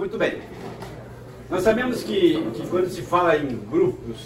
Muito 0.00 0.16
bem. 0.16 0.38
Nós 1.50 1.62
sabemos 1.62 2.02
que, 2.02 2.42
que 2.54 2.66
quando 2.68 2.88
se 2.88 3.02
fala 3.02 3.36
em 3.36 3.54
grupos, 3.54 4.24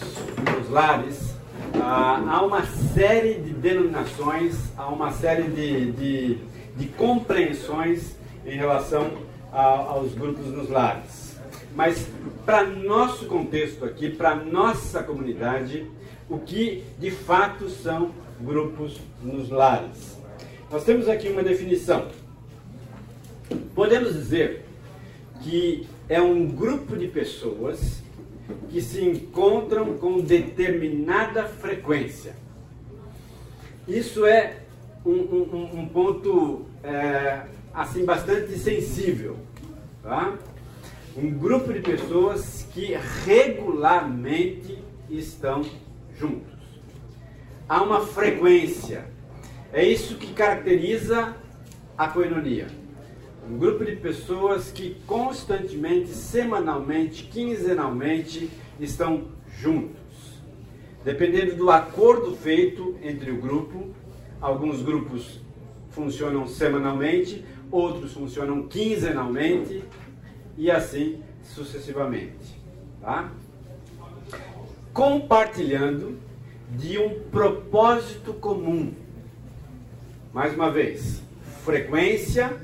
nos 0.57 0.71
lares, 0.71 1.35
ah, 1.83 2.23
há 2.29 2.43
uma 2.45 2.65
série 2.65 3.41
de 3.41 3.51
denominações, 3.55 4.55
há 4.77 4.87
uma 4.87 5.11
série 5.11 5.51
de, 5.51 5.91
de, 5.91 6.39
de 6.77 6.87
compreensões 6.97 8.15
em 8.47 8.57
relação 8.57 9.15
a, 9.53 9.63
aos 9.63 10.15
grupos 10.15 10.47
nos 10.47 10.71
lares. 10.71 11.41
Mas, 11.75 12.07
para 12.47 12.63
nosso 12.63 13.27
contexto 13.27 13.85
aqui, 13.85 14.09
para 14.09 14.37
nossa 14.37 15.03
comunidade, 15.03 15.91
o 16.31 16.39
que 16.39 16.85
de 17.01 17.11
fato 17.11 17.69
são 17.69 18.13
grupos 18.41 19.01
nos 19.21 19.51
lares? 19.51 20.17
Nós 20.71 20.85
temos 20.85 21.09
aqui 21.09 21.31
uma 21.31 21.43
definição. 21.43 22.07
Podemos 23.75 24.13
dizer 24.13 24.64
que 25.45 25.87
é 26.09 26.23
um 26.23 26.47
grupo 26.47 26.97
de 26.97 27.07
pessoas 27.07 28.03
que 28.71 28.81
se 28.81 29.05
encontram 29.05 29.99
com 29.99 30.21
determinada 30.21 31.45
frequência. 31.45 32.35
Isso 33.87 34.25
é 34.25 34.61
um, 35.05 35.13
um, 35.13 35.81
um 35.81 35.89
ponto 35.89 36.65
é, 36.83 37.43
assim 37.75 38.07
bastante 38.07 38.59
sensível. 38.59 39.37
Tá? 40.03 40.35
Um 41.15 41.31
grupo 41.31 41.75
de 41.75 41.81
pessoas 41.81 42.67
que 42.73 42.97
regularmente 43.27 44.83
estão 45.11 45.63
juntos. 46.17 46.55
Há 47.69 47.83
uma 47.83 48.01
frequência. 48.01 49.05
É 49.75 49.85
isso 49.85 50.17
que 50.17 50.33
caracteriza 50.33 51.37
a 51.99 52.09
coinonia 52.09 52.84
um 53.49 53.59
grupo 53.59 53.85
de 53.85 53.97
pessoas 53.97 54.71
que 54.71 54.97
constantemente, 55.07 56.09
semanalmente, 56.09 57.25
quinzenalmente 57.25 58.51
estão 58.81 59.25
juntos. 59.59 60.03
Dependendo 61.05 61.55
do 61.55 61.71
acordo 61.71 62.35
feito 62.35 62.97
entre 63.03 63.31
o 63.31 63.37
grupo, 63.37 63.91
alguns 64.41 64.83
grupos 64.83 65.41
funcionam 65.91 66.47
semanalmente, 66.47 67.45
outros 67.71 68.13
funcionam 68.15 68.67
quinzenalmente 68.67 69.85
e 70.57 70.71
assim 70.71 71.23
sucessivamente. 71.43 72.59
Tá? 73.01 73.31
Compartilhando 74.93 76.19
de 76.71 76.99
um 76.99 77.21
propósito 77.31 78.33
comum. 78.33 78.95
Mais 80.33 80.55
uma 80.55 80.71
vez, 80.71 81.23
frequência 81.63 82.57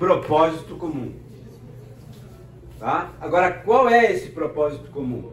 propósito 0.00 0.76
comum. 0.76 1.12
Tá? 2.78 3.12
Agora, 3.20 3.52
qual 3.52 3.86
é 3.86 4.10
esse 4.10 4.30
propósito 4.30 4.90
comum? 4.90 5.30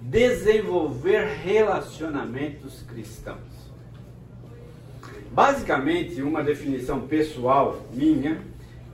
Desenvolver 0.00 1.26
relacionamentos 1.44 2.82
cristãos. 2.88 3.36
Basicamente, 5.30 6.22
uma 6.22 6.42
definição 6.42 7.02
pessoal 7.02 7.82
minha, 7.92 8.40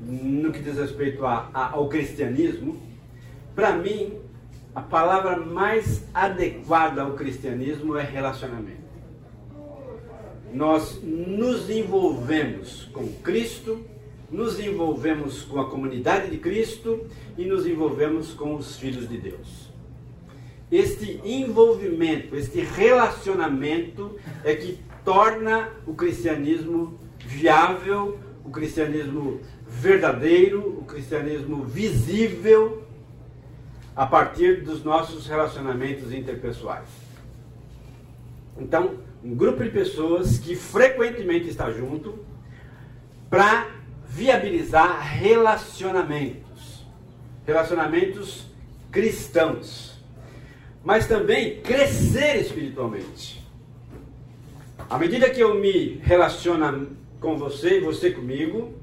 no 0.00 0.52
que 0.52 0.58
diz 0.58 0.76
respeito 0.76 1.24
a, 1.24 1.48
a, 1.54 1.70
ao 1.70 1.88
cristianismo, 1.88 2.82
para 3.54 3.76
mim, 3.76 4.18
a 4.74 4.80
palavra 4.80 5.36
mais 5.36 6.04
adequada 6.12 7.02
ao 7.02 7.12
cristianismo 7.12 7.96
é 7.96 8.02
relacionamento. 8.02 8.82
Nós 10.52 11.00
nos 11.00 11.70
envolvemos 11.70 12.88
com 12.92 13.06
Cristo 13.22 13.93
nos 14.34 14.58
envolvemos 14.58 15.42
com 15.44 15.60
a 15.60 15.70
comunidade 15.70 16.28
de 16.28 16.38
Cristo 16.38 17.06
e 17.38 17.44
nos 17.44 17.64
envolvemos 17.66 18.34
com 18.34 18.56
os 18.56 18.76
filhos 18.76 19.08
de 19.08 19.16
Deus. 19.16 19.72
Este 20.72 21.20
envolvimento, 21.24 22.34
este 22.34 22.60
relacionamento 22.60 24.18
é 24.42 24.56
que 24.56 24.80
torna 25.04 25.70
o 25.86 25.94
cristianismo 25.94 26.98
viável, 27.24 28.18
o 28.44 28.50
cristianismo 28.50 29.40
verdadeiro, 29.68 30.80
o 30.80 30.84
cristianismo 30.84 31.64
visível 31.64 32.82
a 33.94 34.04
partir 34.04 34.64
dos 34.64 34.82
nossos 34.82 35.28
relacionamentos 35.28 36.12
interpessoais. 36.12 36.88
Então, 38.58 38.96
um 39.22 39.32
grupo 39.34 39.62
de 39.62 39.70
pessoas 39.70 40.38
que 40.38 40.56
frequentemente 40.56 41.48
está 41.48 41.70
junto 41.70 42.18
para 43.30 43.83
viabilizar 44.14 45.00
relacionamentos, 45.18 46.86
relacionamentos 47.44 48.46
cristãos, 48.92 49.98
mas 50.84 51.08
também 51.08 51.60
crescer 51.60 52.36
espiritualmente. 52.36 53.44
À 54.88 54.96
medida 54.98 55.28
que 55.30 55.40
eu 55.40 55.56
me 55.56 56.00
relaciono 56.04 56.96
com 57.18 57.36
você 57.36 57.78
e 57.78 57.80
você 57.80 58.12
comigo, 58.12 58.74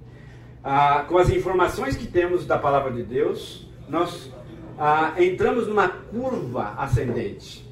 ah, 0.62 1.06
com 1.08 1.18
as 1.18 1.30
informações 1.30 1.96
que 1.96 2.08
temos 2.08 2.46
da 2.46 2.58
palavra 2.58 2.92
de 2.92 3.03
Deus, 3.03 3.69
nós 3.88 4.30
ah, 4.78 5.13
entramos 5.18 5.66
numa 5.66 5.88
curva 5.88 6.74
ascendente. 6.78 7.66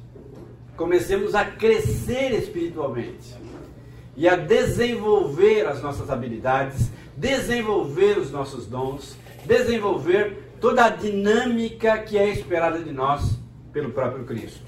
Comecemos 0.78 1.34
a 1.34 1.44
crescer 1.44 2.32
espiritualmente 2.32 3.34
e 4.16 4.26
a 4.26 4.34
desenvolver 4.34 5.66
as 5.66 5.82
nossas 5.82 6.08
habilidades, 6.08 6.90
desenvolver 7.20 8.16
os 8.18 8.30
nossos 8.30 8.66
dons, 8.66 9.16
desenvolver 9.44 10.54
toda 10.58 10.86
a 10.86 10.88
dinâmica 10.88 11.98
que 11.98 12.16
é 12.16 12.30
esperada 12.30 12.78
de 12.78 12.90
nós 12.92 13.38
pelo 13.72 13.90
próprio 13.90 14.24
Cristo. 14.24 14.64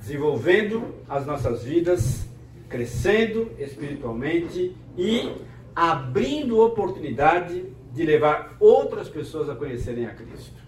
Desenvolvendo 0.00 0.94
as 1.06 1.26
nossas 1.26 1.62
vidas, 1.62 2.26
crescendo 2.68 3.52
espiritualmente 3.58 4.74
e 4.96 5.32
abrindo 5.74 6.60
oportunidade 6.60 7.66
de 7.92 8.02
levar 8.02 8.56
outras 8.58 9.08
pessoas 9.08 9.50
a 9.50 9.54
conhecerem 9.54 10.06
a 10.06 10.14
Cristo. 10.14 10.64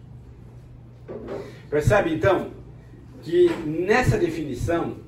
Percebe 1.71 2.13
então 2.13 2.51
que 3.23 3.49
nessa 3.65 4.19
definição 4.19 4.99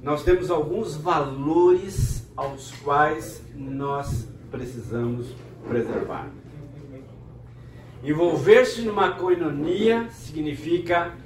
nós 0.00 0.22
temos 0.22 0.48
alguns 0.48 0.94
valores 0.94 2.17
aos 2.38 2.70
quais 2.84 3.42
nós 3.56 4.28
precisamos 4.48 5.34
preservar. 5.66 6.30
Envolver-se 8.04 8.82
numa 8.82 9.10
coinonia 9.10 10.08
significa 10.10 11.16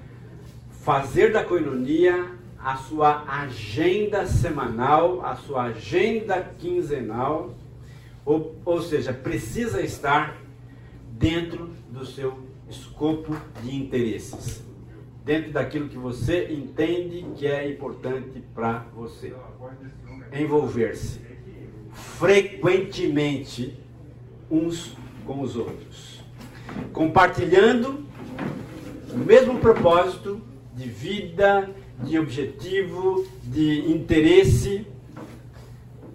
fazer 0.71 1.31
da 1.31 1.45
coinonia 1.45 2.31
a 2.59 2.77
sua 2.77 3.25
agenda 3.29 4.25
semanal, 4.27 5.23
a 5.23 5.37
sua 5.37 5.65
agenda 5.65 6.43
quinzenal, 6.59 7.55
ou, 8.25 8.57
ou 8.65 8.81
seja, 8.81 9.13
precisa 9.13 9.83
estar 9.83 10.39
dentro 11.11 11.71
do 11.91 12.07
seu 12.07 12.39
escopo 12.71 13.37
de 13.63 13.77
interesses, 13.77 14.65
dentro 15.25 15.53
daquilo 15.53 15.89
que 15.89 15.97
você 15.97 16.53
entende 16.53 17.25
que 17.37 17.47
é 17.47 17.71
importante 17.71 18.43
para 18.55 18.87
você. 18.95 19.33
Envolver-se 20.33 21.21
frequentemente 21.93 23.77
uns 24.51 24.97
com 25.27 25.41
os 25.41 25.57
outros, 25.57 26.23
compartilhando 26.93 28.05
o 29.13 29.19
mesmo 29.19 29.59
propósito 29.59 30.41
de 30.75 30.89
vida, 30.89 31.71
de 32.03 32.19
objetivo, 32.19 33.27
de 33.45 33.91
interesse, 33.91 34.87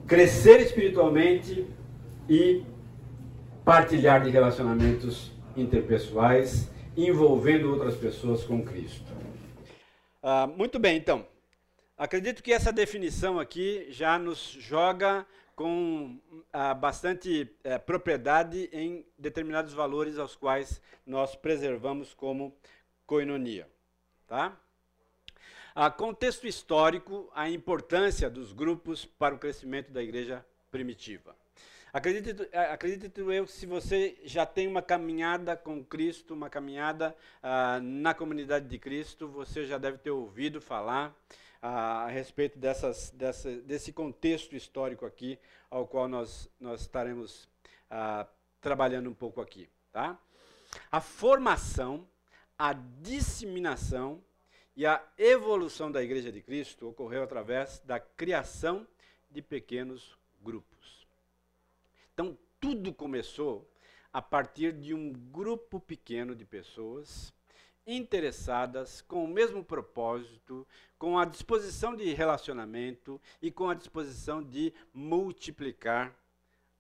crescer 0.08 0.62
espiritualmente 0.62 1.66
e 2.28 2.64
partilhar 3.64 4.24
de 4.24 4.30
relacionamentos 4.30 5.32
interpessoais, 5.56 6.70
envolvendo 6.98 7.72
outras 7.72 7.96
pessoas 7.96 8.44
com 8.44 8.66
Cristo. 8.66 9.06
Ah, 10.22 10.48
muito 10.48 10.80
bem, 10.80 10.98
então. 10.98 11.26
Acredito 11.96 12.44
que 12.44 12.52
essa 12.52 12.74
definição 12.74 13.40
aqui 13.40 13.86
já 13.90 14.18
nos 14.18 14.40
joga 14.60 15.26
com 15.56 16.20
ah, 16.52 16.74
bastante 16.74 17.50
eh, 17.64 17.78
propriedade 17.78 18.70
em 18.74 19.06
determinados 19.18 19.74
valores 19.74 20.18
aos 20.18 20.36
quais 20.36 20.82
nós 21.06 21.36
preservamos 21.36 22.14
como 22.14 22.56
coinonia. 23.06 23.68
Tá? 24.28 24.56
A 25.74 25.90
contexto 25.90 26.48
histórico, 26.48 27.32
a 27.34 27.50
importância 27.50 28.30
dos 28.30 28.52
grupos 28.52 29.06
para 29.06 29.34
o 29.34 29.40
crescimento 29.40 29.92
da 29.92 30.04
igreja 30.04 30.46
primitiva. 30.70 31.36
Acredito, 31.94 32.46
acredito 32.54 33.32
eu 33.32 33.46
que 33.46 33.52
se 33.52 33.66
você 33.66 34.18
já 34.24 34.46
tem 34.46 34.68
uma 34.68 34.82
caminhada 34.82 35.56
com 35.56 35.84
Cristo, 35.84 36.34
uma 36.34 36.50
caminhada 36.50 37.16
ah, 37.42 37.80
na 37.82 38.14
comunidade 38.14 38.68
de 38.68 38.78
Cristo, 38.78 39.28
você 39.28 39.66
já 39.66 39.78
deve 39.78 39.98
ter 39.98 40.12
ouvido 40.12 40.60
falar 40.60 41.16
a, 41.62 42.04
a 42.04 42.08
respeito 42.08 42.60
dessas, 42.60 43.10
dessa, 43.12 43.50
desse 43.62 43.94
contexto 43.94 44.56
histórico 44.56 45.06
aqui, 45.06 45.40
ao 45.72 45.88
qual 45.88 46.08
nós, 46.08 46.50
nós 46.60 46.82
estaremos 46.82 47.48
ah, 47.90 48.28
trabalhando 48.60 49.10
um 49.10 49.14
pouco 49.14 49.40
aqui, 49.40 49.70
tá? 49.92 50.20
A 50.92 51.00
formação, 51.00 52.06
a 52.60 52.74
disseminação 52.74 54.22
e 54.76 54.86
a 54.86 55.02
evolução 55.18 55.90
da 55.90 56.04
Igreja 56.04 56.32
de 56.32 56.42
Cristo 56.42 56.90
ocorreu 56.90 57.24
através 57.24 57.80
da 57.86 57.98
criação 57.98 58.86
de 59.32 59.42
pequenos 59.42 60.18
grupos. 60.42 60.97
Então, 62.18 62.36
tudo 62.60 62.92
começou 62.92 63.72
a 64.12 64.20
partir 64.24 64.74
de 64.74 64.92
um 64.92 65.14
grupo 65.14 65.80
pequeno 65.80 66.34
de 66.36 66.44
pessoas 66.46 67.32
interessadas 67.86 69.02
com 69.02 69.24
o 69.24 69.28
mesmo 69.28 69.64
propósito, 69.64 70.68
com 70.98 71.20
a 71.20 71.26
disposição 71.26 71.96
de 71.96 72.12
relacionamento 72.16 73.22
e 73.40 73.52
com 73.52 73.70
a 73.70 73.76
disposição 73.76 74.44
de 74.44 74.74
multiplicar 74.92 76.12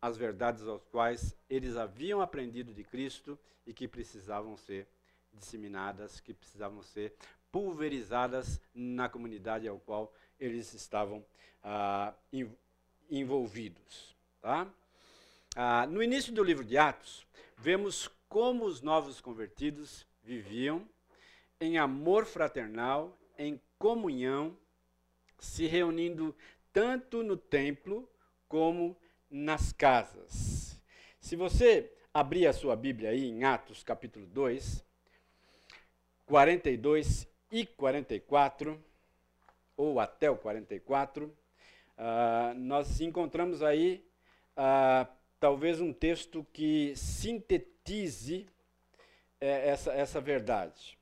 as 0.01 0.18
verdades 0.18 0.68
aos 0.68 0.84
quais 0.86 1.38
eles 1.48 1.78
haviam 1.78 2.19
aprendido 2.19 2.74
de 2.74 2.84
Cristo 2.84 3.38
e 3.63 3.72
que 3.72 3.88
precisavam 3.88 4.57
ser 4.57 4.88
disseminadas, 5.31 6.19
que 6.19 6.34
precisavam 6.34 6.81
ser 6.81 7.13
pulverizadas 7.51 8.60
na 8.74 9.07
comunidade 9.07 9.68
ao 9.68 9.78
qual 9.78 10.12
eles 10.39 10.74
estavam 10.74 11.24
ah, 11.63 12.12
envolvidos. 13.07 14.18
Tá? 14.42 14.68
Ah, 15.59 15.88
no 15.88 16.04
início 16.04 16.31
do 16.31 16.44
livro 16.44 16.63
de 16.63 16.77
Atos, 16.77 17.25
vemos 17.57 18.07
como 18.30 18.63
os 18.63 18.83
novos 18.83 19.19
convertidos 19.19 20.06
viviam 20.21 20.88
em 21.59 21.80
amor 21.80 22.27
fraternal, 22.27 23.18
em 23.39 23.59
comunhão, 23.80 24.56
se 25.39 25.65
reunindo 25.65 26.36
tanto 26.71 27.24
no 27.24 27.36
templo 27.36 28.07
como 28.48 28.95
nas 29.31 29.71
casas. 29.74 30.80
Se 31.19 31.36
você 31.36 31.92
abrir 32.13 32.45
a 32.45 32.53
sua 32.53 32.75
Bíblia 32.75 33.10
aí 33.10 33.27
em 33.27 33.44
Atos 33.44 33.83
capítulo 33.83 34.27
2, 34.27 34.86
42 36.27 37.27
e 37.51 37.65
44, 37.65 38.80
ou 39.75 40.00
até 40.00 40.30
o 40.30 40.38
44, 40.38 41.25
uh, 41.25 41.33
ah, 41.98 42.53
nós 42.56 43.01
encontramos 43.01 43.63
aí 43.63 44.07
uh, 44.56 45.16
talvez 45.39 45.80
um 45.80 45.94
texto 45.94 46.45
que 46.51 46.95
sintetize 46.95 48.48
uh, 49.42 49.45
essa, 49.45 49.94
essa 49.94 50.22
verdade. 50.22 50.98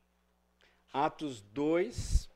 Atos 0.93 1.41
2, 1.41 2.29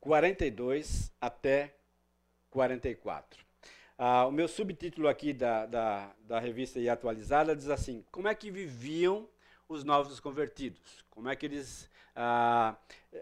42 0.00 1.12
até 1.20 1.74
44. 2.50 3.44
Ah, 3.98 4.26
o 4.26 4.30
meu 4.30 4.46
subtítulo 4.46 5.08
aqui 5.08 5.32
da, 5.32 5.66
da, 5.66 6.14
da 6.20 6.38
revista 6.38 6.78
e 6.78 6.88
atualizada 6.88 7.56
diz 7.56 7.68
assim: 7.68 8.04
Como 8.12 8.28
é 8.28 8.34
que 8.34 8.50
viviam 8.50 9.28
os 9.68 9.84
novos 9.84 10.20
convertidos? 10.20 11.04
Como 11.10 11.28
é 11.28 11.34
que 11.34 11.46
eles. 11.46 11.90
Ah, 12.14 12.76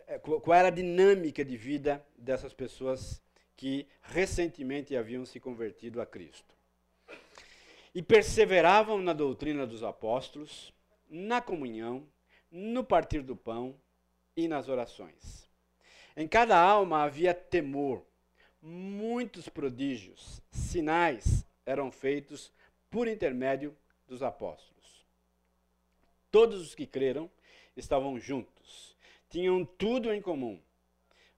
é, 0.07 0.19
qual 0.19 0.57
era 0.57 0.69
a 0.69 0.71
dinâmica 0.71 1.45
de 1.45 1.57
vida 1.57 2.05
dessas 2.17 2.53
pessoas 2.53 3.24
que 3.57 3.87
recentemente 4.03 4.97
haviam 4.97 5.25
se 5.25 5.39
convertido 5.39 6.01
a 6.01 6.07
Cristo? 6.07 6.55
E 7.95 8.03
perseveravam 8.03 9.01
na 9.01 9.13
doutrina 9.13 9.67
dos 9.67 9.83
apóstolos, 9.83 10.73
na 11.09 11.41
comunhão, 11.41 12.07
no 12.51 12.85
partir 12.85 13.23
do 13.23 13.37
pão 13.37 13.79
e 14.37 14.49
nas 14.49 14.69
orações. 14.69 15.49
Em 16.17 16.29
cada 16.29 16.59
alma 16.59 17.03
havia 17.03 17.35
temor. 17.35 18.05
Muitos 18.61 19.49
prodígios, 19.49 20.41
sinais 20.51 21.45
eram 21.67 21.91
feitos 21.91 22.53
por 22.91 23.09
intermédio 23.09 23.77
dos 24.07 24.23
apóstolos. 24.23 25.05
Todos 26.31 26.61
os 26.61 26.75
que 26.75 26.87
creram 26.87 27.31
estavam 27.77 28.19
juntos, 28.19 28.97
tinham 29.29 29.65
tudo 29.65 30.13
em 30.13 30.23
comum. 30.23 30.61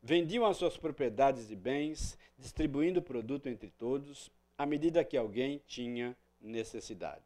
Vendiam 0.07 0.47
as 0.47 0.57
suas 0.57 0.77
propriedades 0.77 1.51
e 1.51 1.57
bens, 1.57 2.17
distribuindo 2.39 3.01
o 3.01 3.03
produto 3.03 3.49
entre 3.49 3.71
todos, 3.71 4.31
à 4.57 4.65
medida 4.65 5.05
que 5.05 5.17
alguém 5.17 5.61
tinha 5.67 6.17
necessidade. 6.41 7.25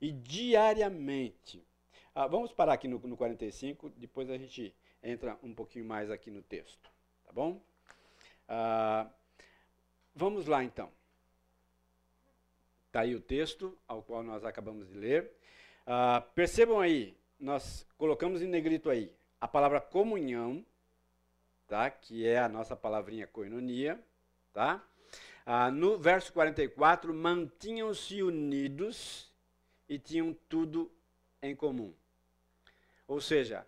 E 0.00 0.10
diariamente 0.10 1.62
ah, 2.12 2.26
vamos 2.26 2.52
parar 2.52 2.72
aqui 2.72 2.88
no, 2.88 2.98
no 2.98 3.16
45, 3.16 3.90
depois 3.90 4.28
a 4.28 4.36
gente 4.36 4.74
entra 5.00 5.38
um 5.44 5.54
pouquinho 5.54 5.84
mais 5.84 6.10
aqui 6.10 6.28
no 6.28 6.42
texto, 6.42 6.90
tá 7.24 7.32
bom? 7.32 7.60
Ah, 8.48 9.08
vamos 10.12 10.46
lá 10.46 10.64
então. 10.64 10.90
Está 12.88 13.02
aí 13.02 13.14
o 13.14 13.20
texto 13.20 13.78
ao 13.86 14.02
qual 14.02 14.24
nós 14.24 14.44
acabamos 14.44 14.88
de 14.88 14.98
ler. 14.98 15.30
Ah, 15.86 16.20
percebam 16.34 16.80
aí, 16.80 17.16
nós 17.38 17.86
colocamos 17.96 18.42
em 18.42 18.48
negrito 18.48 18.90
aí 18.90 19.12
a 19.40 19.46
palavra 19.46 19.80
comunhão, 19.80 20.66
tá? 21.70 21.88
que 21.88 22.26
é 22.26 22.40
a 22.40 22.48
nossa 22.48 22.74
palavrinha 22.74 23.28
koinonia. 23.28 24.02
Tá? 24.52 24.84
Ah, 25.46 25.70
no 25.70 25.96
verso 25.96 26.32
44, 26.32 27.14
mantinham-se 27.14 28.22
unidos 28.24 29.32
e 29.88 29.96
tinham 29.96 30.36
tudo 30.48 30.90
em 31.40 31.54
comum. 31.54 31.94
Ou 33.06 33.20
seja, 33.20 33.64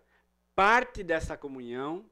parte 0.53 1.01
dessa 1.01 1.37
comunhão 1.37 2.05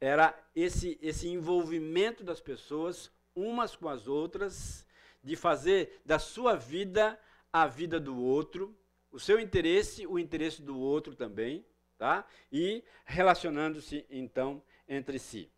era 0.00 0.34
esse, 0.56 0.98
esse 1.02 1.28
envolvimento 1.28 2.24
das 2.24 2.40
pessoas 2.40 3.12
umas 3.36 3.76
com 3.76 3.88
as 3.88 4.08
outras, 4.08 4.86
de 5.22 5.36
fazer 5.36 6.00
da 6.04 6.18
sua 6.18 6.54
vida 6.54 7.18
a 7.52 7.66
vida 7.66 8.00
do 8.00 8.16
outro, 8.18 8.76
o 9.10 9.18
seu 9.18 9.38
interesse, 9.38 10.06
o 10.06 10.18
interesse 10.18 10.62
do 10.62 10.78
outro 10.78 11.14
também, 11.14 11.64
tá? 11.98 12.26
E 12.52 12.82
relacionando-se 13.04 14.06
então 14.10 14.62
entre 14.88 15.18
si, 15.18 15.50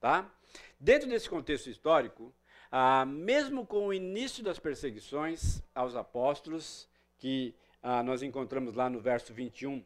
tá? 0.00 0.30
Dentro 0.78 1.08
desse 1.08 1.28
contexto 1.28 1.68
histórico, 1.68 2.34
ah, 2.70 3.04
mesmo 3.06 3.66
com 3.66 3.86
o 3.86 3.94
início 3.94 4.42
das 4.42 4.58
perseguições 4.58 5.62
aos 5.74 5.94
apóstolos, 5.94 6.88
que 7.18 7.54
ah, 7.82 8.02
nós 8.02 8.22
encontramos 8.22 8.74
lá 8.74 8.90
no 8.90 9.00
verso 9.00 9.32
21 9.32 9.84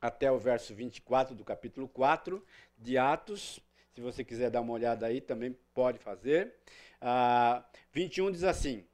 até 0.00 0.30
o 0.30 0.38
verso 0.38 0.74
24 0.74 1.34
do 1.34 1.44
capítulo 1.44 1.88
4 1.88 2.44
de 2.78 2.96
Atos. 2.96 3.60
Se 3.94 4.00
você 4.00 4.24
quiser 4.24 4.50
dar 4.50 4.60
uma 4.60 4.72
olhada 4.72 5.06
aí, 5.06 5.20
também 5.20 5.56
pode 5.74 5.98
fazer. 5.98 6.54
Ah, 7.00 7.64
21 7.92 8.32
diz 8.32 8.44
assim: 8.44 8.84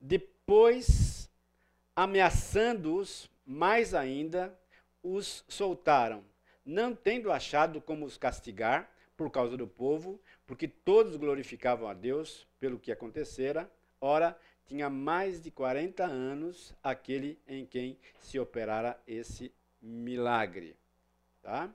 Depois, 0.00 1.30
ameaçando-os 1.94 3.30
mais 3.46 3.94
ainda, 3.94 4.58
os 5.02 5.44
soltaram, 5.48 6.24
não 6.64 6.94
tendo 6.94 7.30
achado 7.30 7.80
como 7.80 8.06
os 8.06 8.16
castigar 8.16 8.90
por 9.16 9.30
causa 9.30 9.56
do 9.56 9.66
povo, 9.66 10.20
porque 10.46 10.66
todos 10.66 11.16
glorificavam 11.16 11.88
a 11.88 11.94
Deus 11.94 12.46
pelo 12.58 12.78
que 12.78 12.90
acontecera. 12.90 13.70
Ora, 14.00 14.36
tinha 14.66 14.88
mais 14.88 15.42
de 15.42 15.50
40 15.50 16.04
anos 16.04 16.74
aquele 16.82 17.38
em 17.46 17.64
quem 17.64 17.98
se 18.20 18.38
operara 18.38 18.98
esse 19.06 19.52
milagre. 19.80 20.76
Tá? 21.42 21.70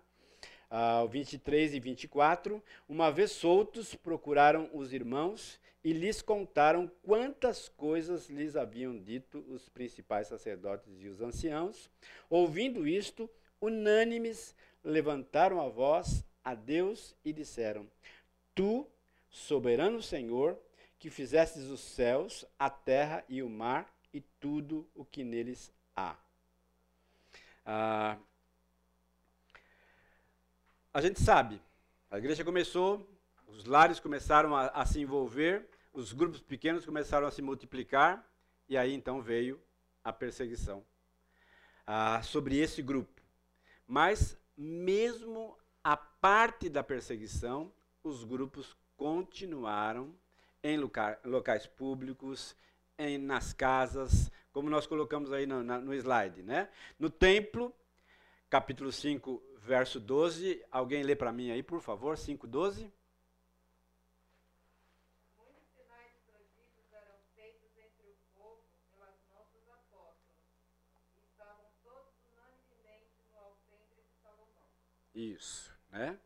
Ah, 0.70 1.06
23 1.06 1.74
e 1.76 1.80
24. 1.80 2.62
Uma 2.88 3.12
vez 3.12 3.32
soltos, 3.32 3.96
procuraram 3.96 4.70
os 4.74 4.92
irmãos 4.94 5.60
e 5.84 5.94
lhes 5.94 6.22
contaram 6.22 6.92
quantas 7.04 7.70
coisas 7.70 8.30
lhes 8.30 8.56
haviam 8.56 8.98
dito 8.98 9.46
os 9.48 9.70
principais 9.70 10.28
sacerdotes 10.28 11.02
e 11.02 11.08
os 11.08 11.22
anciãos. 11.22 11.90
Ouvindo 12.30 12.88
isto, 12.88 13.30
unânimes 13.62 14.56
levantaram 14.84 15.62
a 15.62 15.70
voz 15.70 16.24
a 16.44 16.56
Deus 16.56 17.16
e 17.24 17.34
disseram: 17.34 17.90
Tu, 18.56 18.88
soberano 19.30 20.02
Senhor, 20.02 20.58
que 20.98 21.10
fizestes 21.10 21.66
os 21.66 21.80
céus, 21.80 22.46
a 22.58 22.70
terra 22.70 23.24
e 23.30 23.42
o 23.42 23.50
mar 23.50 23.92
e 24.14 24.22
tudo 24.40 24.88
o 24.94 25.06
que 25.06 25.24
neles 25.24 25.72
há. 25.96 26.16
Ah, 27.66 28.18
a 30.94 31.02
gente 31.02 31.22
sabe, 31.22 31.62
a 32.10 32.18
igreja 32.18 32.44
começou, 32.44 33.08
os 33.48 33.66
lares 33.66 34.00
começaram 34.00 34.56
a, 34.56 34.68
a 34.68 34.86
se 34.86 35.00
envolver, 35.00 35.70
os 35.94 36.12
grupos 36.12 36.42
pequenos 36.42 36.86
começaram 36.86 37.28
a 37.28 37.32
se 37.32 37.42
multiplicar, 37.42 38.28
e 38.68 38.78
aí 38.78 38.94
então 38.94 39.22
veio 39.22 39.62
a 40.04 40.12
perseguição 40.12 40.84
ah, 41.86 42.22
sobre 42.24 42.58
esse 42.58 42.82
grupo. 42.82 43.22
Mas, 43.88 44.38
mesmo 44.62 45.58
a 45.82 45.96
parte 45.96 46.68
da 46.68 46.84
perseguição, 46.84 47.72
os 48.04 48.26
grupos 48.26 48.76
continuaram 48.98 50.14
em 50.62 50.78
locais 51.24 51.66
públicos, 51.66 52.58
em, 52.98 53.18
nas 53.18 53.54
casas, 53.54 54.30
como 54.52 54.70
nós 54.70 54.86
colocamos 54.86 55.32
aí 55.32 55.46
no, 55.46 55.64
no 55.64 55.94
slide. 55.94 56.44
Né? 56.44 56.68
No 57.00 57.10
templo, 57.10 57.74
capítulo 58.50 58.92
5, 58.92 59.42
verso 59.60 59.98
12. 59.98 60.62
Alguém 60.70 61.04
lê 61.04 61.16
para 61.16 61.32
mim 61.32 61.52
aí, 61.52 61.64
por 61.64 61.80
favor, 61.80 62.18
5, 62.18 62.46
12. 62.46 62.92
Isso. 75.20 75.70
Né? 75.92 76.18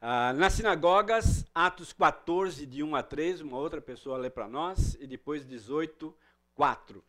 Ah, 0.00 0.32
nas 0.32 0.54
sinagogas, 0.54 1.44
Atos 1.54 1.92
14, 1.92 2.64
de 2.64 2.82
1 2.82 2.96
a 2.96 3.02
3, 3.02 3.42
uma 3.42 3.58
outra 3.58 3.78
pessoa 3.78 4.16
lê 4.16 4.30
para 4.30 4.48
nós, 4.48 4.96
e 4.98 5.06
depois 5.06 5.46
18, 5.46 6.16
4. 6.54 7.04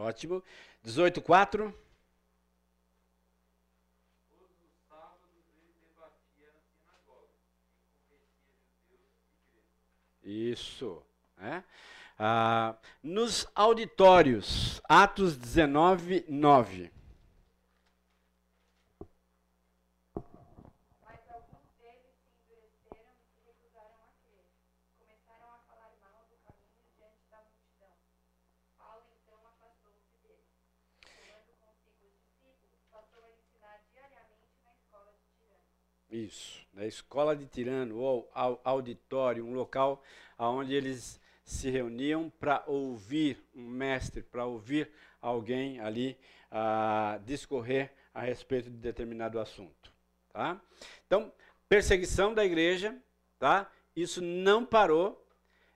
Ótimo. 0.00 0.42
18, 0.82 1.20
4. 1.20 1.74
Isso. 10.22 11.02
É? 11.38 11.62
Ah, 12.18 12.76
nos 13.02 13.46
auditórios, 13.54 14.80
Atos 14.88 15.36
19, 15.36 16.24
9. 16.28 16.90
Isso, 36.10 36.66
na 36.74 36.86
escola 36.86 37.36
de 37.36 37.46
tirano 37.46 37.98
ou 37.98 38.28
auditório, 38.64 39.46
um 39.46 39.54
local 39.54 40.02
onde 40.36 40.74
eles 40.74 41.20
se 41.44 41.70
reuniam 41.70 42.30
para 42.30 42.64
ouvir 42.66 43.40
um 43.54 43.64
mestre, 43.64 44.20
para 44.20 44.44
ouvir 44.44 44.90
alguém 45.22 45.78
ali 45.78 46.18
uh, 46.50 47.22
discorrer 47.24 47.92
a 48.12 48.22
respeito 48.22 48.68
de 48.68 48.76
determinado 48.76 49.38
assunto. 49.38 49.92
Tá? 50.32 50.60
Então, 51.06 51.32
perseguição 51.68 52.34
da 52.34 52.44
igreja, 52.44 52.96
tá? 53.38 53.70
isso 53.94 54.20
não 54.20 54.64
parou, 54.64 55.24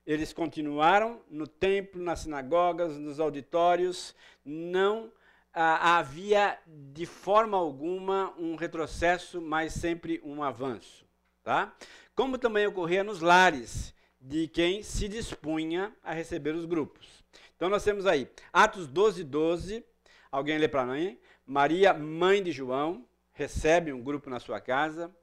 eles 0.04 0.32
continuaram 0.32 1.22
no 1.30 1.46
templo, 1.46 2.02
nas 2.02 2.20
sinagogas, 2.20 2.98
nos 2.98 3.20
auditórios, 3.20 4.14
não 4.44 5.12
ah, 5.54 5.98
havia 5.98 6.58
de 6.66 7.06
forma 7.06 7.56
alguma 7.56 8.34
um 8.38 8.56
retrocesso, 8.56 9.40
mas 9.40 9.72
sempre 9.72 10.20
um 10.24 10.42
avanço. 10.42 11.06
Tá? 11.42 11.74
Como 12.14 12.38
também 12.38 12.66
ocorria 12.66 13.04
nos 13.04 13.20
lares 13.20 13.94
de 14.20 14.48
quem 14.48 14.82
se 14.82 15.06
dispunha 15.06 15.94
a 16.02 16.12
receber 16.12 16.54
os 16.54 16.64
grupos. 16.64 17.22
Então 17.54 17.68
nós 17.68 17.84
temos 17.84 18.06
aí 18.06 18.28
Atos 18.52 18.86
12, 18.86 19.22
12. 19.22 19.84
Alguém 20.32 20.58
lê 20.58 20.66
para 20.66 20.84
mim? 20.84 21.18
Maria, 21.46 21.94
mãe 21.94 22.42
de 22.42 22.50
João, 22.50 23.06
recebe 23.32 23.92
um 23.92 24.02
grupo 24.02 24.28
na 24.30 24.40
sua 24.40 24.60
casa. 24.60 25.14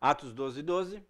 Atos 0.00 0.32
12, 0.32 0.62
12. 0.62 1.02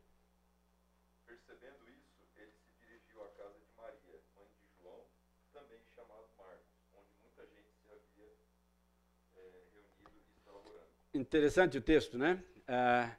Interessante 11.18 11.76
o 11.76 11.80
texto, 11.80 12.16
né? 12.16 12.40
Uh, 12.60 13.10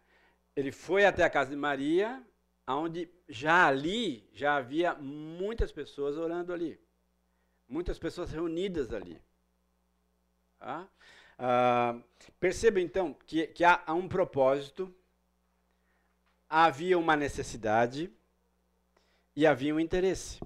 ele 0.56 0.72
foi 0.72 1.06
até 1.06 1.22
a 1.22 1.30
casa 1.30 1.50
de 1.50 1.56
Maria, 1.58 2.24
onde 2.66 3.10
já 3.28 3.68
ali 3.68 4.26
já 4.32 4.56
havia 4.56 4.96
muitas 4.96 5.70
pessoas 5.70 6.16
orando 6.16 6.54
ali, 6.54 6.80
muitas 7.68 8.00
pessoas 8.00 8.32
reunidas 8.32 8.94
ali. 8.94 9.22
Tá? 10.58 10.88
Uh, 11.38 12.02
perceba 12.40 12.80
então 12.80 13.14
que, 13.28 13.48
que 13.48 13.66
há, 13.66 13.84
há 13.86 13.94
um 13.94 14.08
propósito, 14.08 14.94
havia 16.50 16.98
uma 16.98 17.18
necessidade 17.18 18.10
e 19.36 19.46
havia 19.46 19.76
um 19.76 19.80
interesse. 19.80 20.40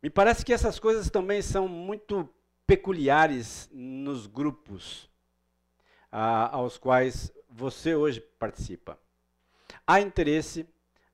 Me 0.00 0.10
parece 0.10 0.44
que 0.44 0.52
essas 0.52 0.78
coisas 0.78 1.10
também 1.10 1.42
são 1.42 1.66
muito 1.66 2.32
peculiares 2.68 3.68
nos 3.72 4.28
grupos 4.28 5.09
ah, 6.10 6.54
aos 6.54 6.78
quais 6.78 7.32
você 7.48 7.94
hoje 7.94 8.20
participa. 8.38 8.98
Há 9.86 10.00
interesse, 10.00 10.66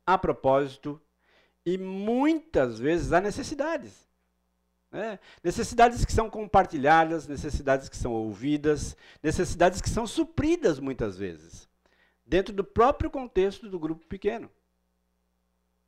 há 0.06 0.16
propósito 0.16 1.00
e 1.64 1.76
muitas 1.76 2.78
vezes 2.78 3.12
há 3.12 3.20
necessidades. 3.20 4.06
Né? 4.90 5.18
Necessidades 5.42 6.04
que 6.04 6.12
são 6.12 6.30
compartilhadas, 6.30 7.26
necessidades 7.26 7.88
que 7.88 7.96
são 7.96 8.12
ouvidas, 8.12 8.96
necessidades 9.22 9.80
que 9.80 9.90
são 9.90 10.06
supridas 10.06 10.78
muitas 10.78 11.18
vezes, 11.18 11.68
dentro 12.24 12.54
do 12.54 12.64
próprio 12.64 13.10
contexto 13.10 13.68
do 13.68 13.78
grupo 13.78 14.06
pequeno. 14.06 14.50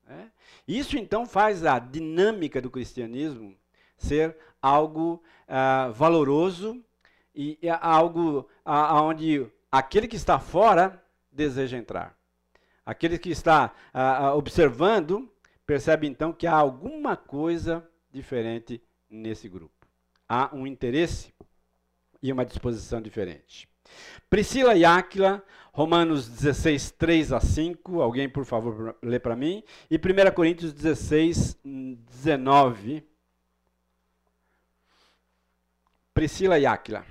Né? 0.05 0.33
Isso 0.67 0.97
então 0.99 1.27
faz 1.27 1.65
a 1.65 1.79
dinâmica 1.79 2.61
do 2.61 2.71
cristianismo 2.71 3.57
ser 3.97 4.37
algo 4.61 5.23
ah, 5.47 5.91
valoroso 5.95 6.83
e 7.41 7.57
é 7.63 7.71
algo 7.71 8.49
aonde 8.65 9.47
aquele 9.71 10.09
que 10.09 10.17
está 10.17 10.41
fora 10.41 11.01
deseja 11.31 11.79
entrar. 11.79 12.19
Aquele 12.85 13.17
que 13.17 13.31
está 13.31 13.73
observando 14.35 15.33
percebe 15.65 16.09
então 16.09 16.33
que 16.33 16.49
há 16.49 16.55
alguma 16.55 17.17
coisa 17.17 17.89
diferente 18.11 18.83
nesse 19.09 19.49
grupo. 19.49 19.87
Há 20.29 20.51
um 20.53 20.67
interesse 20.67 21.33
e 22.21 22.33
uma 22.33 22.45
disposição 22.45 23.01
diferente. 23.01 23.69
Priscila 24.29 24.75
e 24.75 24.85
Áquila, 24.85 25.45
Romanos 25.73 26.29
16, 26.29 26.91
3 26.91 27.33
a 27.33 27.41
5. 27.41 28.03
Alguém, 28.03 28.29
por 28.29 28.45
favor, 28.45 28.97
lê 29.01 29.21
para 29.21 29.37
mim. 29.37 29.63
E 29.89 29.97
1 29.97 30.35
Coríntios 30.35 30.73
16, 30.73 31.57
19. 31.65 33.07
Priscila 36.13 36.59
e 36.59 36.67
Áquila. 36.67 37.07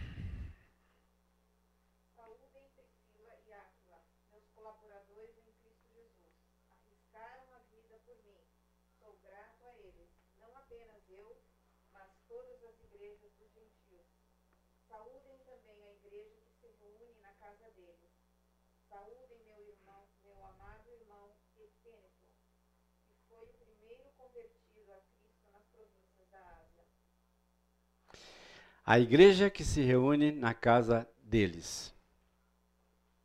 A 28.89 28.97
igreja 28.97 29.49
que 29.49 29.65
se 29.65 29.81
reúne 29.81 30.31
na 30.31 30.53
casa 30.53 31.05
deles. 31.21 31.93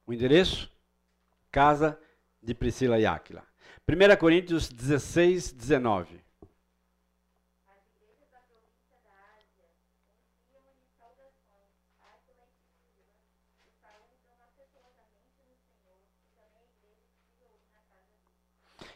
O 0.05 0.13
endereço? 0.13 0.69
Casa 1.53 1.97
de 2.43 2.53
Priscila 2.53 2.99
e 2.99 3.07
Áquila. 3.07 3.47
1 3.89 4.17
Coríntios 4.17 4.69
16, 4.69 5.53
19. 5.53 6.21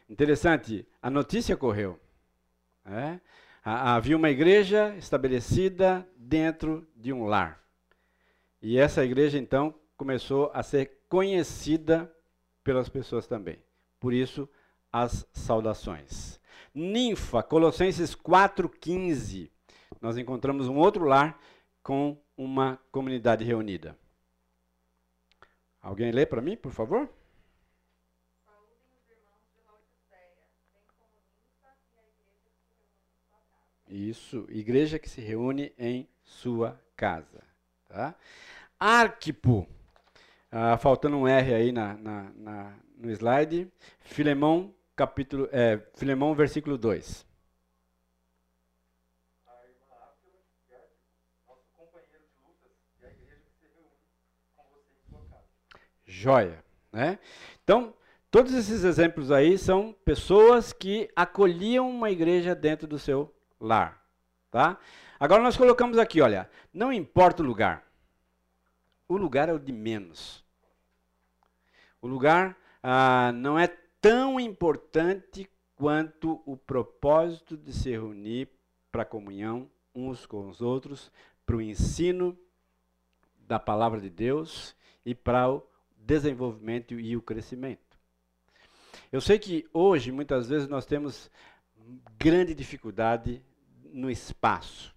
Interessante, 0.08 0.84
a 1.00 1.08
notícia 1.08 1.56
correu. 1.56 2.00
É? 2.84 3.20
Havia 3.68 4.16
uma 4.16 4.30
igreja 4.30 4.94
estabelecida 4.96 6.08
dentro 6.16 6.86
de 6.94 7.12
um 7.12 7.24
lar. 7.24 7.60
E 8.62 8.78
essa 8.78 9.04
igreja, 9.04 9.38
então, 9.38 9.74
começou 9.96 10.52
a 10.54 10.62
ser 10.62 11.00
conhecida 11.08 12.08
pelas 12.62 12.88
pessoas 12.88 13.26
também. 13.26 13.58
Por 13.98 14.12
isso, 14.12 14.48
as 14.92 15.26
saudações. 15.32 16.38
Ninfa, 16.72 17.42
Colossenses 17.42 18.14
4,15. 18.14 19.50
Nós 20.00 20.16
encontramos 20.16 20.68
um 20.68 20.76
outro 20.76 21.04
lar 21.04 21.36
com 21.82 22.16
uma 22.36 22.78
comunidade 22.92 23.44
reunida. 23.44 23.98
Alguém 25.82 26.12
lê 26.12 26.24
para 26.24 26.40
mim, 26.40 26.56
por 26.56 26.70
favor? 26.70 27.10
Isso, 33.88 34.46
igreja 34.48 34.98
que 34.98 35.08
se 35.08 35.20
reúne 35.20 35.72
em 35.78 36.08
sua 36.24 36.80
casa. 36.96 37.42
Tá? 37.88 38.14
Arquipo, 38.78 39.66
ah, 40.50 40.76
faltando 40.76 41.16
um 41.16 41.28
R 41.28 41.54
aí 41.54 41.70
na, 41.70 41.94
na, 41.94 42.30
na, 42.34 42.74
no 42.96 43.10
slide, 43.10 43.70
Filemão, 44.00 44.74
capítulo, 44.96 45.48
é, 45.52 45.80
Filemão, 45.94 46.34
versículo 46.34 46.76
2. 46.76 47.24
Joia, 56.08 56.64
né? 56.92 57.18
Então, 57.62 57.94
todos 58.30 58.54
esses 58.54 58.84
exemplos 58.84 59.30
aí 59.30 59.58
são 59.58 59.94
pessoas 60.04 60.72
que 60.72 61.10
acolhiam 61.14 61.90
uma 61.90 62.10
igreja 62.10 62.54
dentro 62.54 62.86
do 62.86 62.98
seu 62.98 63.35
lar, 63.60 64.02
tá? 64.50 64.78
Agora 65.18 65.42
nós 65.42 65.56
colocamos 65.56 65.98
aqui, 65.98 66.20
olha, 66.20 66.50
não 66.72 66.92
importa 66.92 67.42
o 67.42 67.46
lugar. 67.46 67.84
O 69.08 69.16
lugar 69.16 69.48
é 69.48 69.52
o 69.52 69.58
de 69.58 69.72
menos. 69.72 70.44
O 72.00 72.06
lugar 72.06 72.56
ah, 72.82 73.32
não 73.32 73.58
é 73.58 73.66
tão 74.00 74.38
importante 74.38 75.48
quanto 75.74 76.42
o 76.44 76.56
propósito 76.56 77.56
de 77.56 77.72
se 77.72 77.90
reunir 77.90 78.48
para 78.90 79.02
a 79.02 79.06
comunhão 79.06 79.70
uns 79.94 80.26
com 80.26 80.48
os 80.48 80.60
outros, 80.60 81.10
para 81.44 81.56
o 81.56 81.62
ensino 81.62 82.36
da 83.38 83.58
palavra 83.58 84.00
de 84.00 84.10
Deus 84.10 84.74
e 85.04 85.14
para 85.14 85.50
o 85.50 85.62
desenvolvimento 85.96 86.94
e 86.98 87.16
o 87.16 87.22
crescimento. 87.22 87.80
Eu 89.12 89.20
sei 89.20 89.38
que 89.38 89.66
hoje, 89.72 90.10
muitas 90.10 90.48
vezes, 90.48 90.68
nós 90.68 90.84
temos 90.84 91.30
grande 92.18 92.54
dificuldade 92.54 93.42
no 93.92 94.10
espaço, 94.10 94.94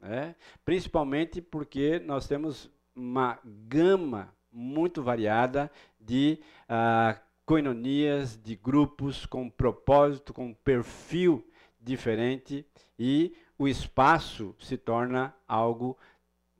né? 0.00 0.34
principalmente 0.64 1.40
porque 1.40 1.98
nós 2.00 2.26
temos 2.26 2.70
uma 2.94 3.38
gama 3.44 4.34
muito 4.52 5.02
variada 5.02 5.70
de 6.00 6.38
uh, 6.64 7.18
coinonias, 7.44 8.38
de 8.42 8.56
grupos 8.56 9.26
com 9.26 9.50
propósito, 9.50 10.32
com 10.32 10.54
perfil 10.54 11.46
diferente 11.80 12.66
e 12.98 13.36
o 13.58 13.68
espaço 13.68 14.54
se 14.58 14.76
torna 14.76 15.34
algo 15.46 15.98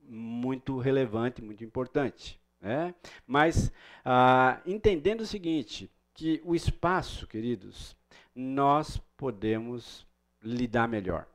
muito 0.07 0.77
relevante, 0.77 1.41
muito 1.41 1.63
importante. 1.63 2.39
Né? 2.61 2.93
Mas 3.25 3.67
uh, 4.05 4.61
entendendo 4.65 5.21
o 5.21 5.25
seguinte, 5.25 5.89
que 6.13 6.41
o 6.45 6.55
espaço, 6.55 7.27
queridos, 7.27 7.95
nós 8.35 8.97
podemos 9.15 10.05
lidar 10.43 10.87
melhor. 10.87 11.25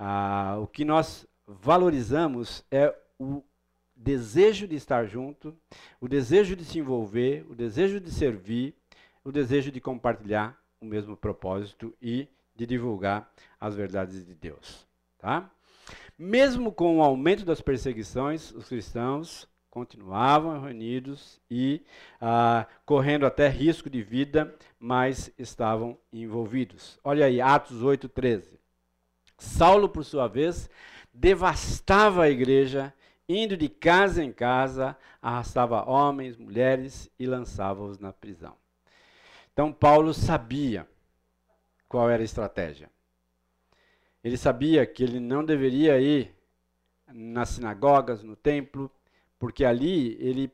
Uh, 0.00 0.60
o 0.62 0.66
que 0.66 0.84
nós 0.84 1.26
valorizamos 1.46 2.64
é 2.70 2.94
o 3.18 3.42
desejo 3.94 4.66
de 4.66 4.74
estar 4.74 5.06
junto, 5.06 5.56
o 6.00 6.08
desejo 6.08 6.56
de 6.56 6.64
se 6.64 6.78
envolver, 6.78 7.46
o 7.48 7.54
desejo 7.54 8.00
de 8.00 8.10
servir, 8.10 8.74
o 9.22 9.30
desejo 9.30 9.70
de 9.70 9.80
compartilhar 9.80 10.58
o 10.80 10.84
mesmo 10.84 11.16
propósito 11.16 11.94
e 12.00 12.28
de 12.54 12.66
divulgar 12.66 13.30
as 13.60 13.74
verdades 13.74 14.24
de 14.26 14.34
Deus. 14.34 14.86
Tá? 15.18 15.50
Mesmo 16.18 16.72
com 16.72 16.98
o 16.98 17.02
aumento 17.02 17.44
das 17.44 17.60
perseguições, 17.60 18.52
os 18.52 18.68
cristãos 18.68 19.48
continuavam 19.74 20.60
reunidos 20.60 21.40
e 21.50 21.82
ah, 22.20 22.64
correndo 22.86 23.26
até 23.26 23.48
risco 23.48 23.90
de 23.90 24.04
vida, 24.04 24.54
mas 24.78 25.32
estavam 25.36 25.98
envolvidos. 26.12 26.96
Olha 27.02 27.26
aí, 27.26 27.40
Atos 27.40 27.82
8,13. 27.82 28.56
Saulo, 29.36 29.88
por 29.88 30.04
sua 30.04 30.28
vez, 30.28 30.70
devastava 31.12 32.22
a 32.22 32.30
igreja 32.30 32.94
indo 33.28 33.56
de 33.56 33.68
casa 33.68 34.22
em 34.22 34.30
casa, 34.30 34.96
arrastava 35.20 35.90
homens, 35.90 36.36
mulheres 36.36 37.10
e 37.18 37.26
lançava-os 37.26 37.98
na 37.98 38.12
prisão. 38.12 38.54
Então 39.52 39.72
Paulo 39.72 40.14
sabia 40.14 40.86
qual 41.88 42.08
era 42.08 42.22
a 42.22 42.24
estratégia. 42.24 42.88
Ele 44.22 44.36
sabia 44.36 44.86
que 44.86 45.02
ele 45.02 45.18
não 45.18 45.44
deveria 45.44 46.00
ir 46.00 46.32
nas 47.12 47.48
sinagogas, 47.48 48.22
no 48.22 48.36
templo, 48.36 48.88
porque 49.44 49.62
ali 49.62 50.16
ele 50.18 50.50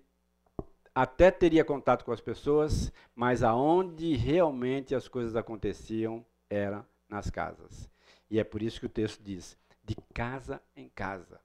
até 0.92 1.30
teria 1.30 1.64
contato 1.64 2.04
com 2.04 2.10
as 2.10 2.20
pessoas, 2.20 2.92
mas 3.14 3.44
aonde 3.44 4.16
realmente 4.16 4.96
as 4.96 5.06
coisas 5.06 5.36
aconteciam 5.36 6.26
era 6.50 6.84
nas 7.08 7.30
casas. 7.30 7.88
E 8.28 8.40
é 8.40 8.42
por 8.42 8.60
isso 8.60 8.80
que 8.80 8.86
o 8.86 8.88
texto 8.88 9.22
diz: 9.22 9.56
de 9.84 9.94
casa 10.12 10.60
em 10.74 10.88
casa 10.88 11.40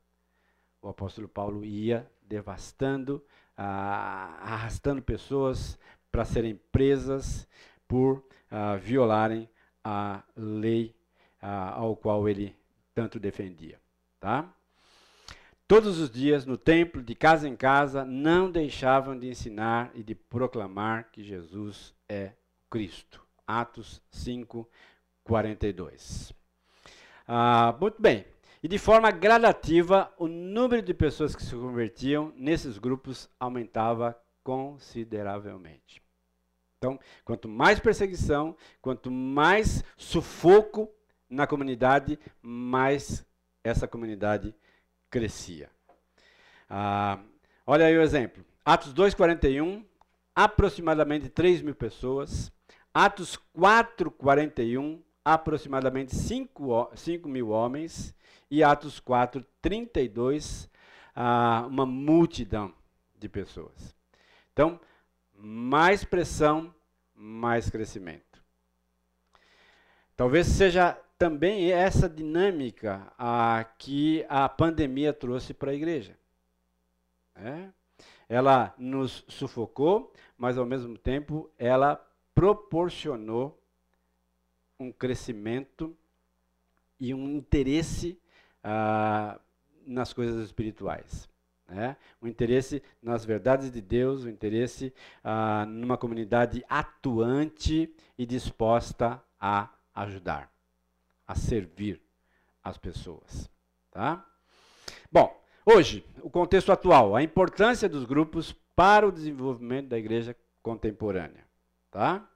o 0.81 0.89
apóstolo 0.89 1.27
Paulo 1.27 1.63
ia 1.63 2.12
devastando, 2.23 3.23
ah, 3.55 4.39
arrastando 4.41 5.03
pessoas 5.03 5.77
para 6.12 6.25
serem 6.25 6.60
presas 6.71 7.47
por 7.88 8.27
ah, 8.49 8.75
violarem 8.75 9.47
a 9.84 10.23
lei 10.36 10.95
ah, 11.39 11.75
ao 11.75 11.95
qual 11.95 12.27
ele 12.27 12.55
tanto 12.95 13.19
defendia. 13.19 13.79
Tá? 14.19 14.51
Todos 15.67 15.97
os 15.99 16.12
dias, 16.12 16.45
no 16.45 16.60
templo, 16.60 17.01
de 17.01 17.15
casa 17.15 17.49
em 17.49 17.56
casa, 17.56 18.06
não 18.06 18.51
deixavam 18.51 19.17
de 19.17 19.28
ensinar 19.28 19.89
e 19.95 20.04
de 20.04 20.13
proclamar 20.13 21.10
que 21.12 21.23
Jesus 21.23 21.91
é 22.08 22.34
Cristo. 22.69 23.19
Atos 23.47 23.99
5, 24.12 24.69
42. 25.23 26.32
Ah, 27.28 27.75
muito 27.82 27.99
bem. 27.99 28.28
E 28.62 28.67
de 28.67 28.78
forma 28.78 29.10
gradativa, 29.10 30.13
o 30.19 30.28
número 30.28 30.84
de 30.84 30.93
pessoas 30.93 31.36
que 31.36 31.41
se 31.41 31.56
convertiam 31.56 32.32
nesses 32.38 32.78
grupos 32.78 33.28
aumentava 33.39 34.15
consideravelmente. 34.43 35.99
Então, 36.78 36.99
quanto 37.23 37.47
mais 37.47 37.80
perseguição, 37.80 38.56
quanto 38.84 39.10
mais 39.10 39.84
sufoco 39.97 40.88
na 41.28 41.47
comunidade, 41.47 42.19
mais 42.39 43.25
essa 43.63 43.88
comunidade 43.88 44.54
crescia. 45.15 45.69
Ah, 46.69 47.19
olha 47.65 47.86
aí 47.86 47.97
o 47.97 48.01
exemplo. 48.01 48.43
Atos 48.65 48.93
2,41, 48.93 49.86
aproximadamente 50.36 51.30
3 51.30 51.62
mil 51.62 51.73
pessoas. 51.73 52.51
Atos 52.93 53.39
4,41, 53.58 54.99
aproximadamente 55.23 56.13
5, 56.13 56.91
5 56.93 57.30
mil 57.30 57.47
homens 57.47 58.13
e 58.51 58.62
Atos 58.62 58.99
4, 58.99 59.45
32, 59.62 60.69
ah, 61.15 61.65
uma 61.65 61.86
multidão 61.86 62.73
de 63.17 63.30
pessoas. 63.30 63.95
Então, 64.51 64.78
mais 65.34 66.04
pressão, 66.04 66.75
mais 67.15 67.69
crescimento. 67.69 68.43
Talvez 70.17 70.47
seja 70.47 70.99
também 71.17 71.71
essa 71.71 72.10
dinâmica 72.10 73.12
ah, 73.17 73.65
que 73.78 74.25
a 74.28 74.47
pandemia 74.49 75.13
trouxe 75.13 75.54
para 75.54 75.71
a 75.71 75.75
igreja. 75.75 76.17
É? 77.36 77.69
Ela 78.28 78.73
nos 78.78 79.23
sufocou, 79.28 80.13
mas 80.38 80.58
ao 80.58 80.65
mesmo 80.65 80.97
tempo 80.97 81.49
ela 81.58 82.04
proporcionou 82.34 83.62
um 84.80 84.91
crescimento 84.91 85.95
e 86.99 87.13
um 87.13 87.30
interesse 87.30 88.19
ah, 88.63 89.39
nas 89.86 90.12
coisas 90.12 90.43
espirituais. 90.43 91.30
Né? 91.67 91.97
O 92.21 92.28
interesse 92.28 92.82
nas 93.01 93.25
verdades 93.25 93.71
de 93.71 93.82
Deus, 93.82 94.23
o 94.23 94.30
interesse 94.30 94.93
ah, 95.23 95.65
numa 95.65 95.97
comunidade 95.97 96.63
atuante 96.69 97.93
e 98.17 98.25
disposta 98.25 99.21
a 99.39 99.69
ajudar, 99.93 100.51
a 101.27 101.35
servir 101.35 102.01
as 102.63 102.77
pessoas. 102.77 103.49
Tá? 103.91 104.25
Bom, 105.11 105.39
hoje, 105.65 106.05
o 106.21 106.29
contexto 106.29 106.71
atual, 106.71 107.15
a 107.15 107.23
importância 107.23 107.88
dos 107.88 108.05
grupos 108.05 108.53
para 108.75 109.07
o 109.07 109.11
desenvolvimento 109.11 109.89
da 109.89 109.97
igreja 109.97 110.35
contemporânea. 110.61 111.45
Tá? 111.91 112.27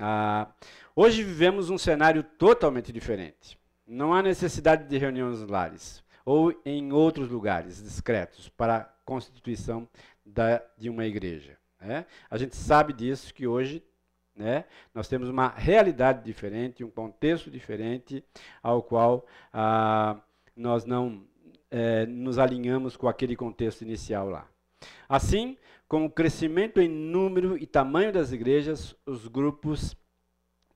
Ah, 0.00 0.48
hoje 0.96 1.22
vivemos 1.22 1.68
um 1.68 1.76
cenário 1.76 2.22
totalmente 2.22 2.92
diferente. 2.92 3.58
Não 3.86 4.14
há 4.14 4.22
necessidade 4.22 4.88
de 4.88 4.96
reuniões 4.96 5.40
nos 5.40 5.50
lares 5.50 6.02
ou 6.24 6.54
em 6.64 6.92
outros 6.92 7.28
lugares 7.28 7.82
discretos 7.82 8.48
para 8.48 8.76
a 8.76 8.84
constituição 9.04 9.88
da, 10.24 10.62
de 10.78 10.88
uma 10.88 11.04
igreja. 11.04 11.58
Né? 11.80 12.06
A 12.30 12.38
gente 12.38 12.56
sabe 12.56 12.92
disso 12.92 13.34
que 13.34 13.46
hoje 13.46 13.84
Né? 14.34 14.64
Nós 14.94 15.08
temos 15.08 15.28
uma 15.28 15.48
realidade 15.48 16.24
diferente, 16.24 16.82
um 16.82 16.90
contexto 16.90 17.50
diferente, 17.50 18.24
ao 18.62 18.82
qual 18.82 19.26
ah, 19.52 20.18
nós 20.56 20.84
não 20.84 21.24
é, 21.70 22.06
nos 22.06 22.38
alinhamos 22.38 22.96
com 22.96 23.08
aquele 23.08 23.36
contexto 23.36 23.82
inicial 23.82 24.28
lá. 24.28 24.46
Assim, 25.08 25.56
com 25.86 26.06
o 26.06 26.10
crescimento 26.10 26.80
em 26.80 26.88
número 26.88 27.56
e 27.56 27.66
tamanho 27.66 28.12
das 28.12 28.32
igrejas, 28.32 28.96
os 29.04 29.28
grupos 29.28 29.96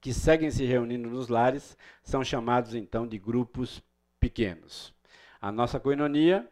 que 0.01 0.13
seguem 0.13 0.51
se 0.51 0.65
reunindo 0.65 1.09
nos 1.09 1.29
lares 1.29 1.77
são 2.03 2.23
chamados 2.23 2.75
então 2.75 3.07
de 3.07 3.19
grupos 3.19 3.83
pequenos. 4.21 4.95
A 5.41 5.51
nossa 5.51 5.81
coinonia 5.81 6.49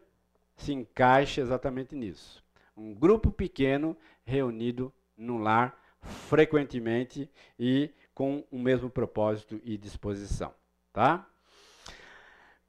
se 0.55 0.73
encaixa 0.73 1.41
exatamente 1.41 1.95
nisso. 1.95 2.43
Um 2.75 2.93
grupo 2.93 3.31
pequeno 3.31 3.95
reunido 4.23 4.91
num 5.15 5.37
lar 5.37 5.79
frequentemente 6.05 7.29
e 7.59 7.89
com 8.13 8.43
o 8.49 8.57
mesmo 8.57 8.89
propósito 8.89 9.59
e 9.63 9.77
disposição, 9.77 10.53
tá? 10.93 11.27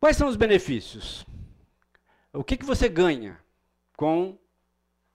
Quais 0.01 0.17
são 0.17 0.29
os 0.29 0.37
benefícios? 0.37 1.25
O 2.33 2.45
que, 2.45 2.57
que 2.57 2.65
você 2.65 2.89
ganha 2.89 3.41
com 3.97 4.39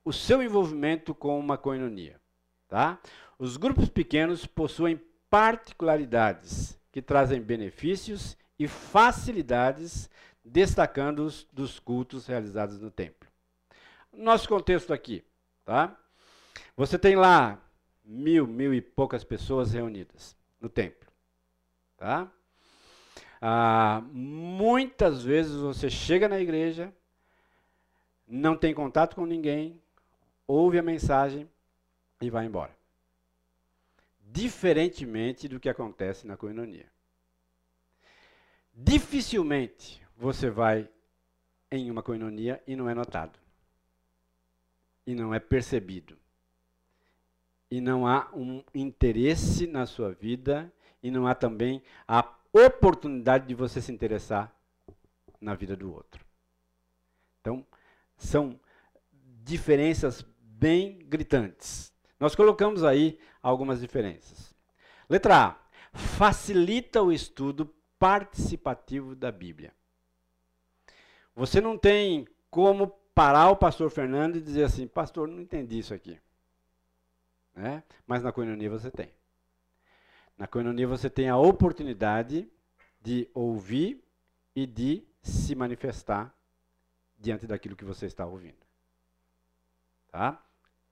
o 0.03 0.11
seu 0.11 0.41
envolvimento 0.41 1.13
com 1.13 1.39
uma 1.39 1.57
coinonia? 1.57 2.19
Tá? 2.67 2.99
Os 3.37 3.57
grupos 3.57 3.89
pequenos 3.89 4.45
possuem 4.45 4.99
particularidades 5.29 6.79
que 6.91 7.01
trazem 7.01 7.41
benefícios 7.41 8.37
e 8.57 8.67
facilidades, 8.67 10.09
destacando-os 10.43 11.47
dos 11.51 11.79
cultos 11.79 12.27
realizados 12.27 12.79
no 12.79 12.89
templo. 12.89 13.29
Nosso 14.11 14.47
contexto 14.47 14.93
aqui, 14.93 15.23
tá? 15.63 15.97
Você 16.75 16.97
tem 16.97 17.15
lá 17.15 17.59
mil, 18.11 18.45
mil 18.45 18.73
e 18.73 18.81
poucas 18.81 19.23
pessoas 19.23 19.71
reunidas 19.71 20.35
no 20.59 20.67
templo, 20.67 21.09
tá? 21.95 22.29
Ah, 23.41 24.03
muitas 24.11 25.23
vezes 25.23 25.55
você 25.55 25.89
chega 25.89 26.27
na 26.27 26.39
igreja, 26.39 26.93
não 28.27 28.57
tem 28.57 28.73
contato 28.73 29.15
com 29.15 29.25
ninguém, 29.25 29.81
ouve 30.45 30.77
a 30.77 30.83
mensagem 30.83 31.49
e 32.21 32.29
vai 32.29 32.45
embora. 32.45 32.75
Diferentemente 34.19 35.47
do 35.47 35.59
que 35.59 35.69
acontece 35.69 36.27
na 36.27 36.35
coinonia. 36.35 36.91
Dificilmente 38.73 40.01
você 40.17 40.49
vai 40.49 40.87
em 41.71 41.89
uma 41.89 42.03
coinonia 42.03 42.61
e 42.67 42.75
não 42.75 42.89
é 42.89 42.93
notado. 42.93 43.39
E 45.07 45.15
não 45.15 45.33
é 45.33 45.39
percebido. 45.39 46.20
E 47.71 47.79
não 47.81 48.05
há 48.05 48.29
um 48.33 48.61
interesse 48.75 49.65
na 49.65 49.85
sua 49.85 50.11
vida 50.11 50.71
e 51.01 51.09
não 51.09 51.25
há 51.25 51.33
também 51.33 51.81
a 52.05 52.29
oportunidade 52.53 53.47
de 53.47 53.55
você 53.55 53.81
se 53.81 53.91
interessar 53.91 54.53
na 55.39 55.55
vida 55.55 55.75
do 55.75 55.91
outro. 55.91 56.23
Então, 57.39 57.65
são 58.17 58.59
diferenças 59.43 60.23
bem 60.39 60.99
gritantes. 60.99 61.91
Nós 62.19 62.35
colocamos 62.35 62.83
aí 62.83 63.17
algumas 63.41 63.81
diferenças. 63.81 64.53
Letra 65.09 65.45
A. 65.45 65.61
Facilita 65.93 67.01
o 67.01 67.11
estudo 67.11 67.73
participativo 67.97 69.15
da 69.15 69.31
Bíblia. 69.31 69.73
Você 71.35 71.59
não 71.59 71.77
tem 71.77 72.27
como 72.49 72.87
parar 73.15 73.49
o 73.49 73.55
pastor 73.55 73.89
Fernando 73.89 74.35
e 74.35 74.41
dizer 74.41 74.63
assim, 74.63 74.87
pastor, 74.87 75.27
não 75.27 75.41
entendi 75.41 75.79
isso 75.79 75.93
aqui. 75.93 76.19
Né? 77.55 77.83
Mas 78.05 78.23
na 78.23 78.31
coinonia 78.31 78.69
você 78.69 78.89
tem. 78.89 79.13
Na 80.37 80.47
coinonia 80.47 80.87
você 80.87 81.09
tem 81.09 81.29
a 81.29 81.37
oportunidade 81.37 82.49
de 83.01 83.29
ouvir 83.33 84.03
e 84.55 84.65
de 84.65 85.03
se 85.21 85.55
manifestar 85.55 86.35
diante 87.19 87.45
daquilo 87.45 87.75
que 87.75 87.85
você 87.85 88.05
está 88.05 88.25
ouvindo. 88.25 88.57
Tá? 90.09 90.43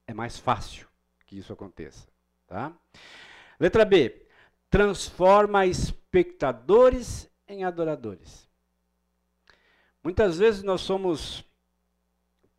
É 0.06 0.14
mais 0.14 0.38
fácil 0.38 0.88
que 1.26 1.38
isso 1.38 1.52
aconteça. 1.52 2.08
Tá? 2.48 2.74
Letra 3.60 3.86
B. 3.86 4.26
Transforma 4.70 5.66
espectadores 5.66 7.30
em 7.48 7.64
adoradores. 7.64 8.48
Muitas 10.04 10.38
vezes 10.38 10.64
nós 10.64 10.82
somos 10.82 11.44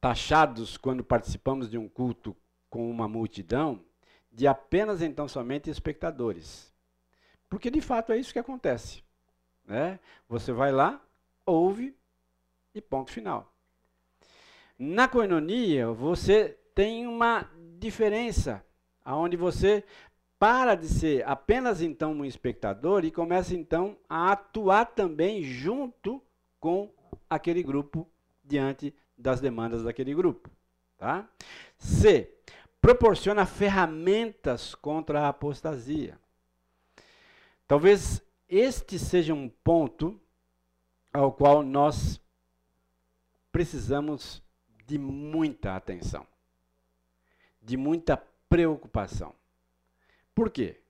taxados, 0.00 0.76
quando 0.76 1.04
participamos 1.04 1.70
de 1.70 1.78
um 1.78 1.88
culto 1.88 2.36
com 2.68 2.90
uma 2.90 3.06
multidão, 3.06 3.84
de 4.30 4.46
apenas 4.46 5.02
então 5.02 5.28
somente 5.28 5.70
espectadores. 5.70 6.72
Porque 7.48 7.70
de 7.70 7.80
fato 7.80 8.12
é 8.12 8.18
isso 8.18 8.32
que 8.32 8.38
acontece. 8.38 9.02
Né? 9.66 9.98
Você 10.28 10.52
vai 10.52 10.72
lá, 10.72 11.02
ouve 11.44 11.94
e 12.74 12.80
ponto 12.80 13.10
final. 13.10 13.52
Na 14.78 15.08
coinonia, 15.08 15.88
você 15.88 16.56
tem 16.74 17.06
uma 17.06 17.50
diferença, 17.78 18.64
aonde 19.04 19.36
você 19.36 19.84
para 20.38 20.74
de 20.74 20.88
ser 20.88 21.28
apenas 21.28 21.82
então 21.82 22.12
um 22.12 22.24
espectador 22.24 23.04
e 23.04 23.10
começa 23.10 23.54
então 23.54 23.98
a 24.08 24.32
atuar 24.32 24.86
também 24.86 25.42
junto 25.42 26.22
com 26.58 26.90
aquele 27.28 27.62
grupo 27.62 28.08
diante 28.42 28.94
das 29.18 29.38
demandas 29.38 29.82
daquele 29.82 30.14
grupo, 30.14 30.48
tá? 30.96 31.28
C. 31.76 32.32
Proporciona 32.80 33.44
ferramentas 33.44 34.74
contra 34.74 35.22
a 35.22 35.28
apostasia. 35.28 36.18
Talvez 37.66 38.22
este 38.48 38.98
seja 38.98 39.34
um 39.34 39.48
ponto 39.48 40.20
ao 41.12 41.32
qual 41.32 41.62
nós 41.62 42.20
precisamos 43.52 44.42
de 44.86 44.98
muita 44.98 45.76
atenção, 45.76 46.26
de 47.62 47.76
muita 47.76 48.16
preocupação. 48.48 49.34
Por 50.34 50.50
quê? 50.50 50.80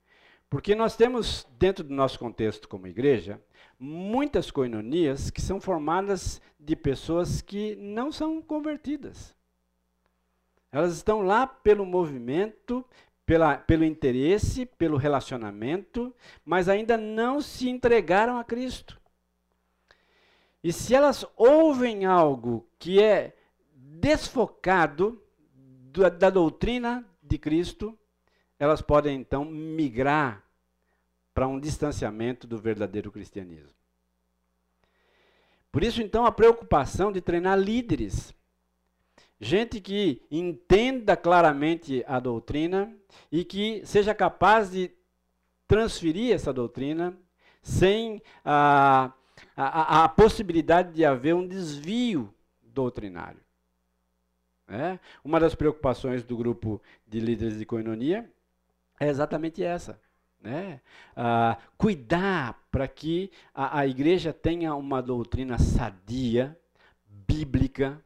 Porque 0.48 0.74
nós 0.74 0.96
temos, 0.96 1.46
dentro 1.58 1.84
do 1.84 1.94
nosso 1.94 2.18
contexto 2.18 2.68
como 2.68 2.86
igreja, 2.86 3.40
muitas 3.78 4.50
coinonias 4.50 5.30
que 5.30 5.40
são 5.40 5.60
formadas 5.60 6.40
de 6.58 6.74
pessoas 6.74 7.40
que 7.40 7.76
não 7.76 8.10
são 8.10 8.42
convertidas. 8.42 9.34
Elas 10.72 10.94
estão 10.94 11.22
lá 11.22 11.46
pelo 11.46 11.84
movimento, 11.84 12.84
pela, 13.26 13.56
pelo 13.56 13.84
interesse, 13.84 14.66
pelo 14.66 14.96
relacionamento, 14.96 16.14
mas 16.44 16.68
ainda 16.68 16.96
não 16.96 17.40
se 17.40 17.68
entregaram 17.68 18.38
a 18.38 18.44
Cristo. 18.44 19.00
E 20.62 20.72
se 20.72 20.94
elas 20.94 21.24
ouvem 21.36 22.04
algo 22.04 22.68
que 22.78 23.02
é 23.02 23.36
desfocado 23.74 25.22
da 26.18 26.30
doutrina 26.30 27.04
de 27.22 27.38
Cristo, 27.38 27.98
elas 28.58 28.82
podem 28.82 29.18
então 29.18 29.44
migrar 29.44 30.44
para 31.32 31.48
um 31.48 31.58
distanciamento 31.58 32.46
do 32.46 32.58
verdadeiro 32.58 33.10
cristianismo. 33.10 33.74
Por 35.72 35.84
isso, 35.84 36.02
então, 36.02 36.26
a 36.26 36.32
preocupação 36.32 37.12
de 37.12 37.20
treinar 37.20 37.58
líderes. 37.58 38.34
Gente 39.40 39.80
que 39.80 40.20
entenda 40.30 41.16
claramente 41.16 42.04
a 42.06 42.20
doutrina 42.20 42.94
e 43.32 43.42
que 43.42 43.80
seja 43.86 44.14
capaz 44.14 44.70
de 44.70 44.90
transferir 45.66 46.34
essa 46.34 46.52
doutrina 46.52 47.16
sem 47.62 48.22
a, 48.44 49.12
a, 49.56 50.04
a 50.04 50.08
possibilidade 50.10 50.92
de 50.92 51.06
haver 51.06 51.34
um 51.34 51.46
desvio 51.46 52.34
doutrinário. 52.62 53.40
É? 54.68 54.98
Uma 55.24 55.40
das 55.40 55.54
preocupações 55.54 56.22
do 56.22 56.36
grupo 56.36 56.80
de 57.06 57.18
líderes 57.18 57.58
de 57.58 57.64
coinonia 57.64 58.30
é 59.00 59.08
exatamente 59.08 59.64
essa. 59.64 59.98
Né? 60.38 60.82
Ah, 61.16 61.56
cuidar 61.78 62.62
para 62.70 62.86
que 62.86 63.30
a, 63.54 63.80
a 63.80 63.86
igreja 63.86 64.34
tenha 64.34 64.74
uma 64.74 65.00
doutrina 65.00 65.58
sadia, 65.58 66.58
bíblica 67.26 68.04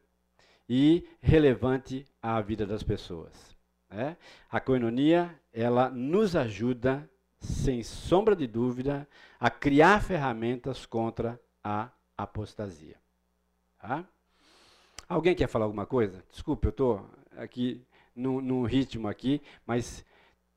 e 0.68 1.07
relevante 1.20 2.07
à 2.22 2.40
vida 2.40 2.66
das 2.66 2.83
pessoas. 2.83 3.57
Né? 3.90 4.16
A 4.50 4.61
coinonia, 4.61 5.38
ela 5.53 5.90
nos 5.90 6.35
ajuda, 6.35 7.09
sem 7.38 7.83
sombra 7.83 8.35
de 8.35 8.46
dúvida, 8.46 9.07
a 9.38 9.50
criar 9.50 10.03
ferramentas 10.03 10.87
contra 10.87 11.40
a 11.62 11.90
apostasia. 12.16 12.96
Tá? 13.79 14.07
Alguém 15.09 15.35
quer 15.35 15.48
falar 15.48 15.66
alguma 15.66 15.87
coisa? 15.87 16.24
Desculpe, 16.31 16.66
eu 16.66 16.70
estou 16.70 17.11
aqui 17.37 17.85
num, 18.14 18.64
ritmo 18.64 19.09
aqui, 19.09 19.42
mas 19.66 20.05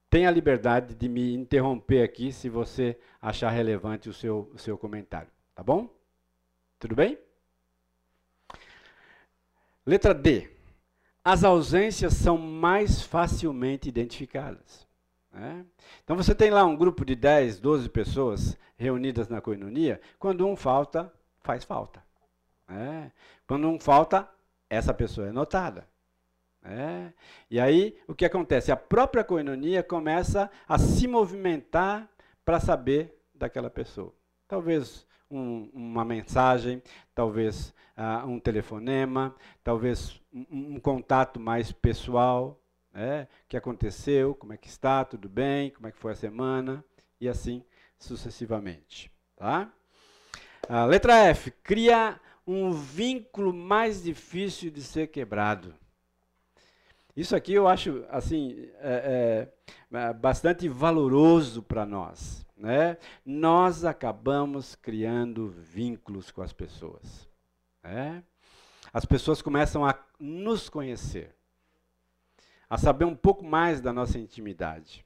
tenha 0.10 0.30
a 0.30 0.32
liberdade 0.32 0.96
de 0.96 1.10
me 1.10 1.34
interromper 1.34 2.04
aqui 2.04 2.32
se 2.32 2.50
você 2.50 2.98
achar 3.22 3.50
relevante 3.50 4.10
o 4.10 4.14
seu, 4.14 4.50
o 4.54 4.58
seu 4.58 4.78
comentário. 4.78 5.30
Tá 5.54 5.64
bom? 5.64 5.90
Tudo 6.80 6.96
bem? 6.96 7.18
Letra 9.88 10.14
D. 10.14 10.50
As 11.24 11.46
ausências 11.46 12.14
são 12.14 12.38
mais 12.38 13.02
facilmente 13.02 13.88
identificadas. 13.88 14.86
É? 15.34 15.64
Então 16.04 16.18
você 16.18 16.36
tem 16.36 16.52
lá 16.52 16.66
um 16.66 16.76
grupo 16.76 17.06
de 17.06 17.16
10, 17.16 17.62
12 17.62 17.88
pessoas 17.88 18.58
reunidas 18.76 19.30
na 19.30 19.40
coinonia, 19.40 20.02
quando 20.20 20.46
um 20.46 20.58
falta, 20.58 21.12
faz 21.40 21.64
falta. 21.64 22.04
É? 22.68 23.12
Quando 23.48 23.70
um 23.70 23.80
falta, 23.80 24.30
essa 24.70 24.94
pessoa 24.94 25.28
é 25.28 25.32
notada. 25.32 25.88
É? 26.66 27.14
E 27.50 27.58
aí 27.58 27.98
o 28.10 28.14
que 28.14 28.26
acontece? 28.26 28.74
A 28.74 28.76
própria 28.76 29.24
coinonia 29.24 29.82
começa 29.82 30.52
a 30.68 30.78
se 30.78 31.08
movimentar 31.08 32.10
para 32.44 32.60
saber 32.60 33.18
daquela 33.34 33.70
pessoa. 33.70 34.14
Talvez 34.50 35.07
um, 35.30 35.70
uma 35.74 36.06
mensagem, 36.06 36.82
talvez 37.14 37.74
uh, 37.98 38.28
um 38.28 38.40
telefonema, 38.40 39.36
talvez 39.64 40.22
um, 40.34 40.76
um 40.76 40.80
contato 40.80 41.40
mais 41.40 41.72
pessoal. 41.72 42.62
É, 42.94 43.28
o 43.46 43.48
que 43.50 43.58
aconteceu, 43.58 44.34
como 44.34 44.54
é 44.54 44.58
que 44.58 44.68
está, 44.68 45.06
tudo 45.06 45.30
bem, 45.30 45.70
como 45.70 45.88
é 45.88 45.92
que 45.92 46.00
foi 46.00 46.14
a 46.14 46.16
semana, 46.16 46.84
e 47.22 47.30
assim 47.30 47.64
sucessivamente. 48.00 49.12
Tá? 49.36 49.72
A 50.68 50.84
letra 50.86 51.14
F, 51.28 51.52
cria 51.52 52.20
um 52.46 52.72
vínculo 52.72 53.54
mais 53.54 54.02
difícil 54.02 54.72
de 54.72 54.82
ser 54.82 55.08
quebrado. 55.08 55.76
Isso 57.16 57.36
aqui 57.36 57.54
eu 57.54 57.68
acho 57.68 58.06
assim 58.10 58.70
é, 58.80 59.50
é, 59.92 59.98
é 59.98 60.14
bastante 60.14 60.68
valoroso 60.68 61.62
para 61.62 61.86
nós. 61.86 62.47
Né? 62.58 62.98
Nós 63.26 63.86
acabamos 63.86 64.76
criando 64.76 65.50
vínculos 65.50 66.32
com 66.32 66.42
as 66.42 66.52
pessoas. 66.52 67.30
Né? 67.84 68.24
As 68.92 69.06
pessoas 69.06 69.42
começam 69.42 69.86
a 69.86 69.98
nos 70.20 70.68
conhecer, 70.68 71.36
a 72.70 72.78
saber 72.78 73.06
um 73.06 73.16
pouco 73.16 73.46
mais 73.46 73.80
da 73.80 73.94
nossa 73.94 74.18
intimidade, 74.18 75.06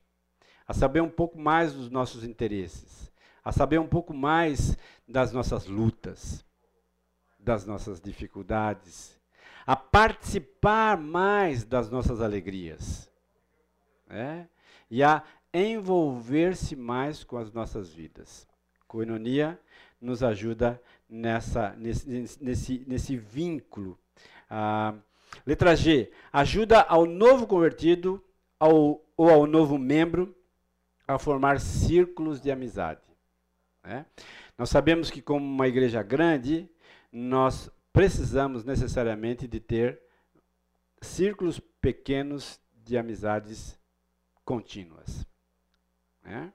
a 0.68 0.74
saber 0.74 1.02
um 1.02 1.10
pouco 1.10 1.38
mais 1.38 1.74
dos 1.74 1.90
nossos 1.90 2.24
interesses, 2.24 3.12
a 3.44 3.52
saber 3.52 3.80
um 3.80 3.88
pouco 3.88 4.14
mais 4.14 4.78
das 5.08 5.34
nossas 5.34 5.66
lutas, 5.66 6.46
das 7.38 7.66
nossas 7.66 8.00
dificuldades 8.00 9.20
a 9.66 9.76
participar 9.76 10.98
mais 10.98 11.64
das 11.64 11.90
nossas 11.90 12.22
alegrias. 12.22 13.10
É? 14.10 14.46
E 14.90 15.02
a 15.04 15.24
envolver-se 15.54 16.76
mais 16.76 17.24
com 17.24 17.38
as 17.38 17.52
nossas 17.52 17.94
vidas. 17.94 18.48
Coinonia 18.88 19.60
nos 20.00 20.24
ajuda 20.24 20.82
nessa, 21.10 21.76
nesse, 21.78 22.40
nesse, 22.42 22.86
nesse 22.88 23.18
vínculo. 23.18 23.98
Ah, 24.50 24.96
letra 25.46 25.76
G. 25.76 26.12
Ajuda 26.32 26.82
ao 26.82 27.06
novo 27.06 27.46
convertido 27.46 28.24
ao, 28.60 29.04
ou 29.18 29.30
ao 29.30 29.46
novo 29.46 29.78
membro 29.78 30.36
a 31.08 31.20
formar 31.20 31.60
círculos 31.60 32.40
de 32.40 32.52
amizade. 32.52 33.02
É? 33.84 34.06
Nós 34.58 34.70
sabemos 34.70 35.10
que, 35.10 35.22
como 35.22 35.44
uma 35.44 35.68
igreja 35.68 36.04
grande, 36.04 36.70
nós 37.12 37.70
precisamos 37.92 38.64
necessariamente 38.64 39.48
de 39.48 39.60
ter 39.60 40.00
círculos 41.02 41.60
pequenos 41.82 42.60
de 42.74 42.98
amizades 42.98 43.78
contínuas. 44.46 45.26
Né? 46.32 46.54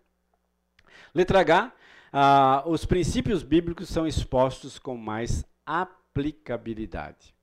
Letra 1.14 1.40
H, 1.40 1.72
ah, 2.10 2.62
os 2.66 2.86
princípios 2.86 3.42
bíblicos 3.42 3.90
são 3.90 4.06
expostos 4.06 4.78
com 4.78 4.96
mais 4.96 5.44
aplicabilidade. 5.66 7.34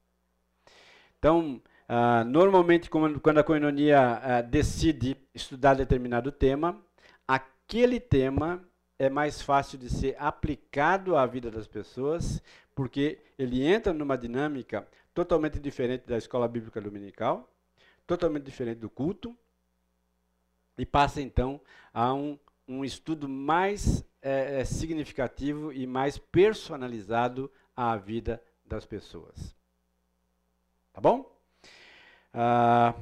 Então, 1.19 1.61
ah, 1.87 2.23
normalmente, 2.23 2.89
quando 2.89 3.37
a 3.37 3.43
coinonia 3.43 3.99
ah, 4.01 4.41
decide 4.41 5.15
estudar 5.33 5.75
determinado 5.75 6.31
tema, 6.31 6.83
aquele 7.27 7.99
tema 7.99 8.67
é 8.97 9.11
mais 9.11 9.43
fácil 9.43 9.77
de 9.77 9.89
ser 9.89 10.15
aplicado 10.17 11.15
à 11.15 11.27
vida 11.27 11.51
das 11.51 11.67
pessoas, 11.67 12.41
porque 12.73 13.19
ele 13.37 13.63
entra 13.63 13.93
numa 13.93 14.17
dinâmica 14.17 14.87
totalmente 15.13 15.59
diferente 15.59 16.07
da 16.07 16.17
escola 16.17 16.47
bíblica 16.47 16.81
dominical, 16.81 17.47
totalmente 18.07 18.43
diferente 18.43 18.79
do 18.79 18.89
culto, 18.89 19.37
e 20.77 20.85
passa 20.85 21.21
então 21.21 21.59
a 21.93 22.13
um, 22.13 22.37
um 22.67 22.83
estudo 22.83 23.27
mais 23.27 24.03
é, 24.21 24.63
significativo 24.63 25.71
e 25.71 25.85
mais 25.85 26.17
personalizado 26.17 27.51
à 27.75 27.95
vida 27.97 28.41
das 28.65 28.85
pessoas. 28.85 29.55
Tá 30.93 31.01
bom? 31.01 31.31
Ah, 32.33 32.95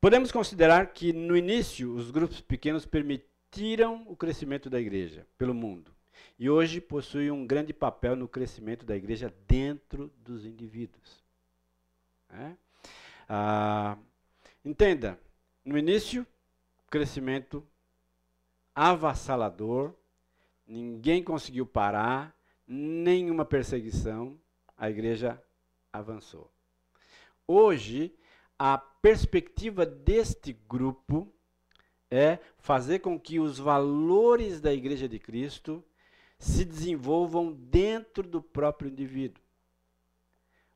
podemos 0.00 0.30
considerar 0.30 0.92
que 0.92 1.12
no 1.12 1.36
início 1.36 1.94
os 1.94 2.10
grupos 2.10 2.40
pequenos 2.40 2.84
permitiram 2.84 4.04
o 4.06 4.16
crescimento 4.16 4.68
da 4.68 4.80
igreja 4.80 5.26
pelo 5.38 5.54
mundo 5.54 5.92
e 6.38 6.48
hoje 6.48 6.80
possui 6.80 7.30
um 7.30 7.46
grande 7.46 7.72
papel 7.72 8.16
no 8.16 8.28
crescimento 8.28 8.84
da 8.84 8.96
igreja 8.96 9.32
dentro 9.46 10.12
dos 10.18 10.44
indivíduos. 10.44 11.22
É? 12.30 12.52
Ah, 13.28 13.96
entenda, 14.64 15.18
no 15.64 15.76
início, 15.76 16.26
crescimento 16.90 17.66
avassalador, 18.74 19.94
ninguém 20.66 21.22
conseguiu 21.22 21.64
parar, 21.64 22.36
nenhuma 22.66 23.44
perseguição, 23.44 24.38
a 24.76 24.90
igreja 24.90 25.42
avançou. 25.92 26.50
Hoje, 27.46 28.14
a 28.58 28.76
perspectiva 28.76 29.86
deste 29.86 30.52
grupo 30.52 31.32
é 32.10 32.38
fazer 32.58 32.98
com 32.98 33.18
que 33.18 33.38
os 33.38 33.58
valores 33.58 34.60
da 34.60 34.72
igreja 34.72 35.08
de 35.08 35.18
Cristo 35.18 35.82
se 36.38 36.64
desenvolvam 36.64 37.52
dentro 37.52 38.26
do 38.26 38.42
próprio 38.42 38.90
indivíduo. 38.90 39.42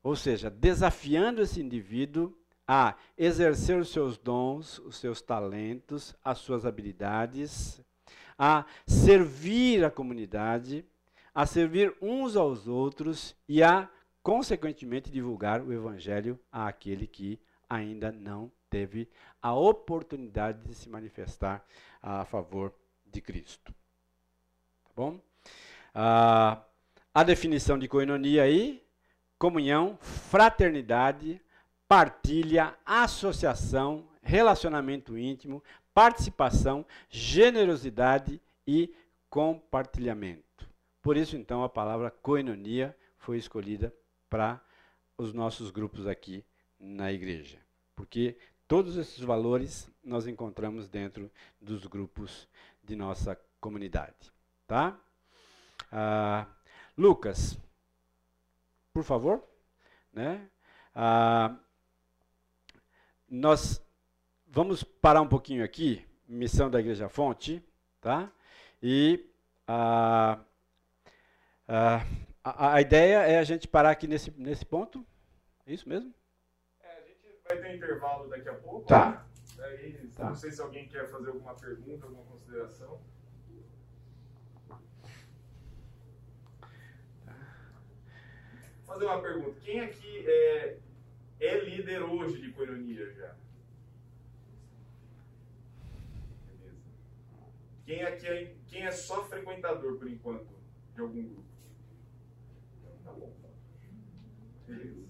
Ou 0.03 0.15
seja, 0.15 0.49
desafiando 0.49 1.41
esse 1.41 1.59
indivíduo 1.59 2.37
a 2.67 2.95
exercer 3.17 3.77
os 3.77 3.89
seus 3.89 4.17
dons, 4.17 4.79
os 4.79 4.97
seus 4.97 5.21
talentos, 5.21 6.15
as 6.23 6.39
suas 6.39 6.65
habilidades, 6.65 7.81
a 8.37 8.65
servir 8.87 9.85
a 9.85 9.91
comunidade, 9.91 10.85
a 11.33 11.45
servir 11.45 11.95
uns 12.01 12.35
aos 12.35 12.67
outros 12.67 13.35
e 13.47 13.61
a, 13.61 13.89
consequentemente, 14.23 15.11
divulgar 15.11 15.61
o 15.61 15.71
evangelho 15.71 16.39
àquele 16.51 17.07
que 17.07 17.39
ainda 17.69 18.11
não 18.11 18.51
teve 18.69 19.07
a 19.41 19.53
oportunidade 19.53 20.67
de 20.67 20.73
se 20.73 20.89
manifestar 20.89 21.65
a 22.01 22.25
favor 22.25 22.73
de 23.05 23.21
Cristo. 23.21 23.73
Tá 24.83 24.91
bom? 24.95 25.19
Ah, 25.93 26.61
a 27.13 27.23
definição 27.23 27.77
de 27.77 27.87
coinonia 27.87 28.43
aí, 28.43 28.83
comunhão, 29.37 29.97
fraternidade, 30.01 31.41
partilha, 31.87 32.75
associação, 32.85 34.07
relacionamento 34.21 35.17
íntimo, 35.17 35.63
participação, 35.93 36.85
generosidade 37.09 38.41
e 38.67 38.93
compartilhamento. 39.29 40.67
Por 41.01 41.15
isso, 41.15 41.37
então, 41.37 41.63
a 41.63 41.69
palavra 41.69 42.09
coinonia 42.09 42.97
foi 43.17 43.37
escolhida 43.37 43.93
para 44.29 44.59
os 45.17 45.33
nossos 45.33 45.69
grupos 45.69 46.07
aqui 46.07 46.43
na 46.79 47.11
igreja. 47.11 47.59
Porque 47.95 48.37
todos 48.67 48.97
esses 48.97 49.19
valores 49.19 49.89
nós 50.03 50.27
encontramos 50.27 50.89
dentro 50.89 51.31
dos 51.61 51.85
grupos 51.85 52.47
de 52.83 52.95
nossa 52.95 53.39
comunidade. 53.59 54.31
Tá? 54.67 54.99
Ah, 55.91 56.47
Lucas, 56.97 57.57
por 58.93 59.03
favor. 59.03 59.43
Né? 60.11 60.49
Ah, 60.93 61.55
nós 63.35 63.81
vamos 64.47 64.83
parar 64.83 65.21
um 65.21 65.27
pouquinho 65.27 65.63
aqui, 65.63 66.05
missão 66.27 66.69
da 66.69 66.79
Igreja 66.79 67.09
Fonte, 67.09 67.63
tá? 67.99 68.31
E 68.81 69.29
ah, 69.67 70.39
ah, 71.67 72.05
a, 72.43 72.75
a, 72.75 72.81
ideia 72.81 73.17
é 73.19 73.37
a 73.37 73.43
gente 73.43 73.67
parar 73.67 73.91
aqui 73.91 74.07
nesse, 74.07 74.31
nesse 74.39 74.65
ponto. 74.65 75.05
É 75.67 75.73
isso 75.73 75.87
mesmo? 75.89 76.13
É, 76.81 76.97
a 76.97 77.01
gente 77.01 77.17
vai 77.47 77.57
ter 77.57 77.71
um 77.71 77.75
intervalo 77.75 78.29
daqui 78.29 78.47
a 78.47 78.53
pouco. 78.53 78.87
Tá. 78.87 79.25
Né? 79.57 79.65
Aí, 79.65 80.07
tá. 80.15 80.25
Não 80.25 80.35
sei 80.35 80.51
se 80.51 80.61
alguém 80.61 80.87
quer 80.87 81.09
fazer 81.09 81.29
alguma 81.29 81.55
pergunta, 81.55 82.05
alguma 82.05 82.23
consideração. 82.25 83.01
fazer 88.85 89.05
uma 89.05 89.21
pergunta. 89.21 89.59
Quem 89.61 89.81
aqui 89.81 90.25
é, 90.25 90.77
é 91.45 91.59
líder 91.63 92.01
hoje 92.03 92.41
de 92.41 92.51
coinonia 92.51 93.11
já? 93.13 93.35
Beleza. 96.47 96.77
Quem 97.85 98.03
aqui 98.03 98.27
é, 98.27 98.55
quem 98.67 98.83
é 98.83 98.91
só 98.91 99.23
frequentador 99.25 99.97
por 99.97 100.09
enquanto 100.09 100.53
de 100.93 101.01
algum 101.01 101.23
grupo? 101.23 101.45
Então, 102.79 102.97
tá 103.03 103.11
bom. 103.11 103.33
Beleza. 104.67 105.05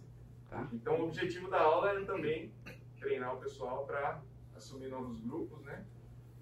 Tá. 0.50 0.69
Então 0.71 1.02
o 1.02 1.08
objetivo 1.08 1.50
da 1.50 1.62
aula 1.62 1.89
era 1.89 2.06
também 2.06 2.54
treinar 3.00 3.36
o 3.36 3.39
pessoal 3.39 3.86
para 3.86 4.21
assumir 4.56 4.88
novos 4.88 5.19
grupos, 5.19 5.62
né? 5.63 5.86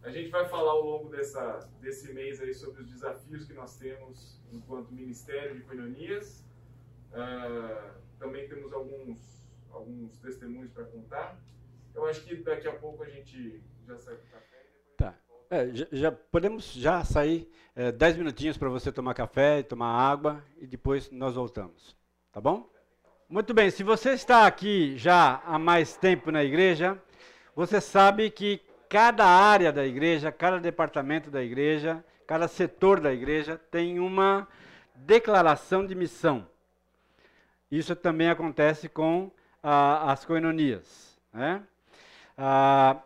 A 0.03 0.09
gente 0.09 0.29
vai 0.29 0.45
falar 0.47 0.71
ao 0.71 0.83
longo 0.83 1.09
dessa, 1.09 1.59
desse 1.79 2.13
mês 2.13 2.41
aí 2.41 2.53
sobre 2.53 2.81
os 2.81 2.89
desafios 2.89 3.45
que 3.45 3.53
nós 3.53 3.77
temos 3.77 4.41
enquanto 4.51 4.93
Ministério 4.93 5.55
de 5.55 5.61
Coinonias. 5.61 6.45
Uh, 7.11 7.93
também 8.19 8.47
temos 8.49 8.73
alguns, 8.73 9.42
alguns 9.73 10.17
testemunhos 10.17 10.71
para 10.71 10.85
contar. 10.85 11.37
Eu 11.93 12.05
acho 12.05 12.23
que 12.23 12.35
daqui 12.37 12.67
a 12.67 12.73
pouco 12.73 13.03
a 13.03 13.09
gente 13.09 13.61
já 13.85 13.97
sai 13.97 14.15
do 14.15 14.23
café. 14.23 14.65
Tá. 14.97 15.15
É, 15.49 15.69
já, 15.73 15.87
já, 15.91 16.11
podemos 16.11 16.73
já 16.73 17.03
sair 17.03 17.49
é, 17.75 17.91
dez 17.91 18.15
minutinhos 18.17 18.57
para 18.57 18.69
você 18.69 18.91
tomar 18.91 19.13
café 19.13 19.59
e 19.59 19.63
tomar 19.63 19.87
água 19.87 20.43
e 20.57 20.67
depois 20.67 21.11
nós 21.11 21.35
voltamos. 21.35 21.95
Tá 22.31 22.39
bom? 22.41 22.69
Muito 23.29 23.53
bem. 23.53 23.69
Se 23.69 23.83
você 23.83 24.11
está 24.11 24.45
aqui 24.45 24.97
já 24.97 25.41
há 25.45 25.57
mais 25.57 25.95
tempo 25.97 26.31
na 26.31 26.43
igreja, 26.43 27.01
você 27.55 27.79
sabe 27.81 28.29
que 28.29 28.61
cada 28.89 29.25
área 29.25 29.71
da 29.71 29.85
igreja, 29.85 30.31
cada 30.31 30.59
departamento 30.59 31.31
da 31.31 31.43
igreja, 31.43 32.03
cada 32.27 32.47
setor 32.47 32.99
da 32.99 33.13
igreja 33.13 33.59
tem 33.71 33.99
uma 33.99 34.47
declaração 34.95 35.85
de 35.85 35.95
missão. 35.95 36.47
Isso 37.71 37.95
também 37.95 38.29
acontece 38.29 38.87
com 38.87 39.31
ah, 39.63 40.11
as 40.11 40.25
coinonias. 40.25 41.17
Né? 41.33 41.63
A 42.37 43.01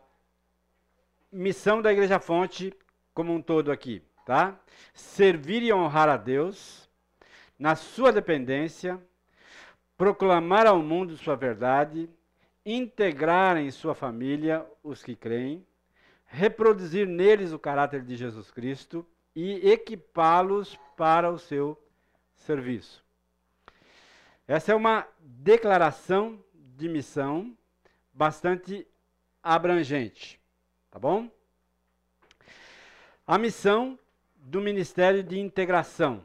missão 1.31 1.81
da 1.81 1.93
Igreja 1.93 2.19
Fonte 2.19 2.73
como 3.13 3.33
um 3.33 3.41
todo 3.41 3.71
aqui, 3.71 4.03
tá? 4.25 4.59
Servir 4.93 5.63
e 5.63 5.73
honrar 5.73 6.07
a 6.07 6.17
Deus 6.17 6.87
na 7.57 7.75
sua 7.75 8.11
dependência, 8.11 9.01
proclamar 9.97 10.67
ao 10.67 10.83
mundo 10.83 11.17
sua 11.17 11.35
verdade, 11.35 12.07
integrar 12.63 13.57
em 13.57 13.71
sua 13.71 13.95
família 13.95 14.63
os 14.83 15.03
que 15.03 15.15
creem, 15.15 15.65
reproduzir 16.27 17.07
neles 17.07 17.51
o 17.53 17.57
caráter 17.57 18.03
de 18.03 18.15
Jesus 18.15 18.51
Cristo 18.51 19.03
e 19.35 19.67
equipá-los 19.71 20.77
para 20.95 21.31
o 21.31 21.39
seu 21.39 21.75
serviço. 22.35 23.03
Essa 24.47 24.73
é 24.73 24.75
uma 24.75 25.07
declaração 25.19 26.39
de 26.77 26.87
missão 26.87 27.57
bastante 28.13 28.87
abrangente, 29.41 30.39
tá 30.91 30.99
bom? 30.99 31.27
A 33.25 33.37
missão 33.39 33.97
do 34.35 34.61
Ministério 34.61 35.23
de 35.23 35.39
Integração, 35.39 36.23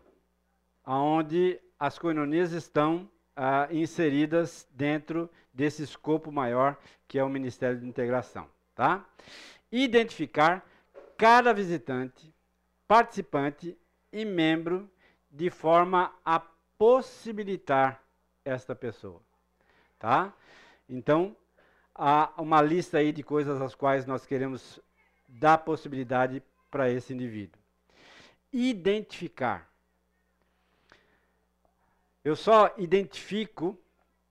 aonde 0.85 1.59
as 1.81 1.99
coinonias 1.99 2.53
estão 2.53 3.11
ah, 3.35 3.67
inseridas 3.71 4.69
dentro 4.71 5.29
desse 5.55 5.83
escopo 5.83 6.31
maior 6.31 6.79
que 7.09 7.19
é 7.19 7.25
o 7.25 7.31
Ministério 7.31 7.81
de 7.81 7.87
Integração, 7.87 8.47
tá? 8.75 9.05
Identificar 9.71 10.65
cada 11.17 11.55
visitante, 11.55 12.33
participante 12.87 13.77
e 14.13 14.25
membro 14.25 14.89
de 15.31 15.49
forma 15.49 16.15
a 16.23 16.39
possibilitar 16.77 18.03
esta 18.45 18.75
pessoa. 18.75 19.32
Tá? 20.03 20.35
Então, 20.89 21.37
há 21.95 22.33
uma 22.37 22.61
lista 22.61 22.99
aí 22.99 23.13
de 23.13 23.23
coisas 23.23 23.63
às 23.63 23.73
quais 23.73 24.05
nós 24.05 24.27
queremos 24.27 24.81
dar 25.29 25.59
possibilidade 25.59 26.43
para 26.69 26.91
esse 26.91 27.15
indivíduo. 27.15 27.63
Identificar. 28.53 29.73
Eu 32.25 32.35
só 32.35 32.75
identifico 32.77 33.79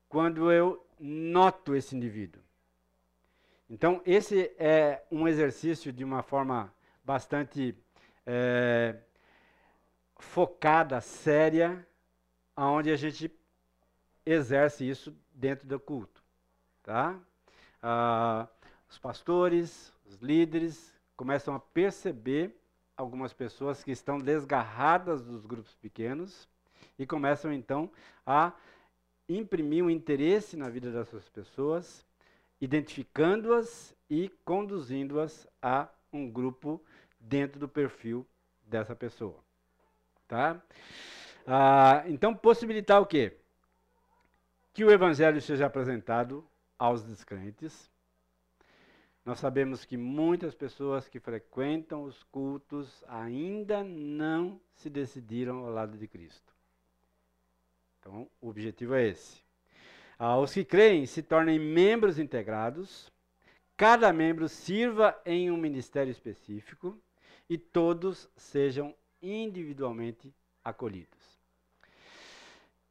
quando 0.09 0.51
eu 0.51 0.85
noto 0.99 1.73
esse 1.73 1.95
indivíduo. 1.95 2.43
Então, 3.69 4.01
esse 4.05 4.53
é 4.59 5.05
um 5.09 5.25
exercício 5.25 5.93
de 5.93 6.03
uma 6.03 6.21
forma 6.21 6.69
bastante 7.01 7.73
é, 8.25 8.97
focada, 10.19 10.99
séria, 10.99 11.87
onde 12.57 12.91
a 12.91 12.97
gente 12.97 13.33
exerce 14.25 14.89
isso 14.89 15.15
dentro 15.41 15.67
do 15.67 15.79
culto. 15.79 16.23
Tá? 16.83 17.19
Ah, 17.81 18.47
os 18.87 18.99
pastores, 18.99 19.91
os 20.05 20.21
líderes 20.21 20.93
começam 21.17 21.55
a 21.55 21.59
perceber 21.59 22.55
algumas 22.95 23.33
pessoas 23.33 23.83
que 23.83 23.91
estão 23.91 24.19
desgarradas 24.19 25.23
dos 25.23 25.43
grupos 25.45 25.73
pequenos 25.75 26.47
e 26.97 27.07
começam 27.07 27.51
então 27.51 27.89
a 28.25 28.53
imprimir 29.27 29.83
um 29.83 29.89
interesse 29.89 30.55
na 30.55 30.69
vida 30.69 30.91
dessas 30.91 31.27
pessoas, 31.29 32.05
identificando-as 32.59 33.95
e 34.09 34.29
conduzindo-as 34.45 35.47
a 35.61 35.87
um 36.13 36.29
grupo 36.29 36.79
dentro 37.19 37.59
do 37.59 37.67
perfil 37.67 38.27
dessa 38.61 38.95
pessoa. 38.95 39.39
Tá? 40.27 40.61
Ah, 41.47 42.03
então, 42.07 42.35
possibilitar 42.35 43.01
o 43.01 43.05
quê? 43.05 43.40
Que 44.73 44.85
o 44.85 44.91
Evangelho 44.91 45.41
seja 45.41 45.65
apresentado 45.65 46.47
aos 46.77 47.03
descrentes. 47.03 47.91
Nós 49.23 49.39
sabemos 49.39 49.85
que 49.85 49.97
muitas 49.97 50.55
pessoas 50.55 51.07
que 51.07 51.19
frequentam 51.19 52.03
os 52.03 52.23
cultos 52.23 53.03
ainda 53.07 53.83
não 53.83 54.59
se 54.73 54.89
decidiram 54.89 55.57
ao 55.65 55.71
lado 55.71 55.97
de 55.97 56.07
Cristo. 56.07 56.53
Então, 57.99 58.27
o 58.41 58.49
objetivo 58.49 58.95
é 58.95 59.09
esse. 59.09 59.43
Ah, 60.17 60.37
os 60.39 60.53
que 60.53 60.65
creem 60.65 61.05
se 61.05 61.21
tornem 61.21 61.59
membros 61.59 62.17
integrados, 62.17 63.11
cada 63.77 64.11
membro 64.11 64.49
sirva 64.49 65.19
em 65.25 65.51
um 65.51 65.57
ministério 65.57 66.11
específico 66.11 66.99
e 67.47 67.57
todos 67.57 68.27
sejam 68.35 68.95
individualmente 69.21 70.33
acolhidos. 70.63 71.39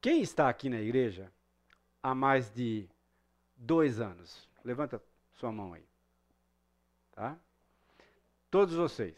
Quem 0.00 0.22
está 0.22 0.48
aqui 0.48 0.68
na 0.68 0.80
igreja 0.80 1.32
há 2.02 2.14
mais 2.14 2.50
de 2.50 2.88
dois 3.56 4.00
anos? 4.00 4.48
Levanta 4.64 5.02
sua 5.34 5.52
mão 5.52 5.72
aí. 5.72 5.84
Tá? 7.12 7.38
Todos 8.50 8.74
vocês. 8.74 9.16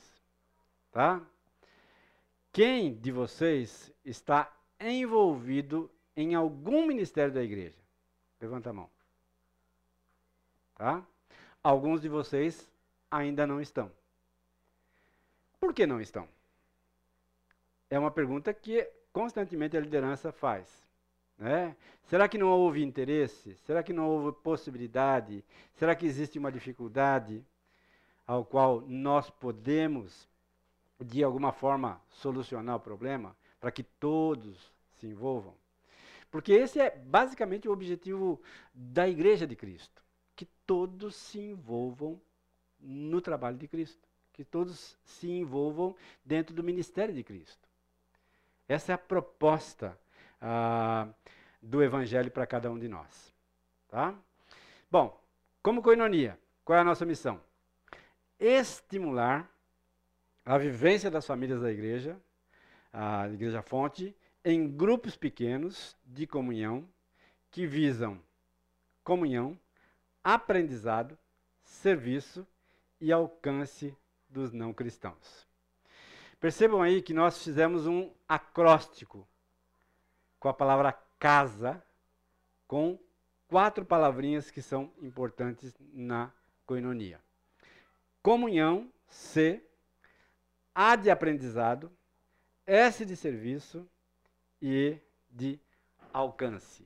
Tá? 0.90 1.20
Quem 2.52 2.94
de 2.94 3.10
vocês 3.10 3.92
está 4.04 4.52
envolvido 4.78 5.90
em 6.16 6.34
algum 6.34 6.86
ministério 6.86 7.32
da 7.32 7.42
igreja? 7.42 7.78
Levanta 8.40 8.70
a 8.70 8.72
mão. 8.72 8.90
Tá? 10.74 11.06
Alguns 11.62 12.02
de 12.02 12.08
vocês 12.08 12.70
ainda 13.10 13.46
não 13.46 13.60
estão. 13.60 13.90
Por 15.60 15.72
que 15.72 15.86
não 15.86 16.00
estão? 16.00 16.28
É 17.88 17.98
uma 17.98 18.10
pergunta 18.10 18.52
que 18.52 18.90
constantemente 19.12 19.76
a 19.76 19.80
liderança 19.80 20.32
faz. 20.32 20.82
Né? 21.38 21.76
Será 22.04 22.28
que 22.28 22.38
não 22.38 22.48
houve 22.48 22.82
interesse? 22.82 23.56
Será 23.66 23.82
que 23.82 23.92
não 23.92 24.08
houve 24.08 24.36
possibilidade? 24.42 25.44
Será 25.74 25.94
que 25.94 26.06
existe 26.06 26.38
uma 26.38 26.52
dificuldade 26.52 27.44
ao 28.26 28.44
qual 28.44 28.80
nós 28.82 29.30
podemos, 29.30 30.28
de 31.00 31.24
alguma 31.24 31.52
forma, 31.52 32.00
solucionar 32.10 32.76
o 32.76 32.80
problema 32.80 33.36
para 33.60 33.72
que 33.72 33.82
todos 33.82 34.72
se 34.98 35.06
envolvam? 35.06 35.54
Porque 36.30 36.52
esse 36.52 36.80
é 36.80 36.90
basicamente 36.90 37.68
o 37.68 37.72
objetivo 37.72 38.40
da 38.72 39.08
Igreja 39.08 39.46
de 39.46 39.54
Cristo: 39.54 40.02
que 40.34 40.46
todos 40.66 41.14
se 41.14 41.38
envolvam 41.38 42.20
no 42.80 43.20
trabalho 43.20 43.58
de 43.58 43.68
Cristo, 43.68 44.08
que 44.32 44.44
todos 44.44 44.96
se 45.04 45.30
envolvam 45.30 45.94
dentro 46.24 46.54
do 46.54 46.64
ministério 46.64 47.14
de 47.14 47.22
Cristo. 47.22 47.68
Essa 48.66 48.92
é 48.92 48.94
a 48.94 48.98
proposta 48.98 49.98
ah, 50.42 51.08
do 51.62 51.82
Evangelho 51.82 52.30
para 52.30 52.46
cada 52.46 52.70
um 52.70 52.78
de 52.78 52.88
nós. 52.88 53.32
Tá? 53.88 54.14
Bom, 54.90 55.18
como 55.62 55.80
coinonia, 55.80 56.36
qual 56.64 56.76
é 56.76 56.80
a 56.80 56.84
nossa 56.84 57.06
missão? 57.06 57.40
Estimular 58.38 59.48
a 60.44 60.58
vivência 60.58 61.08
das 61.08 61.24
famílias 61.24 61.62
da 61.62 61.70
igreja, 61.70 62.20
a 62.92 63.28
Igreja 63.28 63.62
Fonte, 63.62 64.14
em 64.44 64.68
grupos 64.68 65.16
pequenos 65.16 65.96
de 66.04 66.26
comunhão 66.26 66.86
que 67.50 67.64
visam 67.64 68.20
comunhão, 69.04 69.58
aprendizado, 70.22 71.16
serviço 71.62 72.46
e 73.00 73.12
alcance 73.12 73.96
dos 74.28 74.52
não 74.52 74.72
cristãos. 74.72 75.46
Percebam 76.40 76.82
aí 76.82 77.00
que 77.00 77.14
nós 77.14 77.42
fizemos 77.42 77.86
um 77.86 78.10
acróstico 78.28 79.26
com 80.42 80.48
a 80.48 80.52
palavra 80.52 80.92
casa, 81.20 81.80
com 82.66 82.98
quatro 83.46 83.84
palavrinhas 83.84 84.50
que 84.50 84.60
são 84.60 84.90
importantes 85.00 85.72
na 85.92 86.32
coinonia. 86.66 87.20
Comunhão, 88.20 88.90
C, 89.06 89.64
A 90.74 90.96
de 90.96 91.12
aprendizado, 91.12 91.92
S 92.66 93.06
de 93.06 93.14
serviço 93.14 93.88
e 94.60 94.98
de 95.30 95.60
alcance. 96.12 96.84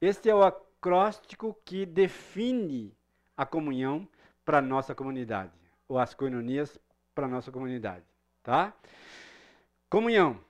Este 0.00 0.28
é 0.28 0.34
o 0.34 0.42
acróstico 0.42 1.56
que 1.64 1.86
define 1.86 2.92
a 3.36 3.46
comunhão 3.46 4.08
para 4.44 4.58
a 4.58 4.62
nossa 4.62 4.92
comunidade, 4.92 5.52
ou 5.86 6.00
as 6.00 6.14
coinonias 6.14 6.76
para 7.14 7.26
a 7.26 7.30
nossa 7.30 7.52
comunidade. 7.52 8.04
Tá? 8.42 8.74
Comunhão. 9.88 10.40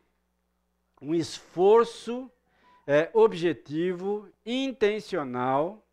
Um 1.01 1.15
esforço 1.15 2.33
é, 2.89 3.11
objetivo, 3.13 4.27
intencional 4.47 5.87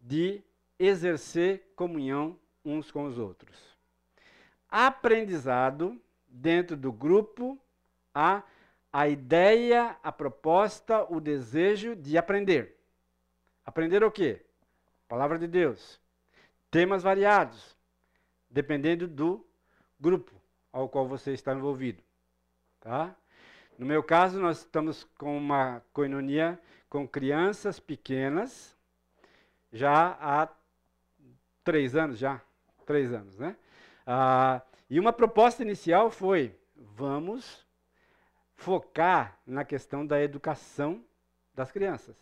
de 0.00 0.42
exercer 0.76 1.72
comunhão 1.76 2.36
uns 2.64 2.90
com 2.90 3.04
os 3.04 3.16
outros. 3.16 3.56
Aprendizado 4.68 6.02
dentro 6.26 6.76
do 6.76 6.90
grupo, 6.90 7.56
a, 8.12 8.42
a 8.92 9.06
ideia, 9.06 9.96
a 10.02 10.10
proposta, 10.10 11.06
o 11.08 11.20
desejo 11.20 11.94
de 11.94 12.18
aprender. 12.18 12.76
Aprender 13.64 14.02
o 14.02 14.10
quê? 14.10 14.44
Palavra 15.06 15.38
de 15.38 15.46
Deus. 15.46 16.00
Temas 16.72 17.04
variados, 17.04 17.76
dependendo 18.50 19.06
do 19.06 19.46
grupo 20.00 20.32
ao 20.72 20.88
qual 20.88 21.06
você 21.06 21.32
está 21.32 21.54
envolvido. 21.54 22.02
Tá? 22.80 23.14
No 23.78 23.86
meu 23.86 24.02
caso, 24.02 24.38
nós 24.40 24.58
estamos 24.58 25.04
com 25.18 25.36
uma 25.36 25.82
coinonia 25.92 26.58
com 26.88 27.08
crianças 27.08 27.80
pequenas, 27.80 28.76
já 29.72 30.16
há 30.20 30.48
três 31.64 31.96
anos, 31.96 32.18
já, 32.18 32.40
três 32.84 33.12
anos, 33.12 33.38
né? 33.38 33.56
Ah, 34.06 34.60
e 34.90 35.00
uma 35.00 35.12
proposta 35.12 35.62
inicial 35.62 36.10
foi, 36.10 36.54
vamos 36.76 37.66
focar 38.54 39.38
na 39.46 39.64
questão 39.64 40.06
da 40.06 40.22
educação 40.22 41.02
das 41.54 41.72
crianças. 41.72 42.16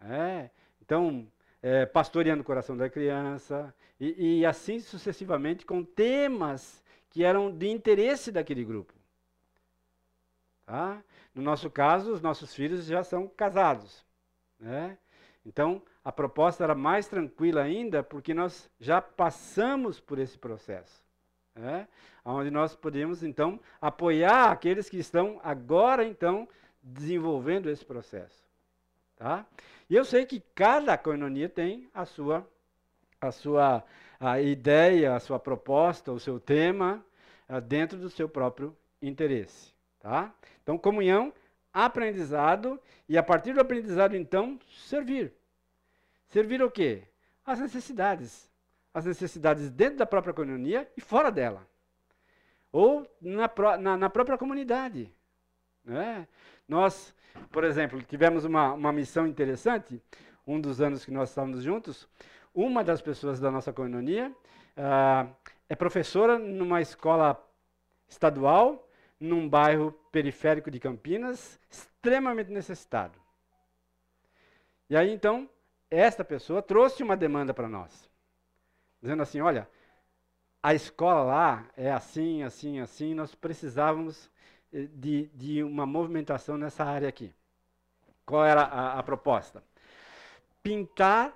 É, 0.00 0.48
então, 0.80 1.30
é, 1.62 1.84
pastoreando 1.84 2.40
o 2.40 2.44
coração 2.44 2.76
da 2.76 2.88
criança, 2.88 3.74
e, 4.00 4.38
e 4.40 4.46
assim 4.46 4.80
sucessivamente 4.80 5.66
com 5.66 5.84
temas 5.84 6.82
que 7.10 7.22
eram 7.22 7.54
de 7.54 7.68
interesse 7.68 8.32
daquele 8.32 8.64
grupo. 8.64 8.94
Tá? 10.70 11.02
No 11.34 11.42
nosso 11.42 11.68
caso, 11.68 12.12
os 12.12 12.22
nossos 12.22 12.54
filhos 12.54 12.84
já 12.84 13.02
são 13.02 13.26
casados. 13.26 14.06
Né? 14.56 14.96
Então, 15.44 15.82
a 16.04 16.12
proposta 16.12 16.62
era 16.62 16.76
mais 16.76 17.08
tranquila 17.08 17.60
ainda, 17.60 18.04
porque 18.04 18.32
nós 18.32 18.70
já 18.78 19.02
passamos 19.02 19.98
por 19.98 20.20
esse 20.20 20.38
processo. 20.38 21.04
Né? 21.56 21.88
Onde 22.24 22.52
nós 22.52 22.76
podemos, 22.76 23.24
então, 23.24 23.58
apoiar 23.80 24.52
aqueles 24.52 24.88
que 24.88 24.98
estão 24.98 25.40
agora, 25.42 26.04
então, 26.04 26.48
desenvolvendo 26.80 27.68
esse 27.68 27.84
processo. 27.84 28.48
Tá? 29.16 29.44
E 29.88 29.96
eu 29.96 30.04
sei 30.04 30.24
que 30.24 30.38
cada 30.54 30.96
coinonia 30.96 31.48
tem 31.48 31.90
a 31.92 32.04
sua, 32.04 32.48
a 33.20 33.32
sua 33.32 33.82
a 34.20 34.40
ideia, 34.40 35.16
a 35.16 35.18
sua 35.18 35.40
proposta, 35.40 36.12
o 36.12 36.20
seu 36.20 36.38
tema, 36.38 37.04
uh, 37.48 37.60
dentro 37.60 37.98
do 37.98 38.08
seu 38.08 38.28
próprio 38.28 38.76
interesse. 39.02 39.79
Tá? 40.00 40.32
Então, 40.62 40.78
comunhão, 40.78 41.32
aprendizado 41.72 42.80
e 43.08 43.16
a 43.16 43.22
partir 43.22 43.52
do 43.52 43.60
aprendizado, 43.60 44.16
então, 44.16 44.58
servir. 44.88 45.32
Servir 46.28 46.62
o 46.62 46.70
quê? 46.70 47.02
As 47.44 47.60
necessidades. 47.60 48.50
As 48.92 49.04
necessidades 49.04 49.70
dentro 49.70 49.98
da 49.98 50.06
própria 50.06 50.32
comunidade 50.32 50.88
e 50.96 51.00
fora 51.00 51.30
dela. 51.30 51.66
Ou 52.72 53.06
na, 53.20 53.50
na, 53.78 53.96
na 53.96 54.10
própria 54.10 54.38
comunidade. 54.38 55.12
Né? 55.84 56.26
Nós, 56.66 57.14
por 57.50 57.62
exemplo, 57.64 58.02
tivemos 58.02 58.44
uma, 58.44 58.72
uma 58.72 58.92
missão 58.92 59.26
interessante, 59.26 60.02
um 60.46 60.60
dos 60.60 60.80
anos 60.80 61.04
que 61.04 61.10
nós 61.10 61.28
estávamos 61.28 61.62
juntos, 61.62 62.08
uma 62.54 62.82
das 62.82 63.02
pessoas 63.02 63.38
da 63.38 63.50
nossa 63.50 63.72
comunidade 63.72 64.32
uh, 64.76 65.30
é 65.68 65.76
professora 65.76 66.38
numa 66.38 66.80
escola 66.80 67.40
estadual 68.08 68.88
num 69.20 69.46
bairro 69.46 69.92
periférico 70.10 70.70
de 70.70 70.80
Campinas, 70.80 71.60
extremamente 71.68 72.50
necessitado. 72.50 73.20
E 74.88 74.96
aí 74.96 75.12
então, 75.12 75.48
esta 75.90 76.24
pessoa 76.24 76.62
trouxe 76.62 77.02
uma 77.02 77.16
demanda 77.16 77.52
para 77.52 77.68
nós, 77.68 78.10
dizendo 79.00 79.22
assim: 79.22 79.40
olha, 79.40 79.68
a 80.62 80.74
escola 80.74 81.22
lá 81.22 81.66
é 81.76 81.92
assim, 81.92 82.42
assim, 82.42 82.80
assim, 82.80 83.14
nós 83.14 83.34
precisávamos 83.34 84.30
eh, 84.72 84.88
de, 84.92 85.26
de 85.34 85.62
uma 85.62 85.86
movimentação 85.86 86.56
nessa 86.56 86.84
área 86.84 87.08
aqui. 87.08 87.34
Qual 88.24 88.44
era 88.44 88.62
a, 88.62 88.98
a 88.98 89.02
proposta? 89.02 89.62
Pintar 90.62 91.34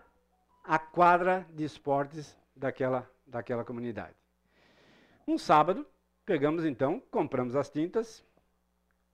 a 0.62 0.78
quadra 0.78 1.47
de 1.51 1.64
esportes 1.64 2.37
daquela, 2.55 3.11
daquela 3.26 3.64
comunidade. 3.64 4.14
Um 5.26 5.39
sábado, 5.39 5.87
Pegamos 6.26 6.64
então, 6.64 7.02
compramos 7.10 7.54
as 7.54 7.68
tintas, 7.68 8.24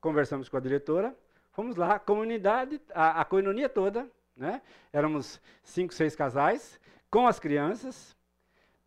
conversamos 0.00 0.48
com 0.48 0.56
a 0.56 0.60
diretora, 0.60 1.16
fomos 1.50 1.74
lá, 1.74 1.96
a 1.96 1.98
comunidade, 1.98 2.80
a, 2.94 3.20
a 3.20 3.24
coinonia 3.24 3.68
toda, 3.68 4.08
né? 4.36 4.62
Éramos 4.92 5.40
cinco, 5.62 5.92
seis 5.92 6.14
casais, 6.14 6.80
com 7.10 7.26
as 7.26 7.40
crianças, 7.40 8.16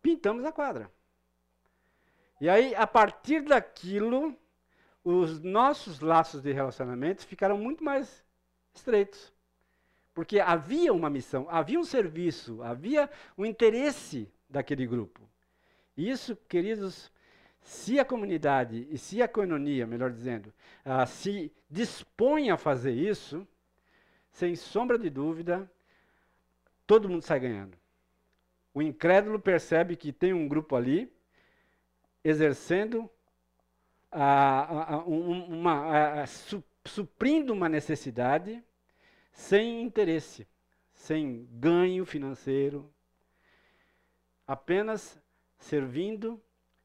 pintamos 0.00 0.44
a 0.44 0.52
quadra. 0.52 0.90
E 2.40 2.48
aí, 2.48 2.74
a 2.74 2.86
partir 2.86 3.42
daquilo, 3.42 4.34
os 5.04 5.40
nossos 5.40 6.00
laços 6.00 6.42
de 6.42 6.50
relacionamento 6.50 7.26
ficaram 7.26 7.58
muito 7.58 7.84
mais 7.84 8.24
estreitos. 8.72 9.32
Porque 10.14 10.40
havia 10.40 10.92
uma 10.92 11.10
missão, 11.10 11.46
havia 11.50 11.78
um 11.78 11.84
serviço, 11.84 12.62
havia 12.62 13.10
um 13.36 13.44
interesse 13.44 14.32
daquele 14.48 14.86
grupo. 14.86 15.28
Isso, 15.96 16.36
queridos, 16.48 17.12
se 17.64 17.98
a 17.98 18.04
comunidade 18.04 18.86
e 18.90 18.98
se 18.98 19.22
a 19.22 19.26
coinonia, 19.26 19.86
melhor 19.86 20.12
dizendo, 20.12 20.52
uh, 20.84 21.06
se 21.06 21.50
dispõe 21.68 22.50
a 22.50 22.58
fazer 22.58 22.92
isso, 22.92 23.48
sem 24.30 24.54
sombra 24.54 24.98
de 24.98 25.08
dúvida, 25.08 25.68
todo 26.86 27.08
mundo 27.08 27.22
sai 27.22 27.40
ganhando. 27.40 27.76
O 28.74 28.82
incrédulo 28.82 29.40
percebe 29.40 29.96
que 29.96 30.12
tem 30.12 30.34
um 30.34 30.46
grupo 30.46 30.76
ali 30.76 31.10
exercendo 32.22 33.10
uh, 34.12 35.06
uh, 35.06 35.50
uma, 35.50 36.26
su 36.26 36.62
suprindo 36.86 37.50
uma 37.54 37.66
necessidade 37.66 38.62
sem 39.32 39.80
interesse, 39.80 40.46
sem 40.92 41.48
ganho 41.52 42.04
financeiro, 42.04 42.92
apenas 44.46 45.18
servindo 45.56 46.38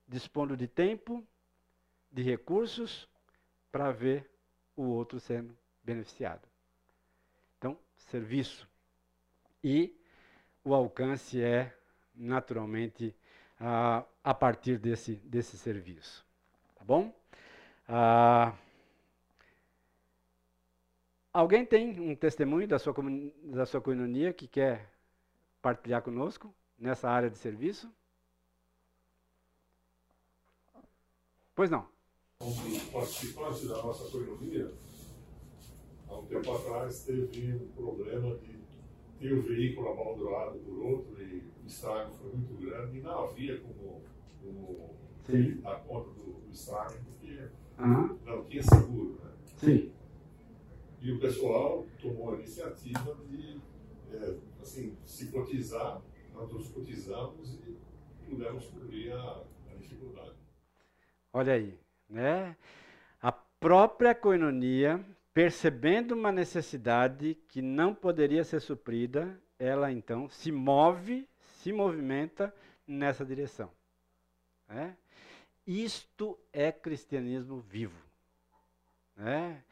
dispondo 0.09 0.57
de 0.57 0.67
tempo, 0.67 1.25
de 2.11 2.23
recursos, 2.23 3.07
para 3.71 3.91
ver 3.91 4.29
o 4.75 4.83
outro 4.83 5.19
sendo 5.19 5.55
beneficiado. 5.83 6.41
Então, 7.57 7.77
serviço. 7.95 8.67
E 9.63 9.95
o 10.63 10.73
alcance 10.73 11.41
é, 11.41 11.77
naturalmente, 12.15 13.15
a, 13.59 14.03
a 14.23 14.33
partir 14.33 14.79
desse, 14.79 15.15
desse 15.17 15.57
serviço. 15.57 16.25
Tá 16.75 16.83
bom? 16.83 17.13
Ah, 17.87 18.55
alguém 21.31 21.65
tem 21.65 21.99
um 21.99 22.15
testemunho 22.15 22.67
da 22.67 22.79
sua, 22.79 22.95
da 23.43 23.65
sua 23.65 23.81
coinonia 23.81 24.33
que 24.33 24.47
quer 24.47 24.89
partilhar 25.61 26.01
conosco 26.01 26.53
nessa 26.77 27.09
área 27.09 27.29
de 27.29 27.37
serviço? 27.37 27.93
Pois 31.59 31.69
não. 31.69 31.85
Um 32.41 32.79
participante 32.89 33.67
da 33.67 33.83
nossa 33.83 34.09
coinonia, 34.09 34.71
há 36.07 36.17
um 36.17 36.25
tempo 36.25 36.53
atrás, 36.53 37.03
teve 37.03 37.53
um 37.53 37.67
problema 37.75 38.37
de 38.37 38.57
ter 39.19 39.33
o 39.33 39.41
veículo 39.41 39.89
abandonado 39.89 40.57
por 40.59 40.79
outro 40.79 41.21
e 41.21 41.43
o 41.61 41.67
estrago 41.67 42.13
foi 42.13 42.31
muito 42.31 42.53
grande 42.61 42.99
e 42.99 43.01
não 43.01 43.25
havia 43.25 43.59
como, 43.59 44.01
como 44.41 44.95
dar 45.61 45.83
conta 45.83 46.11
do, 46.11 46.39
do 46.39 46.49
estrago 46.49 46.93
porque 47.03 47.49
uhum. 47.77 48.17
não 48.23 48.45
tinha 48.45 48.63
seguro. 48.63 49.19
Né? 49.21 49.31
Sim. 49.57 49.91
E 51.01 51.11
o 51.11 51.19
pessoal 51.19 51.85
tomou 52.01 52.35
a 52.35 52.35
iniciativa 52.37 53.17
de 53.29 53.59
é, 54.13 54.37
assim, 54.61 54.95
se 55.03 55.29
cotizar, 55.29 56.01
nós 56.33 56.49
nos 56.53 56.69
cotizamos 56.69 57.59
e 57.67 57.77
pudemos 58.29 58.65
cobrir 58.67 59.11
a, 59.11 59.43
a 59.69 59.75
dificuldade. 59.77 60.39
Olha 61.31 61.53
aí, 61.53 61.79
né? 62.09 62.55
A 63.21 63.31
própria 63.31 64.15
coinonia, 64.15 65.03
percebendo 65.33 66.13
uma 66.13 66.31
necessidade 66.31 67.35
que 67.47 67.61
não 67.61 67.93
poderia 67.93 68.43
ser 68.43 68.59
suprida, 68.59 69.39
ela 69.57 69.91
então 69.91 70.29
se 70.29 70.51
move, 70.51 71.27
se 71.61 71.71
movimenta 71.71 72.53
nessa 72.87 73.25
direção. 73.25 73.71
Né? 74.67 74.95
Isto 75.67 76.39
é 76.51 76.71
cristianismo 76.71 77.59
vivo. 77.59 77.99
Né? 79.15 79.63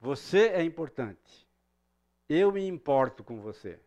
Você 0.00 0.48
é 0.48 0.62
importante. 0.62 1.46
Eu 2.28 2.50
me 2.50 2.66
importo 2.66 3.22
com 3.22 3.40
você. 3.40 3.78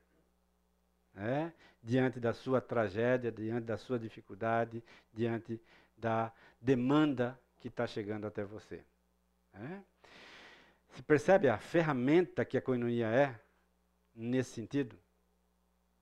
né? 1.14 1.52
diante 1.82 2.20
da 2.20 2.34
sua 2.34 2.60
tragédia, 2.60 3.32
diante 3.32 3.66
da 3.66 3.78
sua 3.78 3.98
dificuldade, 3.98 4.84
diante 5.14 5.60
da 5.98 6.32
demanda 6.60 7.40
que 7.60 7.68
está 7.68 7.86
chegando 7.88 8.28
até 8.28 8.44
você. 8.44 8.84
Né? 9.54 9.84
Se 10.90 11.04
percebe 11.04 11.48
a 11.50 11.58
ferramenta 11.58 12.46
que 12.46 12.58
a 12.58 12.62
coinonia 12.62 13.08
é 13.08 13.40
nesse 14.16 14.52
sentido? 14.52 14.98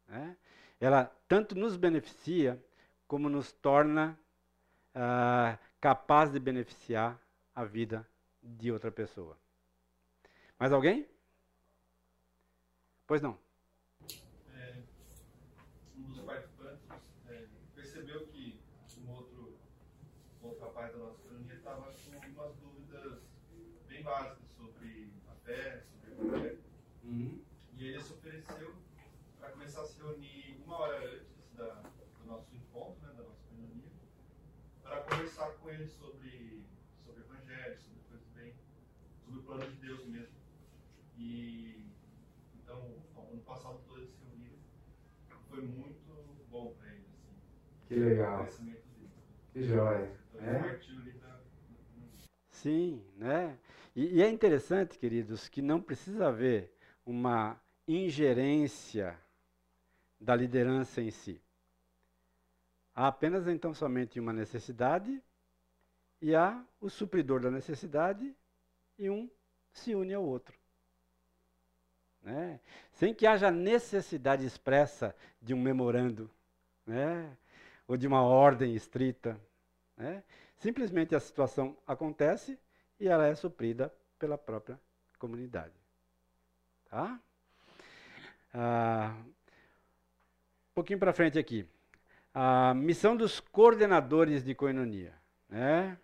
Né? 0.08 0.38
Ela 0.80 1.06
tanto 1.28 1.56
nos 1.56 1.76
beneficia 1.76 2.62
como 3.08 3.30
nos 3.30 3.52
torna 3.52 4.18
uh, 4.96 5.58
capaz 5.80 6.32
de 6.32 6.40
beneficiar 6.40 7.20
a 7.54 7.64
vida 7.64 8.08
de 8.42 8.72
outra 8.72 8.92
pessoa. 8.92 9.38
Mais 10.60 10.72
alguém? 10.72 11.08
Pois 13.08 13.22
não. 13.22 13.38
É, 14.54 14.82
um 15.98 16.04
dos 16.04 16.22
participantes 16.22 16.84
é, 17.28 17.46
percebeu 17.76 18.26
que 18.28 18.60
um 19.06 19.12
outro, 19.12 19.58
outro 20.42 20.66
rapaz 20.66 20.92
da 20.92 20.98
nossa 20.98 21.22
comunidade 21.22 21.55
estava 21.66 21.92
com 21.92 22.42
algumas 22.42 22.56
dúvidas 22.58 23.24
bem 23.88 24.04
básicas 24.04 24.48
sobre 24.56 25.12
a 25.28 25.34
fé, 25.34 25.82
sobre 25.82 26.12
o 26.12 26.28
evangelho. 26.28 26.64
Uhum. 27.04 27.42
E 27.74 27.88
ele 27.88 28.00
se 28.00 28.14
ofereceu 28.14 28.76
para 29.40 29.50
começar 29.50 29.82
a 29.82 29.86
se 29.86 30.00
reunir 30.00 30.62
uma 30.64 30.78
hora 30.78 31.00
antes 31.04 31.58
da, 31.58 31.82
do 32.20 32.28
nosso 32.28 32.56
encontro, 32.56 33.02
né, 33.02 33.14
da 33.18 33.24
nossa 33.24 33.42
comunidade, 33.50 33.96
para 34.84 35.02
conversar 35.02 35.54
com 35.54 35.70
ele 35.72 35.88
sobre, 35.88 36.64
sobre 37.04 37.24
o 37.24 37.26
evangelho, 37.26 37.80
sobre 37.80 38.00
coisas 38.10 38.28
bem, 38.36 38.54
sobre 39.24 39.40
o 39.40 39.44
plano 39.44 39.66
de 39.66 39.78
Deus 39.78 40.06
mesmo. 40.06 40.36
E 41.18 41.90
então, 42.62 42.96
ano 43.16 43.42
passado 43.42 43.80
todo 43.88 44.04
esse 44.04 44.16
reunido 44.24 44.60
foi 45.50 45.64
muito 45.64 46.46
bom 46.48 46.76
para 46.76 46.90
ele. 46.90 47.06
Assim, 47.08 47.88
que 47.88 47.96
legal. 47.96 48.48
Que 49.52 49.64
joia. 49.64 50.26
Então, 50.36 50.48
é? 50.48 50.76
Sim, 52.66 53.00
né? 53.16 53.60
E, 53.96 54.16
e, 54.16 54.24
é 54.24 54.28
interessante, 54.28 54.98
queridos, 54.98 55.48
que 55.48 55.62
não 55.62 55.80
precisa 55.80 56.30
haver 56.30 56.74
uma 57.06 57.62
ingerência 57.88 59.16
da 60.20 60.36
liderança 60.36 61.00
em 61.00 61.12
si. 61.12 61.40
Há 62.96 63.08
apenas 63.08 63.48
então 63.48 63.72
somente 63.72 64.20
uma 64.20 64.34
necessidade 64.34 65.22
e 66.20 66.34
há 66.34 66.60
o 66.82 66.90
supridor 66.90 67.40
da 67.40 67.52
necessidade 67.52 68.36
e 68.98 69.12
um 69.12 69.30
se 69.72 69.94
une 69.94 70.16
ao 70.16 70.24
outro. 70.24 70.58
Né? 72.24 72.60
Sem 72.94 73.14
que 73.14 73.28
haja 73.28 73.52
necessidade 73.52 74.44
expressa 74.44 75.16
de 75.40 75.54
um 75.54 75.62
memorando, 75.62 76.32
né? 76.84 77.32
ou 77.88 77.96
de 77.96 78.08
uma 78.08 78.24
ordem 78.24 78.74
estrita. 78.74 79.40
Né? 79.96 80.24
Simplesmente 80.66 81.14
a 81.14 81.20
situação 81.20 81.78
acontece 81.86 82.58
e 83.00 83.08
ela 83.08 83.28
é 83.28 83.36
suprida 83.36 83.94
pela 84.18 84.36
própria 84.36 84.80
comunidade. 85.20 85.76
Tá? 86.90 87.20
Ah, 88.52 89.16
um 90.72 90.74
pouquinho 90.74 90.98
para 90.98 91.14
frente 91.14 91.38
aqui. 91.38 91.68
A 92.34 92.74
missão 92.74 93.16
dos 93.16 93.40
coordenadores 93.40 94.44
de 94.44 94.56
coinonia. 94.56 95.14
Né? 95.48 95.96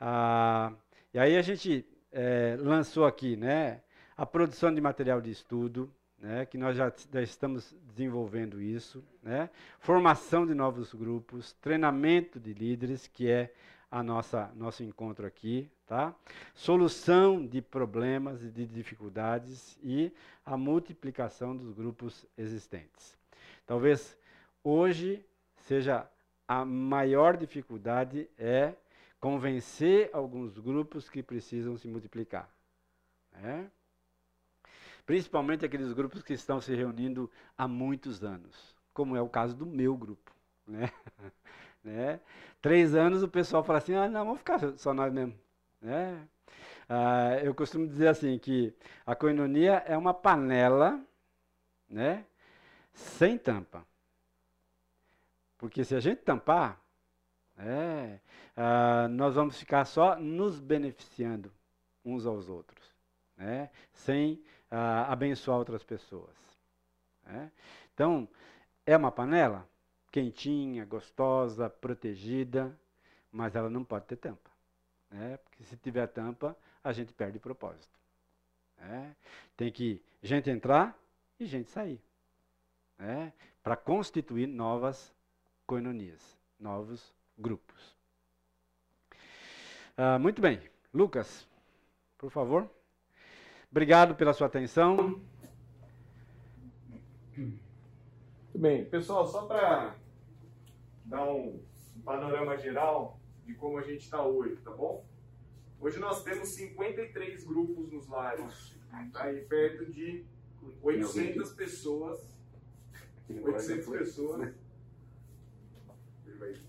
Ah, 0.00 0.72
e 1.14 1.18
aí 1.20 1.36
a 1.36 1.42
gente 1.42 1.86
é, 2.10 2.56
lançou 2.58 3.06
aqui, 3.06 3.36
né? 3.36 3.80
a 4.16 4.26
produção 4.26 4.74
de 4.74 4.80
material 4.80 5.20
de 5.20 5.30
estudo, 5.30 5.88
né, 6.18 6.44
que 6.44 6.58
nós 6.58 6.76
já, 6.76 6.92
já, 7.12 7.22
estamos 7.22 7.74
desenvolvendo 7.94 8.60
isso, 8.60 9.02
né, 9.22 9.48
formação 9.78 10.46
de 10.46 10.52
novos 10.52 10.92
grupos, 10.92 11.54
treinamento 11.62 12.38
de 12.38 12.52
líderes, 12.52 13.06
que 13.06 13.30
é 13.30 13.50
a 13.90 14.02
nossa 14.02 14.52
nosso 14.54 14.84
encontro 14.84 15.26
aqui, 15.26 15.68
tá? 15.86 16.14
Solução 16.54 17.44
de 17.44 17.60
problemas 17.60 18.42
e 18.44 18.48
de 18.48 18.66
dificuldades 18.66 19.78
e 19.82 20.12
a 20.46 20.56
multiplicação 20.56 21.56
dos 21.56 21.72
grupos 21.72 22.24
existentes. 22.38 23.18
Talvez 23.66 24.16
hoje 24.62 25.24
seja 25.56 26.08
a 26.46 26.64
maior 26.64 27.36
dificuldade 27.36 28.28
é 28.38 28.74
convencer 29.20 30.10
alguns 30.12 30.58
grupos 30.58 31.08
que 31.08 31.22
precisam 31.22 31.76
se 31.76 31.86
multiplicar. 31.86 32.48
Né? 33.32 33.70
Principalmente 35.04 35.64
aqueles 35.64 35.92
grupos 35.92 36.22
que 36.22 36.32
estão 36.32 36.60
se 36.60 36.74
reunindo 36.74 37.30
há 37.56 37.68
muitos 37.68 38.24
anos, 38.24 38.74
como 38.94 39.14
é 39.14 39.20
o 39.20 39.28
caso 39.28 39.54
do 39.54 39.66
meu 39.66 39.96
grupo. 39.96 40.32
Né? 40.66 40.90
né? 41.82 42.20
Três 42.60 42.94
anos 42.94 43.22
o 43.22 43.28
pessoal 43.28 43.64
fala 43.64 43.78
assim, 43.78 43.94
ah, 43.94 44.08
não, 44.08 44.24
vamos 44.24 44.38
ficar 44.38 44.58
só 44.76 44.92
nós 44.92 45.12
mesmo. 45.12 45.34
Né? 45.80 46.28
Ah, 46.88 47.38
eu 47.42 47.54
costumo 47.54 47.86
dizer 47.86 48.08
assim, 48.08 48.38
que 48.38 48.74
a 49.06 49.14
coinonia 49.14 49.82
é 49.86 49.96
uma 49.96 50.12
panela 50.12 51.00
né, 51.88 52.24
sem 52.92 53.38
tampa. 53.38 53.86
Porque 55.56 55.84
se 55.84 55.94
a 55.94 56.00
gente 56.00 56.22
tampar, 56.22 56.80
é, 57.58 58.18
ah, 58.56 59.08
nós 59.08 59.34
vamos 59.34 59.58
ficar 59.58 59.84
só 59.84 60.16
nos 60.16 60.58
beneficiando 60.60 61.52
uns 62.04 62.26
aos 62.26 62.48
outros, 62.48 62.94
né, 63.36 63.70
sem 63.92 64.42
uh, 64.70 65.10
abençoar 65.10 65.58
outras 65.58 65.82
pessoas. 65.82 66.34
Né? 67.24 67.50
Então, 67.92 68.28
é 68.86 68.96
uma 68.96 69.12
panela 69.12 69.68
quentinha, 70.10 70.84
gostosa, 70.84 71.70
protegida, 71.70 72.76
mas 73.30 73.54
ela 73.54 73.70
não 73.70 73.84
pode 73.84 74.06
ter 74.06 74.16
tampa. 74.16 74.50
Né? 75.10 75.36
Porque 75.38 75.64
se 75.64 75.76
tiver 75.76 76.06
tampa, 76.08 76.56
a 76.82 76.92
gente 76.92 77.12
perde 77.12 77.38
o 77.38 77.40
propósito. 77.40 77.98
Né? 78.78 79.14
Tem 79.56 79.70
que 79.70 80.02
gente 80.22 80.50
entrar 80.50 80.96
e 81.38 81.46
gente 81.46 81.70
sair. 81.70 82.00
Né? 82.98 83.32
Para 83.62 83.76
constituir 83.76 84.46
novas 84.46 85.14
coinonias, 85.66 86.36
novos 86.58 87.14
grupos. 87.38 87.96
Uh, 89.96 90.18
muito 90.18 90.40
bem. 90.40 90.60
Lucas, 90.92 91.46
por 92.16 92.30
favor. 92.30 92.68
Obrigado 93.70 94.14
pela 94.14 94.32
sua 94.32 94.46
atenção. 94.46 95.20
Muito 97.36 98.49
bem, 98.60 98.84
pessoal, 98.84 99.26
só 99.26 99.46
para 99.46 99.96
dar 101.06 101.24
um 101.32 101.58
panorama 102.04 102.58
geral 102.58 103.18
de 103.46 103.54
como 103.54 103.78
a 103.78 103.82
gente 103.82 104.04
está 104.04 104.22
hoje, 104.22 104.56
tá 104.56 104.70
bom? 104.70 105.04
Hoje 105.80 105.98
nós 105.98 106.22
temos 106.22 106.54
53 106.54 107.42
grupos 107.44 107.90
nos 107.90 108.06
lares, 108.06 108.76
tá? 109.12 109.32
E 109.32 109.40
perto 109.46 109.90
de 109.90 110.26
800 110.82 111.54
pessoas. 111.54 112.38
800 113.30 113.86
pessoas. 113.86 114.54
Vai. 116.38 116.60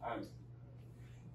Ah, 0.00 0.20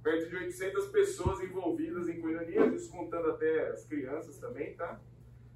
perto 0.01 0.29
de 0.29 0.35
800 0.37 0.87
pessoas 0.87 1.43
envolvidas 1.43 2.07
em 2.07 2.21
coinonia, 2.21 2.69
descontando 2.69 3.31
até 3.31 3.67
as 3.71 3.85
crianças 3.85 4.37
também, 4.37 4.73
tá? 4.75 5.01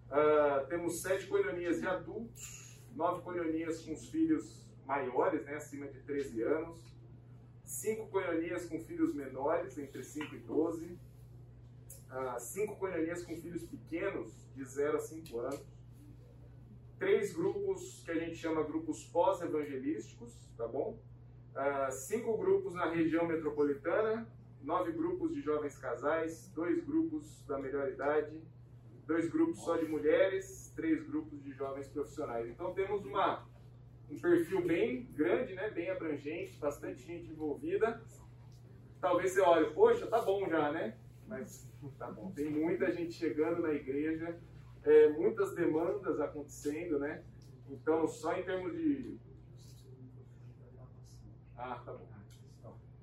Uh, 0.10 0.68
temos 0.68 1.02
sete 1.02 1.28
coinonias 1.28 1.80
de 1.80 1.88
adultos, 1.88 2.67
nove 2.98 3.22
coinonias 3.22 3.84
com 3.84 3.94
os 3.94 4.10
filhos 4.10 4.66
maiores, 4.86 5.46
né, 5.46 5.56
acima 5.56 5.88
de 5.88 6.00
13 6.00 6.42
anos, 6.42 6.80
cinco 7.64 8.08
coinonias 8.08 8.66
com 8.66 8.80
filhos 8.80 9.14
menores, 9.14 9.78
entre 9.78 10.04
5 10.04 10.34
e 10.34 10.40
12, 10.40 10.86
uh, 10.86 10.98
ah, 12.10 12.40
cinco 12.40 12.76
coinonias 12.78 13.24
com 13.24 13.36
filhos 13.36 13.64
pequenos, 13.64 14.34
de 14.56 14.66
0 14.66 14.98
a 14.98 15.00
5 15.00 15.40
anos, 15.40 15.62
três 16.98 17.34
grupos 17.34 18.02
que 18.04 18.10
a 18.10 18.16
gente 18.16 18.36
chama 18.36 18.64
grupos 18.64 19.04
pós-evangelísticos, 19.04 20.34
tá 20.58 20.68
bom? 20.68 20.98
Uh, 21.54 21.92
cinco 21.92 22.36
grupos 22.38 22.74
na 22.74 22.90
região 22.90 23.28
metropolitana, 23.28 24.28
nove 24.64 24.92
grupos 24.92 25.36
de 25.36 25.42
jovens 25.42 25.78
casais, 25.78 26.52
dois 26.56 26.84
grupos 26.84 27.44
da 27.46 27.60
melhor 27.60 27.88
idade, 27.92 28.42
dois 29.08 29.30
grupos 29.30 29.64
só 29.64 29.78
de 29.78 29.88
mulheres, 29.88 30.72
três 30.76 31.02
grupos 31.08 31.42
de 31.42 31.52
jovens 31.54 31.88
profissionais. 31.88 32.48
Então 32.50 32.74
temos 32.74 33.06
uma, 33.06 33.48
um 34.12 34.20
perfil 34.20 34.68
bem 34.68 35.06
grande, 35.14 35.56
né, 35.56 35.70
bem 35.70 35.90
abrangente, 35.90 36.60
bastante 36.60 37.02
gente 37.04 37.32
envolvida. 37.32 38.04
Talvez 39.00 39.32
você 39.32 39.42
olhe, 39.42 39.74
poxa, 39.74 40.06
tá 40.08 40.22
bom 40.22 40.48
já, 40.50 40.72
né? 40.72 40.98
Mas 41.26 41.68
tá 41.98 42.12
bom, 42.12 42.32
tem 42.32 42.50
muita 42.50 42.92
gente 42.92 43.14
chegando 43.14 43.62
na 43.62 43.72
igreja, 43.72 44.38
é, 44.84 45.10
muitas 45.10 45.56
demandas 45.56 46.20
acontecendo, 46.20 47.00
né? 47.00 47.24
Então, 47.70 48.08
só 48.08 48.34
em 48.38 48.44
termos 48.44 48.74
de. 48.74 49.18
Ah, 51.56 51.82
tá 51.86 51.94
bom. 51.94 52.08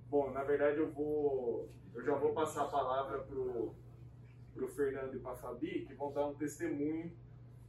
Bom, 0.08 0.30
na 0.30 0.44
verdade 0.44 0.78
eu 0.78 0.92
vou, 0.92 1.68
eu 1.92 2.04
já 2.04 2.14
vou 2.14 2.32
passar 2.32 2.62
a 2.62 2.68
palavra 2.68 3.18
pro 3.20 3.74
pro 4.54 4.68
Fernando 4.68 5.14
e 5.14 5.18
para 5.18 5.32
a 5.32 5.36
Fabi, 5.36 5.84
que 5.86 5.94
vão 5.94 6.12
dar 6.12 6.26
um 6.26 6.34
testemunho 6.34 7.12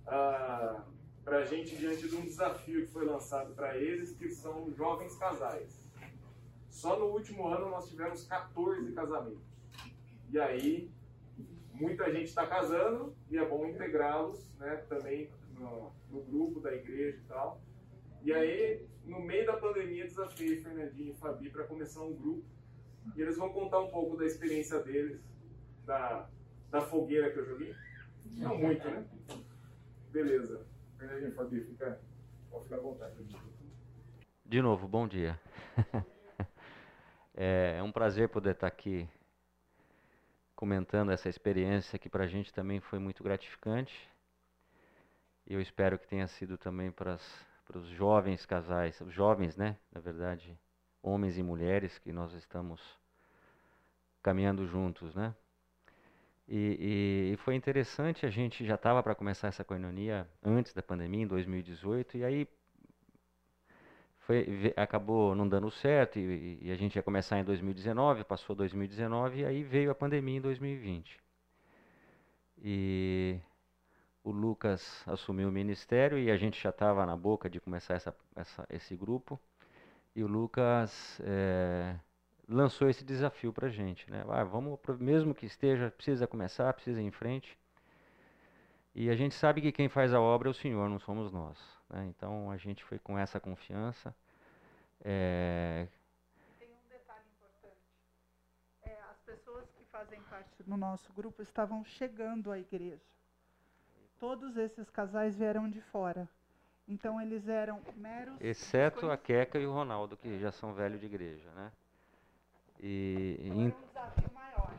uh, 0.04 0.82
para 1.24 1.38
a 1.40 1.46
gente 1.46 1.76
diante 1.76 2.08
de 2.08 2.16
um 2.16 2.22
desafio 2.22 2.86
que 2.86 2.92
foi 2.92 3.06
lançado 3.06 3.54
para 3.56 3.76
eles, 3.78 4.16
que 4.16 4.30
são 4.30 4.72
jovens 4.74 5.16
casais. 5.16 5.84
Só 6.70 7.00
no 7.00 7.06
último 7.06 7.48
ano 7.48 7.70
nós 7.70 7.90
tivemos 7.90 8.26
14 8.26 8.92
casamentos. 8.92 9.44
E 10.30 10.40
aí, 10.40 10.92
muita 11.74 12.12
gente 12.12 12.26
está 12.26 12.46
casando 12.46 13.16
e 13.30 13.38
é 13.38 13.46
bom 13.46 13.66
integrá-los 13.66 14.54
né, 14.60 14.76
também 14.88 15.30
no, 15.58 15.92
no, 16.10 16.22
grupo 16.24 16.60
da 16.60 16.74
igreja 16.74 17.18
e 17.18 17.28
tal. 17.28 17.62
E 18.24 18.34
aí, 18.34 18.86
no 19.06 19.22
meio 19.22 19.46
da 19.46 19.58
pandemia, 19.58 20.06
desafiei 20.06 20.62
Fernandinho 20.62 21.12
e 21.12 21.16
Fabi 21.16 21.50
para 21.50 21.64
começar 21.64 22.02
um 22.02 22.14
grupo. 22.14 22.44
E 23.16 23.22
eles 23.22 23.38
vão 23.38 23.50
contar 23.54 23.80
um 23.80 23.90
pouco 23.90 24.18
da 24.18 24.26
experiência 24.26 24.80
deles, 24.80 25.22
da, 25.86 26.28
da 26.76 26.82
fogueira 26.82 27.32
que 27.32 27.40
eu 27.40 27.46
joguei. 27.46 27.74
Não 28.38 28.58
muito, 28.58 28.86
né? 28.90 29.06
Beleza. 30.12 30.68
Fernandinho, 30.98 31.32
Fabi, 31.32 31.62
fica, 31.62 32.02
pode 32.52 32.64
ficar 32.66 32.76
à 32.76 32.80
vontade. 32.80 33.16
De 34.46 34.62
novo, 34.62 34.86
bom 34.86 35.08
dia. 35.08 35.40
é 37.34 37.82
um 37.82 37.94
prazer 37.94 38.28
poder 38.28 38.52
estar 38.52 38.68
aqui 38.68 39.10
comentando 40.54 41.12
essa 41.14 41.30
experiência 41.30 41.98
que 41.98 42.10
para 42.10 42.26
a 42.26 42.28
gente 42.28 42.54
também 42.54 42.82
foi 42.82 43.00
muito 43.00 43.24
gratificante. 43.24 44.10
E 45.48 45.54
eu 45.54 45.62
espero 45.62 45.98
que 45.98 46.08
tenha 46.08 46.28
sido 46.28 46.58
também 46.58 46.92
para 46.92 47.18
os 47.74 47.88
jovens 47.88 48.46
casais, 48.46 49.00
os 49.00 49.14
jovens, 49.14 49.56
né, 49.56 49.78
na 49.94 50.02
verdade, 50.02 50.60
homens 51.02 51.38
e 51.38 51.44
mulheres 51.44 51.98
que 52.00 52.12
nós 52.12 52.34
estamos 52.34 52.82
caminhando 54.22 54.68
juntos, 54.68 55.16
né? 55.16 55.34
E, 56.48 57.32
e, 57.34 57.38
foi 57.38 57.56
interessante, 57.56 58.26
a 58.26 58.30
gente 58.30 58.66
já 58.66 58.76
estava 58.76 59.02
para 59.02 59.16
começar 59.16 59.48
essa 59.48 59.64
coinonia 59.64 60.30
antes 60.44 60.74
da 60.74 60.84
pandemia, 60.84 61.24
em 61.24 61.28
2018, 61.28 62.18
e 62.18 62.24
aí 62.24 62.48
foi, 64.20 64.74
acabou 64.76 65.36
não 65.36 65.48
dando 65.48 65.70
certo 65.72 66.20
e, 66.20 66.60
e, 66.62 66.72
a 66.72 66.76
gente 66.76 66.96
ia 66.96 67.04
começar 67.04 67.40
em 67.40 67.44
2019, 67.44 68.24
passou 68.24 68.56
2019 68.56 69.42
e 69.42 69.46
aí 69.46 69.64
veio 69.64 69.90
a 69.92 69.96
pandemia 69.96 70.38
em 70.38 70.42
2020. 70.42 71.20
E 72.58 73.40
o 74.24 74.32
Lucas 74.32 75.04
assumiu 75.08 75.50
o 75.50 75.52
ministério 75.52 76.18
e 76.18 76.32
a 76.32 76.38
gente 76.38 76.62
já 76.62 76.70
estava 76.70 77.06
na 77.06 77.16
boca 77.16 77.50
de 77.50 77.60
começar 77.60 77.96
essa, 77.96 78.16
essa, 78.36 78.66
esse 78.70 78.96
grupo. 78.96 79.40
E 80.16 80.24
o 80.24 80.28
Lucas 80.28 81.20
é, 81.24 81.96
lançou 82.48 82.90
esse 82.90 83.04
desafio 83.04 83.52
para 83.52 83.68
a 83.68 83.70
gente, 83.70 84.10
né? 84.10 84.24
Ah, 84.30 84.44
vamos, 84.44 84.80
mesmo 85.00 85.34
que 85.34 85.46
esteja, 85.46 85.92
precisa 85.92 86.28
começar, 86.28 86.74
precisa 86.74 87.02
ir 87.02 87.06
em 87.06 87.12
frente. 87.12 87.58
E 88.94 89.10
a 89.10 89.16
gente 89.16 89.36
sabe 89.36 89.62
que 89.62 89.72
quem 89.72 89.90
faz 89.90 90.14
a 90.14 90.22
obra 90.22 90.48
é 90.48 90.52
o 90.52 90.54
Senhor, 90.54 90.90
não 90.90 91.00
somos 91.00 91.32
nós. 91.32 91.60
Né? 91.90 92.06
Então 92.08 92.50
a 92.50 92.58
gente 92.58 92.84
foi 92.84 92.98
com 92.98 93.18
essa 93.18 93.40
confiança. 93.40 94.16
É... 95.04 95.88
Tem 96.58 96.70
um 96.70 96.90
detalhe 96.90 97.26
importante. 97.36 97.78
É, 98.84 98.98
as 99.12 99.20
pessoas 99.20 99.70
que 99.72 99.84
fazem 99.92 100.22
parte 100.22 100.64
do 100.64 100.78
nosso 100.78 101.12
grupo 101.12 101.42
estavam 101.42 101.84
chegando 101.84 102.52
à 102.52 102.58
igreja. 102.58 103.02
Todos 104.18 104.56
esses 104.56 104.90
casais 104.90 105.36
vieram 105.36 105.70
de 105.70 105.82
fora. 105.82 106.30
Então 106.88 107.20
eles 107.20 107.50
eram 107.50 107.82
meros. 107.98 108.40
Exceto 108.40 109.10
a 109.12 109.18
Queca 109.18 109.60
e 109.60 109.66
o 109.66 109.74
Ronaldo, 109.74 110.16
que 110.16 110.40
já 110.40 110.52
são 110.52 110.74
velhos 110.74 111.02
de 111.02 111.08
igreja, 111.08 111.52
né? 111.52 111.72
E, 112.82 113.38
maior. 114.34 114.72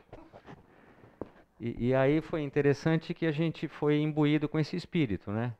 E, 1.59 1.89
e, 1.89 1.95
aí 1.95 2.21
foi 2.21 2.43
interessante 2.43 3.15
que 3.15 3.27
a 3.27 3.33
gente 3.33 3.67
foi 3.67 3.99
imbuído 3.99 4.49
com 4.49 4.59
esse 4.59 4.77
espírito, 4.77 5.31
né? 5.31 5.55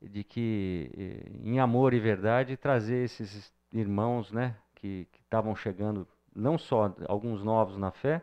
De 0.00 0.22
que, 0.22 0.90
em 1.42 1.58
amor 1.58 1.94
e 1.94 1.98
verdade, 1.98 2.56
trazer 2.56 3.04
esses 3.04 3.52
irmãos, 3.72 4.30
né? 4.30 4.56
Que 4.74 5.08
estavam 5.22 5.56
chegando, 5.56 6.06
não 6.34 6.58
só 6.58 6.94
alguns 7.08 7.42
novos 7.42 7.78
na 7.78 7.90
fé, 7.90 8.22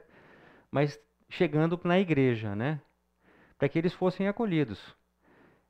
mas 0.70 1.00
chegando 1.30 1.80
na 1.84 2.00
igreja, 2.00 2.56
né? 2.56 2.80
Para 3.58 3.68
que 3.68 3.80
eles 3.80 3.94
fossem 3.94 4.28
acolhidos. 4.28 4.96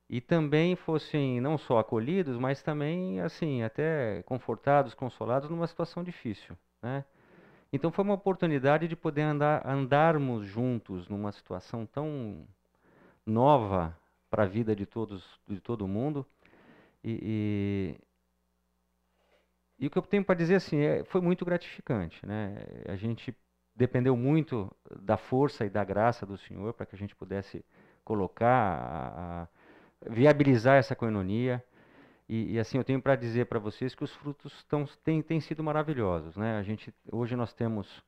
E 0.09 0.19
também 0.19 0.75
fossem 0.75 1.39
não 1.39 1.57
só 1.57 1.79
acolhidos, 1.79 2.37
mas 2.37 2.61
também, 2.61 3.21
assim, 3.21 3.63
até 3.63 4.21
confortados, 4.23 4.93
consolados 4.93 5.49
numa 5.49 5.65
situação 5.65 6.03
difícil, 6.03 6.55
né? 6.81 7.05
Então 7.73 7.91
foi 7.91 8.03
uma 8.03 8.13
oportunidade 8.13 8.87
de 8.87 8.95
poder 8.95 9.23
andar, 9.23 9.67
andarmos 9.67 10.45
juntos 10.45 11.09
numa 11.09 11.31
situação 11.31 11.87
tão 11.87 12.47
nova 13.25 13.97
para 14.29 14.43
a 14.43 14.45
vida 14.45 14.75
de 14.75 14.85
todos, 14.85 15.25
de 15.47 15.59
todo 15.59 15.87
mundo. 15.87 16.23
E, 17.03 17.97
e, 19.79 19.83
e 19.83 19.87
o 19.87 19.89
que 19.89 19.97
eu 19.97 20.03
tenho 20.03 20.23
para 20.23 20.35
dizer 20.35 20.53
assim 20.53 20.77
é, 20.77 21.03
foi 21.05 21.19
muito 21.19 21.43
gratificante, 21.43 22.23
né? 22.27 22.63
A 22.87 22.95
gente 22.95 23.35
dependeu 23.75 24.15
muito 24.15 24.71
da 25.01 25.17
força 25.17 25.65
e 25.65 25.69
da 25.69 25.83
graça 25.83 26.27
do 26.27 26.37
Senhor 26.37 26.73
para 26.73 26.85
que 26.85 26.93
a 26.95 26.97
gente 26.97 27.15
pudesse 27.15 27.65
colocar, 28.05 28.47
a, 28.47 29.41
a 29.43 29.47
viabilizar 30.11 30.77
essa 30.77 30.95
coinonia. 30.95 31.63
E, 32.33 32.53
e, 32.53 32.59
assim, 32.59 32.79
eu 32.79 32.83
tenho 32.83 32.99
para 32.99 33.15
dizer 33.15 33.45
para 33.45 33.59
vocês 33.59 33.93
que 33.93 34.03
os 34.03 34.11
frutos 34.15 34.63
tão, 34.63 34.85
têm, 35.03 35.21
têm 35.21 35.39
sido 35.39 35.63
maravilhosos. 35.63 36.35
Né? 36.35 36.57
A 36.57 36.63
gente, 36.63 36.91
hoje 37.11 37.35
nós 37.35 37.53
temos 37.53 38.03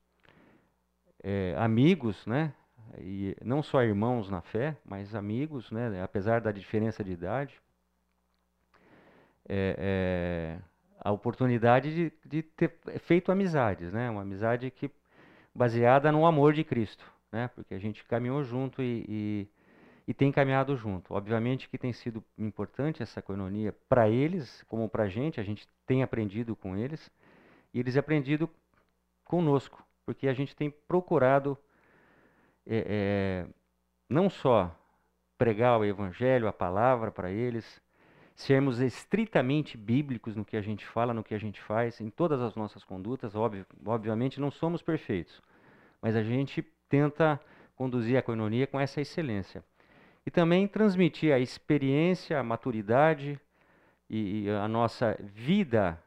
é, 1.24 1.54
amigos, 1.60 2.26
né? 2.26 2.52
e 2.98 3.38
não 3.46 3.62
só 3.62 3.84
irmãos 3.84 4.28
na 4.28 4.42
fé, 4.42 4.76
mas 4.84 5.14
amigos, 5.14 5.70
né? 5.70 6.02
apesar 6.02 6.42
da 6.42 6.52
diferença 6.52 7.04
de 7.04 7.12
idade. 7.12 7.62
É, 9.48 9.76
é, 9.78 10.60
a 11.00 11.12
oportunidade 11.12 11.94
de, 11.94 12.14
de, 12.28 12.42
ter 12.42 12.80
feito 13.02 13.32
amizades, 13.32 13.94
né? 13.94 14.10
uma 14.10 14.24
amizade 14.24 14.72
que 14.72 14.90
baseada 15.54 16.12
no 16.12 16.26
amor 16.26 16.52
de 16.52 16.64
Cristo, 16.64 17.06
né? 17.32 17.48
porque 17.50 17.76
a 17.76 17.80
gente 17.80 18.04
caminhou 18.04 18.44
junto 18.44 18.82
e, 18.82 19.06
e 19.08 19.48
e 20.08 20.14
tem 20.14 20.32
caminhado 20.32 20.76
junto. 20.76 21.14
Obviamente 21.14 21.68
que 21.68 21.78
tem 21.78 21.92
sido 21.92 22.24
importante 22.38 23.02
essa 23.02 23.22
coinonia 23.22 23.74
para 23.90 24.08
eles, 24.10 24.64
como 24.68 24.88
para 24.88 25.04
a 25.04 25.10
gente, 25.10 25.40
a 25.40 25.44
gente 25.44 25.68
tem 25.86 26.04
aprendido 26.04 26.56
com 26.56 26.78
eles, 26.78 27.12
e 27.74 27.80
eles 27.80 27.98
aprendido 27.98 28.50
conosco, 29.24 29.84
porque 30.06 30.28
a 30.28 30.34
gente 30.34 30.56
tem 30.56 30.70
procurado 30.70 31.58
é, 32.66 32.86
é, 32.88 33.48
não 34.10 34.30
só 34.30 34.74
pregar 35.38 35.80
o 35.80 35.86
evangelho, 35.86 36.48
a 36.48 36.54
palavra 36.54 37.12
para 37.12 37.32
eles, 37.32 37.82
sermos 38.36 38.80
estritamente 38.80 39.78
bíblicos 39.78 40.36
no 40.36 40.46
que 40.46 40.56
a 40.56 40.62
gente 40.62 40.86
fala, 40.86 41.14
no 41.14 41.24
que 41.24 41.34
a 41.34 41.38
gente 41.38 41.60
faz, 41.62 42.00
em 42.00 42.10
todas 42.10 42.42
as 42.42 42.56
nossas 42.56 42.84
condutas, 42.84 43.36
óbvio, 43.36 43.66
obviamente 43.86 44.40
não 44.40 44.52
somos 44.52 44.82
perfeitos, 44.82 45.42
mas 46.02 46.16
a 46.16 46.24
gente 46.24 46.62
tenta 46.88 47.40
conduzir 47.76 48.18
a 48.18 48.22
coinonia 48.22 48.68
com 48.68 48.80
essa 48.80 49.02
excelência 49.02 49.64
e 50.26 50.32
também 50.32 50.68
transmitir 50.68 51.34
a 51.34 51.40
experiência, 51.40 52.40
a 52.40 52.44
maturidade 52.44 53.40
e, 54.10 54.50
a 54.50 54.68
nossa 54.68 55.18
vida 55.22 56.02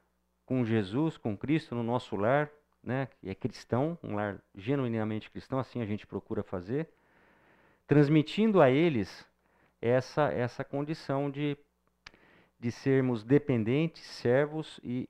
com 0.45 0.65
Jesus, 0.65 1.17
com 1.17 1.37
Cristo 1.37 1.75
no 1.75 1.83
nosso 1.83 2.17
lar, 2.17 2.51
né, 2.83 3.09
que 3.21 3.29
é 3.29 3.35
cristão, 3.35 3.99
um 4.03 4.15
lar 4.17 4.43
genuinamente 4.57 5.31
cristão, 5.31 5.59
assim 5.59 5.83
a 5.83 5.87
gente 5.87 6.07
procura 6.07 6.43
fazer, 6.43 6.89
transmitindo 7.87 8.61
a 8.61 8.71
eles 8.71 9.27
essa 9.81 10.33
essa 10.33 10.65
condição 10.65 11.31
de 11.31 11.57
de 12.61 12.73
sermos 12.73 13.23
dependentes, 13.23 14.03
servos 14.03 14.81
e 14.83 15.09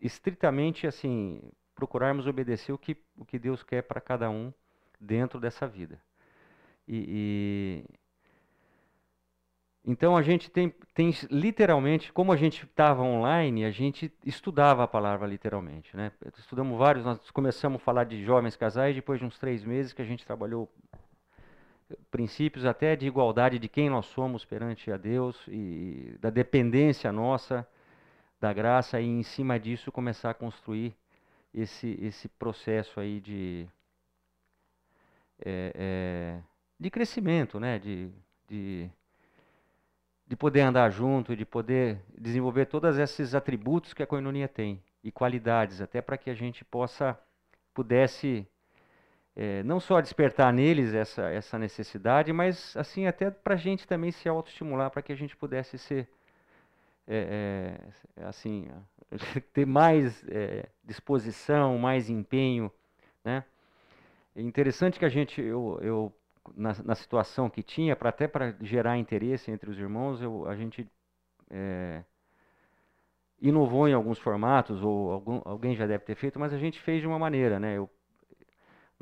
estritamente 0.00 0.84
assim 0.86 1.40
procurarmos 1.76 2.26
obedecer 2.26 2.72
o 2.72 2.78
que 2.78 2.96
o 3.16 3.24
que 3.24 3.38
Deus 3.38 3.62
quer 3.62 3.82
para 3.82 4.00
cada 4.00 4.28
um 4.30 4.52
dentro 5.00 5.38
dessa 5.38 5.66
vida. 5.66 6.00
E, 6.88 7.84
e, 7.88 8.01
então 9.84 10.16
a 10.16 10.22
gente 10.22 10.48
tem, 10.48 10.72
tem 10.94 11.12
literalmente, 11.28 12.12
como 12.12 12.32
a 12.32 12.36
gente 12.36 12.64
estava 12.64 13.02
online, 13.02 13.64
a 13.64 13.70
gente 13.70 14.12
estudava 14.24 14.84
a 14.84 14.88
palavra 14.88 15.26
literalmente. 15.26 15.96
Né? 15.96 16.12
Estudamos 16.38 16.78
vários, 16.78 17.04
nós 17.04 17.30
começamos 17.32 17.80
a 17.80 17.84
falar 17.84 18.04
de 18.04 18.24
jovens 18.24 18.54
casais 18.54 18.94
depois 18.94 19.18
de 19.18 19.26
uns 19.26 19.38
três 19.38 19.64
meses 19.64 19.92
que 19.92 20.00
a 20.00 20.04
gente 20.04 20.24
trabalhou 20.24 20.70
princípios 22.10 22.64
até 22.64 22.94
de 22.94 23.06
igualdade 23.06 23.58
de 23.58 23.68
quem 23.68 23.90
nós 23.90 24.06
somos 24.06 24.44
perante 24.44 24.90
a 24.90 24.96
Deus 24.96 25.36
e 25.48 26.16
da 26.20 26.30
dependência 26.30 27.12
nossa 27.12 27.66
da 28.40 28.52
graça 28.52 29.00
e 29.00 29.06
em 29.06 29.22
cima 29.22 29.58
disso 29.58 29.92
começar 29.92 30.30
a 30.30 30.34
construir 30.34 30.96
esse, 31.52 31.98
esse 32.00 32.28
processo 32.28 32.98
aí 32.98 33.20
de, 33.20 33.68
é, 35.44 35.72
é, 35.74 36.42
de 36.78 36.90
crescimento, 36.90 37.60
né? 37.60 37.78
de, 37.78 38.10
de 38.48 38.90
de 40.26 40.36
poder 40.36 40.60
andar 40.60 40.90
junto, 40.90 41.36
de 41.36 41.44
poder 41.44 42.00
desenvolver 42.16 42.66
todos 42.66 42.98
esses 42.98 43.34
atributos 43.34 43.92
que 43.92 44.02
a 44.02 44.06
coinonia 44.06 44.48
tem 44.48 44.82
e 45.02 45.10
qualidades, 45.10 45.80
até 45.80 46.00
para 46.00 46.16
que 46.16 46.30
a 46.30 46.34
gente 46.34 46.64
possa 46.64 47.18
pudesse 47.74 48.46
é, 49.34 49.62
não 49.62 49.80
só 49.80 50.00
despertar 50.00 50.52
neles 50.52 50.94
essa, 50.94 51.22
essa 51.30 51.58
necessidade, 51.58 52.32
mas 52.32 52.76
assim 52.76 53.06
até 53.06 53.30
para 53.30 53.54
a 53.54 53.56
gente 53.56 53.86
também 53.86 54.12
se 54.12 54.28
autoestimular 54.28 54.90
para 54.90 55.02
que 55.02 55.12
a 55.12 55.16
gente 55.16 55.36
pudesse 55.36 55.78
ser 55.78 56.08
é, 57.08 57.78
é, 58.16 58.24
assim 58.24 58.68
ter 59.52 59.66
mais 59.66 60.24
é, 60.28 60.68
disposição, 60.84 61.78
mais 61.78 62.08
empenho, 62.08 62.70
né? 63.24 63.44
É 64.34 64.40
interessante 64.40 64.98
que 64.98 65.04
a 65.04 65.10
gente 65.10 65.40
eu, 65.40 65.78
eu 65.82 66.12
na, 66.56 66.74
na 66.84 66.94
situação 66.94 67.48
que 67.48 67.62
tinha 67.62 67.96
para 67.96 68.08
até 68.10 68.26
para 68.26 68.54
gerar 68.60 68.98
interesse 68.98 69.50
entre 69.50 69.70
os 69.70 69.78
irmãos, 69.78 70.20
eu, 70.20 70.46
a 70.46 70.56
gente 70.56 70.88
é, 71.50 72.02
inovou 73.40 73.88
em 73.88 73.92
alguns 73.92 74.18
formatos 74.18 74.82
ou 74.82 75.12
algum, 75.12 75.40
alguém 75.44 75.74
já 75.74 75.86
deve 75.86 76.04
ter 76.04 76.14
feito, 76.14 76.38
mas 76.38 76.52
a 76.52 76.58
gente 76.58 76.80
fez 76.80 77.00
de 77.00 77.06
uma 77.06 77.18
maneira, 77.18 77.58
né? 77.58 77.76
Eu 77.76 77.90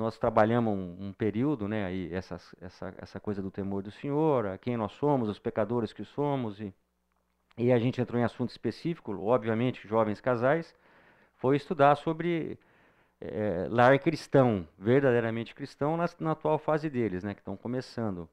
nós 0.01 0.16
trabalhamos 0.18 0.72
um, 0.72 1.09
um 1.09 1.12
período, 1.12 1.68
né, 1.68 1.84
aí 1.84 2.09
essa, 2.12 2.36
essa, 2.59 2.95
essa 2.97 3.20
coisa 3.20 3.43
do 3.43 3.51
temor 3.51 3.82
do 3.82 3.91
Senhor, 3.91 4.47
a 4.47 4.57
quem 4.57 4.74
nós 4.74 4.93
somos, 4.93 5.28
os 5.28 5.38
pecadores 5.38 5.93
que 5.93 6.05
somos, 6.05 6.59
e, 6.59 6.72
e 7.59 7.70
a 7.70 7.78
gente 7.78 8.01
entrou 8.01 8.18
em 8.18 8.24
assunto 8.24 8.49
específico, 8.49 9.12
obviamente, 9.22 9.86
jovens 9.86 10.18
casais, 10.18 10.74
foi 11.36 11.57
estudar 11.57 11.97
sobre 11.97 12.59
é, 13.20 13.66
lar 13.68 13.98
cristão, 13.98 14.66
verdadeiramente 14.78 15.54
cristão, 15.54 15.96
na, 15.96 16.06
na 16.18 16.32
atual 16.32 16.58
fase 16.58 16.88
deles, 16.88 17.22
né, 17.22 17.34
que 17.34 17.40
estão 17.40 17.56
começando. 17.56 18.28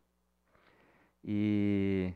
E, 1.24 2.14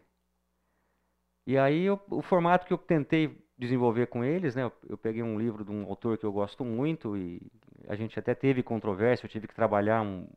e 1.45 1.57
aí 1.57 1.83
eu, 1.83 1.99
o 2.09 2.21
formato 2.21 2.65
que 2.65 2.73
eu 2.73 2.77
tentei 2.77 3.37
desenvolver 3.57 4.07
com 4.07 4.23
eles, 4.23 4.55
né, 4.55 4.63
eu, 4.63 4.73
eu 4.89 4.97
peguei 4.97 5.21
um 5.21 5.37
livro 5.37 5.65
de 5.65 5.71
um 5.71 5.85
autor 5.85 6.17
que 6.17 6.25
eu 6.25 6.31
gosto 6.31 6.63
muito 6.63 7.17
e 7.17 7.41
a 7.87 7.95
gente 7.95 8.17
até 8.17 8.33
teve 8.33 8.63
controvérsia, 8.63 9.25
eu 9.25 9.29
tive 9.29 9.47
que 9.47 9.55
trabalhar 9.55 10.01
um, 10.01 10.27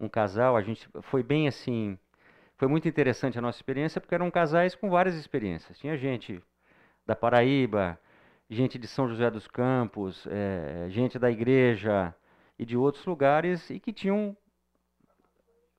um 0.00 0.08
casal, 0.08 0.56
a 0.56 0.62
gente 0.62 0.88
foi 1.02 1.22
bem 1.22 1.46
assim, 1.46 1.98
foi 2.56 2.68
muito 2.68 2.88
interessante 2.88 3.38
a 3.38 3.42
nossa 3.42 3.58
experiência, 3.58 4.00
porque 4.00 4.14
eram 4.14 4.30
casais 4.30 4.74
com 4.74 4.88
várias 4.88 5.14
experiências. 5.16 5.78
Tinha 5.78 5.96
gente 5.96 6.42
da 7.06 7.14
Paraíba, 7.14 7.98
gente 8.54 8.78
de 8.78 8.86
São 8.86 9.08
José 9.08 9.30
dos 9.30 9.46
Campos, 9.46 10.26
é, 10.30 10.86
gente 10.88 11.18
da 11.18 11.30
igreja 11.30 12.14
e 12.58 12.64
de 12.64 12.76
outros 12.76 13.04
lugares, 13.04 13.68
e 13.70 13.80
que 13.80 13.92
tinham 13.92 14.36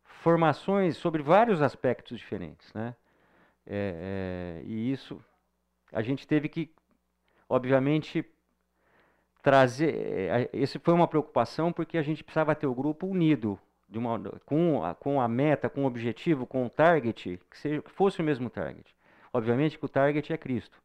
formações 0.04 0.98
sobre 0.98 1.24
vários 1.24 1.62
aspectos 1.62 2.18
diferentes. 2.18 2.74
Né? 2.74 2.96
É, 3.66 4.62
é, 4.62 4.64
e 4.66 4.92
isso 4.92 5.20
a 5.92 6.02
gente 6.02 6.28
teve 6.28 6.50
que, 6.50 6.72
obviamente, 7.48 8.26
trazer. 9.42 10.50
Esse 10.52 10.80
foi 10.80 10.94
uma 10.94 11.08
preocupação 11.08 11.72
porque 11.72 11.98
a 11.98 12.02
gente 12.02 12.24
precisava 12.24 12.56
ter 12.56 12.68
o 12.68 12.76
grupo 12.76 13.08
unido, 13.08 13.60
uma, 13.94 14.20
com, 14.46 14.84
a, 14.84 14.96
com 14.96 15.22
a 15.22 15.28
meta, 15.28 15.70
com 15.70 15.84
o 15.84 15.88
objetivo, 15.88 16.46
com 16.46 16.66
o 16.66 16.70
target, 16.70 17.40
que, 17.50 17.58
seja, 17.58 17.82
que 17.82 17.92
fosse 17.92 18.20
o 18.20 18.24
mesmo 18.24 18.50
target. 18.50 18.96
Obviamente 19.32 19.78
que 19.78 19.86
o 19.86 19.90
target 19.90 20.34
é 20.34 20.38
Cristo. 20.38 20.82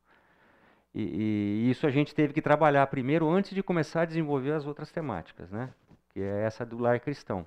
E, 0.95 1.03
e, 1.03 1.71
isso 1.71 1.87
a 1.87 1.91
gente 1.91 2.15
teve 2.15 2.33
que 2.33 2.43
trabalhar 2.43 2.87
primeiro 2.89 3.29
antes 3.29 3.55
de 3.55 3.63
começar 3.63 4.03
a 4.03 4.05
desenvolver 4.07 4.53
as 4.53 4.67
outras 4.67 4.91
temáticas, 4.91 5.51
né? 5.51 5.73
Que 6.11 6.21
é 6.21 6.43
essa 6.43 6.67
do 6.67 6.79
lar 6.79 6.99
cristão. 7.01 7.47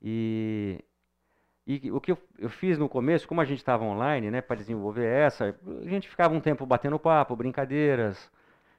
E, 0.00 0.84
e 1.66 1.90
o 1.90 2.00
que 2.00 2.12
eu, 2.12 2.18
eu, 2.38 2.50
fiz 2.50 2.78
no 2.78 2.88
começo, 2.88 3.26
como 3.28 3.40
a 3.40 3.44
gente 3.44 3.58
estava 3.58 3.84
online, 3.84 4.30
né, 4.30 4.40
para 4.40 4.56
desenvolver 4.56 5.06
essa, 5.06 5.56
a 5.84 5.88
gente 5.88 6.08
ficava 6.08 6.34
um 6.34 6.40
tempo 6.40 6.66
batendo 6.66 6.98
papo, 6.98 7.36
brincadeiras, 7.36 8.30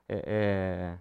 é, 0.08 0.24
é, 0.26 0.98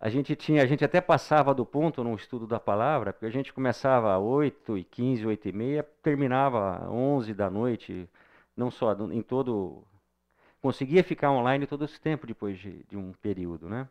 a 0.00 0.08
gente 0.08 0.36
tinha, 0.36 0.62
a 0.62 0.66
gente 0.66 0.84
até 0.84 1.00
passava 1.00 1.54
do 1.54 1.66
ponto 1.66 2.04
no 2.04 2.14
estudo 2.14 2.46
da 2.46 2.60
palavra, 2.60 3.12
porque 3.12 3.26
a 3.26 3.30
gente 3.30 3.52
começava 3.52 4.14
às 4.14 4.22
8 4.22 4.78
e 4.78 4.84
15, 4.84 5.26
8 5.26 5.48
e 5.48 5.52
meia, 5.52 5.82
terminava 6.02 6.76
às 6.76 6.88
11 6.88 7.34
da 7.34 7.50
noite, 7.50 8.08
não 8.56 8.70
só 8.70 8.92
em 9.10 9.22
todo... 9.22 9.84
Conseguia 10.66 11.04
ficar 11.04 11.30
online 11.30 11.64
todo 11.64 11.84
esse 11.84 12.00
tempo 12.00 12.26
depois 12.26 12.58
de, 12.58 12.82
de 12.88 12.96
um 12.96 13.12
período, 13.12 13.68
né? 13.68 13.88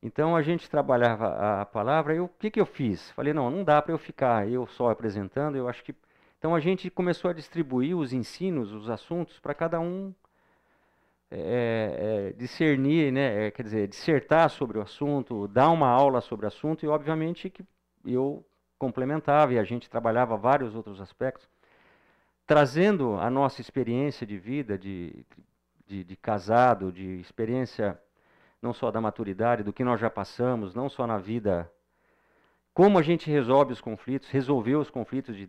Então 0.00 0.36
a 0.36 0.40
gente 0.40 0.70
trabalhava 0.70 1.60
a, 1.60 1.66
palavra 1.66 2.14
e 2.14 2.20
o 2.20 2.28
que, 2.28 2.52
que 2.52 2.60
eu 2.60 2.64
fiz? 2.64 3.10
Falei, 3.10 3.32
não, 3.32 3.50
não 3.50 3.64
dá 3.64 3.82
para 3.82 3.92
eu 3.92 3.98
ficar 3.98 4.48
eu 4.48 4.64
só 4.68 4.90
apresentando, 4.90 5.56
eu 5.56 5.68
acho 5.68 5.82
que... 5.82 5.92
Então 6.38 6.54
a 6.54 6.60
gente 6.60 6.88
começou 6.88 7.32
a 7.32 7.34
distribuir 7.34 7.96
os 7.96 8.12
ensinos, 8.12 8.72
os 8.72 8.88
assuntos, 8.88 9.40
para 9.40 9.54
cada 9.54 9.80
um 9.80 10.14
é, 11.32 12.28
é, 12.30 12.32
discernir, 12.38 13.10
né, 13.10 13.48
é, 13.48 13.50
quer 13.50 13.64
dizer, 13.64 13.88
dissertar 13.88 14.48
sobre 14.50 14.78
o 14.78 14.82
assunto, 14.82 15.48
dar 15.48 15.70
uma 15.70 15.88
aula 15.88 16.20
sobre 16.20 16.46
o 16.46 16.48
assunto 16.48 16.86
e, 16.86 16.88
obviamente, 16.88 17.50
que 17.50 17.64
eu 18.04 18.46
complementava 18.78 19.52
e 19.52 19.58
a 19.58 19.64
gente 19.64 19.90
trabalhava 19.90 20.36
vários 20.36 20.76
outros 20.76 21.00
aspectos, 21.00 21.48
trazendo 22.46 23.16
a 23.16 23.28
nossa 23.28 23.60
experiência 23.60 24.24
de 24.24 24.38
vida, 24.38 24.78
de, 24.78 25.10
de, 25.10 25.46
de 25.86 26.16
casado, 26.16 26.90
de 26.90 27.20
experiência 27.20 28.00
não 28.60 28.72
só 28.72 28.90
da 28.90 29.00
maturidade, 29.00 29.62
do 29.62 29.72
que 29.72 29.84
nós 29.84 30.00
já 30.00 30.10
passamos, 30.10 30.74
não 30.74 30.88
só 30.88 31.06
na 31.06 31.18
vida, 31.18 31.70
como 32.74 32.98
a 32.98 33.02
gente 33.02 33.30
resolve 33.30 33.72
os 33.72 33.80
conflitos, 33.80 34.28
resolveu 34.28 34.80
os 34.80 34.90
conflitos 34.90 35.36
de, 35.36 35.48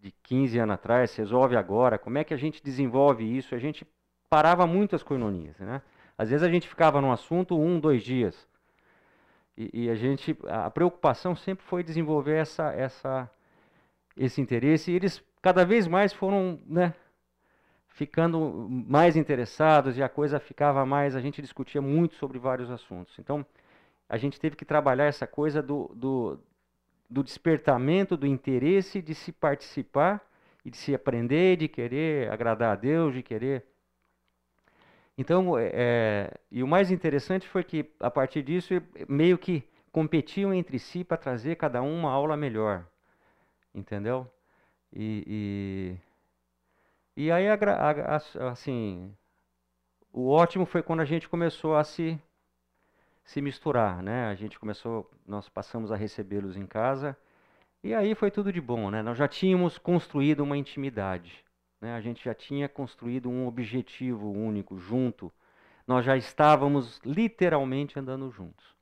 de 0.00 0.12
15 0.22 0.58
anos 0.58 0.74
atrás, 0.74 1.14
resolve 1.16 1.56
agora, 1.56 1.98
como 1.98 2.18
é 2.18 2.24
que 2.24 2.32
a 2.32 2.36
gente 2.36 2.62
desenvolve 2.62 3.24
isso, 3.24 3.54
a 3.54 3.58
gente 3.58 3.86
parava 4.28 4.66
muito 4.66 4.94
as 4.94 5.02
coinonias, 5.02 5.58
né? 5.58 5.82
Às 6.16 6.30
vezes 6.30 6.46
a 6.46 6.50
gente 6.50 6.68
ficava 6.68 7.00
num 7.00 7.10
assunto 7.10 7.58
um, 7.58 7.80
dois 7.80 8.02
dias. 8.02 8.46
E, 9.56 9.84
e, 9.84 9.90
a 9.90 9.94
gente, 9.94 10.36
a 10.46 10.70
preocupação 10.70 11.34
sempre 11.34 11.64
foi 11.64 11.82
desenvolver 11.82 12.36
essa, 12.36 12.72
essa, 12.72 13.30
esse 14.16 14.40
interesse. 14.40 14.92
E 14.92 14.94
eles 14.94 15.22
cada 15.40 15.64
vez 15.64 15.88
mais 15.88 16.12
foram, 16.12 16.60
né, 16.66 16.94
ficando 18.00 18.66
mais 18.88 19.14
interessados 19.14 19.98
e 19.98 20.02
a 20.02 20.08
coisa 20.08 20.40
ficava 20.40 20.86
mais. 20.86 21.14
A 21.14 21.20
gente 21.20 21.42
discutia 21.42 21.82
muito 21.82 22.14
sobre 22.14 22.38
vários 22.38 22.70
assuntos. 22.70 23.18
Então, 23.18 23.44
a 24.08 24.16
gente 24.16 24.40
teve 24.40 24.56
que 24.56 24.64
trabalhar 24.64 25.04
essa 25.04 25.26
coisa 25.26 25.60
do, 25.60 25.90
do, 25.94 26.40
do 27.10 27.22
despertamento, 27.22 28.16
do 28.16 28.26
interesse 28.26 29.02
de 29.02 29.14
se 29.14 29.32
participar 29.32 30.26
e 30.64 30.70
de 30.70 30.78
se 30.78 30.94
aprender, 30.94 31.58
de 31.58 31.68
querer 31.68 32.32
agradar 32.32 32.72
a 32.72 32.74
Deus, 32.74 33.12
de 33.12 33.22
querer 33.22 33.66
então, 35.18 35.58
é, 35.58 35.70
é, 35.74 36.34
e 36.50 36.62
o 36.62 36.66
mais 36.66 36.90
interessante 36.90 37.46
foi 37.46 37.62
que, 37.62 37.84
a 38.00 38.10
partir 38.10 38.42
disso, 38.42 38.72
meio 39.06 39.36
que 39.36 39.62
competiam 39.92 40.54
entre 40.54 40.78
si 40.78 41.04
para 41.04 41.18
trazer 41.18 41.56
cada 41.56 41.82
um 41.82 42.00
uma 42.00 42.10
aula 42.10 42.38
melhor. 42.38 42.86
Entendeu? 43.74 44.26
E, 44.90 45.22
e, 45.26 46.09
e 47.26 47.32
aí, 47.32 47.46
assim, 48.50 49.14
o 50.12 50.28
ótimo 50.28 50.64
foi 50.64 50.82
quando 50.82 51.00
a 51.00 51.04
gente 51.04 51.28
começou 51.28 51.76
a 51.76 51.84
se, 51.84 52.18
se 53.24 53.42
misturar, 53.42 54.02
né? 54.02 54.26
A 54.26 54.34
gente 54.34 54.58
começou, 54.58 55.10
nós 55.26 55.48
passamos 55.48 55.92
a 55.92 55.96
recebê-los 55.96 56.56
em 56.56 56.66
casa, 56.66 57.16
e 57.82 57.94
aí 57.94 58.14
foi 58.14 58.30
tudo 58.30 58.52
de 58.52 58.60
bom, 58.60 58.90
né? 58.90 59.02
Nós 59.02 59.18
já 59.18 59.28
tínhamos 59.28 59.78
construído 59.78 60.40
uma 60.40 60.56
intimidade. 60.56 61.44
Né? 61.80 61.94
A 61.94 62.00
gente 62.00 62.24
já 62.24 62.34
tinha 62.34 62.68
construído 62.68 63.30
um 63.30 63.46
objetivo 63.46 64.30
único 64.30 64.78
junto. 64.78 65.32
Nós 65.86 66.04
já 66.04 66.16
estávamos 66.16 67.00
literalmente 67.04 67.98
andando 67.98 68.30
juntos. 68.30 68.76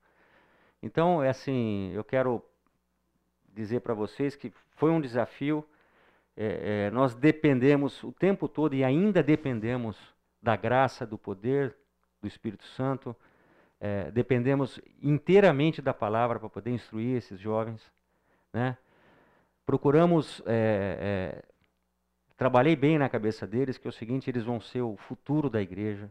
Então, 0.83 1.23
é 1.23 1.31
assim, 1.31 1.91
eu 1.93 2.05
quero 2.05 2.45
dizer 3.53 3.81
para 3.81 3.95
vocês 3.95 4.37
que 4.37 4.53
foi 4.77 4.91
um 4.91 5.01
desafio. 5.01 5.65
É, 6.41 6.87
é, 6.87 6.91
nós 6.93 7.17
dependemos 7.17 8.01
o 8.05 8.13
tempo 8.13 8.47
todo 8.47 8.73
e 8.73 8.85
ainda 8.85 9.25
dependemos 9.25 9.99
da 10.41 10.55
graça, 10.55 11.05
do 11.05 11.19
poder 11.19 11.75
do 12.23 12.29
Espírito 12.29 12.65
Santo. 12.65 13.15
É, 13.81 14.09
dependemos 14.13 14.81
inteiramente 15.03 15.83
da 15.83 15.93
palavra 15.93 16.39
para 16.39 16.49
poder 16.49 16.71
instruir 16.71 17.17
esses 17.17 17.41
jovens. 17.41 17.83
Né? 18.53 18.79
Procuramos 19.67 20.41
é, 20.47 21.43
é 21.43 21.49
trabalhei 22.37 22.77
bem 22.77 22.99
na 22.99 23.09
cabeça 23.09 23.45
deles 23.45 23.77
que 23.77 23.89
é 23.89 23.91
o 23.91 23.93
seguinte, 23.93 24.31
eles 24.31 24.45
vão 24.45 24.61
ser 24.61 24.83
o 24.83 24.97
futuro 24.97 25.51
da 25.51 25.61
igreja. 25.61 26.09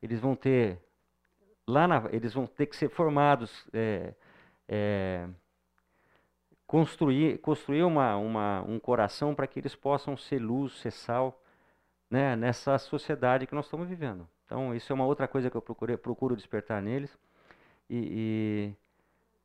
Eles 0.00 0.20
vão 0.20 0.36
ter 0.36 0.78
lá 1.66 1.88
na, 1.88 2.04
eles 2.12 2.32
vão 2.32 2.46
ter 2.46 2.66
que 2.66 2.76
ser 2.76 2.88
formados 2.88 3.66
é, 3.72 4.14
construir 6.66 7.38
construir 7.38 7.82
uma, 7.82 8.16
uma, 8.16 8.62
um 8.62 8.78
coração 8.78 9.34
para 9.34 9.46
que 9.46 9.60
eles 9.60 9.74
possam 9.74 10.16
ser 10.16 10.38
luz, 10.38 10.78
ser 10.80 10.90
sal, 10.90 11.40
né, 12.10 12.36
nessa 12.36 12.78
sociedade 12.78 13.46
que 13.46 13.54
nós 13.54 13.66
estamos 13.66 13.88
vivendo. 13.88 14.28
Então 14.44 14.74
isso 14.74 14.92
é 14.92 14.94
uma 14.94 15.06
outra 15.06 15.28
coisa 15.28 15.50
que 15.50 15.56
eu 15.56 15.62
procurei, 15.62 15.96
procuro 15.96 16.36
despertar 16.36 16.82
neles 16.82 17.16
e, 17.88 18.74
e 18.78 18.86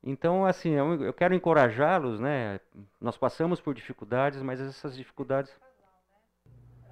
então, 0.03 0.47
assim, 0.47 0.71
eu, 0.71 1.03
eu 1.03 1.13
quero 1.13 1.35
encorajá-los, 1.35 2.19
né? 2.19 2.59
Nós 2.99 3.15
passamos 3.17 3.61
por 3.61 3.75
dificuldades, 3.75 4.41
mas 4.41 4.59
essas 4.59 4.97
dificuldades 4.97 5.55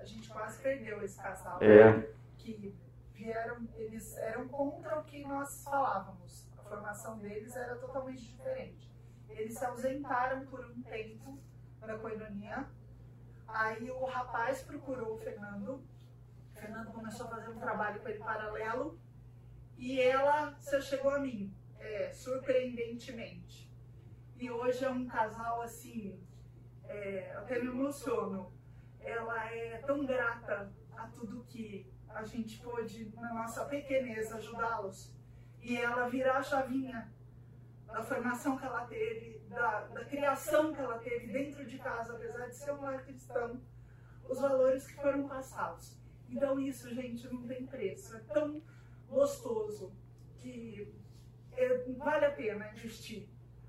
gente 0.10 0.30
quase 0.30 0.62
perdeu 0.62 1.02
esse 1.04 1.22
casal. 1.22 1.62
É. 1.62 2.10
Que 2.38 2.76
vieram, 3.14 3.68
eles 3.76 4.18
eram 4.18 4.48
contra 4.48 5.00
o 5.00 5.04
que 5.04 5.24
nós 5.24 5.64
falávamos. 5.64 6.48
A 6.58 6.64
formação 6.64 7.18
deles 7.20 7.56
era 7.56 7.76
totalmente 7.76 8.26
diferente. 8.26 8.89
Eles 9.30 9.58
se 9.58 9.66
ausentaram 9.66 10.46
por 10.46 10.66
um 10.66 10.82
tempo 10.82 11.40
da 11.80 11.98
coinonia. 11.98 12.68
Aí 13.48 13.90
o 13.90 14.06
rapaz 14.06 14.62
procurou 14.62 15.16
o 15.16 15.18
Fernando. 15.18 15.84
O 16.52 16.60
Fernando 16.60 16.92
começou 16.92 17.26
a 17.28 17.30
fazer 17.30 17.50
um 17.50 17.60
trabalho 17.60 18.02
com 18.02 18.08
ele 18.10 18.20
paralelo. 18.20 19.00
E 19.78 20.00
ela 20.00 20.56
se 20.60 20.82
chegou 20.82 21.12
a 21.12 21.20
mim, 21.20 21.56
é, 21.80 22.12
surpreendentemente. 22.12 23.72
E 24.38 24.52
hoje 24.52 24.84
é 24.84 24.90
um 24.90 25.08
casal 25.08 25.62
assim, 25.62 26.20
é, 26.86 27.34
até 27.38 27.60
me 27.60 27.68
emociono. 27.68 28.54
Ela 29.00 29.54
é 29.54 29.78
tão 29.80 30.06
grata 30.06 30.72
a 30.96 31.08
tudo 31.08 31.46
que 31.46 31.90
a 32.10 32.24
gente 32.24 32.60
pôde, 32.62 33.12
na 33.16 33.34
nossa 33.34 33.66
pequenez, 33.66 34.32
ajudá-los. 34.32 35.14
E 35.62 35.78
ela 35.78 36.10
virar 36.10 36.38
a 36.38 36.44
chavinha 36.44 37.12
da 37.92 38.04
formação 38.04 38.58
que 38.58 38.66
ela 38.66 38.86
teve, 38.86 39.40
da, 39.50 39.88
da, 39.88 40.06
criação 40.06 40.74
que 40.74 40.80
ela 40.80 41.00
teve 41.00 41.28
dentro 41.28 41.66
de 41.66 41.78
casa, 41.80 42.14
apesar 42.14 42.48
de 42.48 42.56
ser 42.56 42.72
um 42.72 42.82
lar 42.82 43.04
cristão, 43.04 43.62
os 44.28 44.40
valores 44.40 44.88
que 44.88 44.96
foram 44.96 45.28
passados. 45.28 45.98
Então 46.30 46.60
isso, 46.60 46.94
gente, 46.94 47.28
não 47.28 47.48
tem 47.48 47.66
preço. 47.66 48.16
É 48.16 48.20
tão 48.20 48.62
gostoso 49.08 49.92
que 50.38 50.94
é, 51.54 51.84
vale 51.98 52.26
a 52.26 52.32
pena 52.32 52.72
investir. 52.72 53.28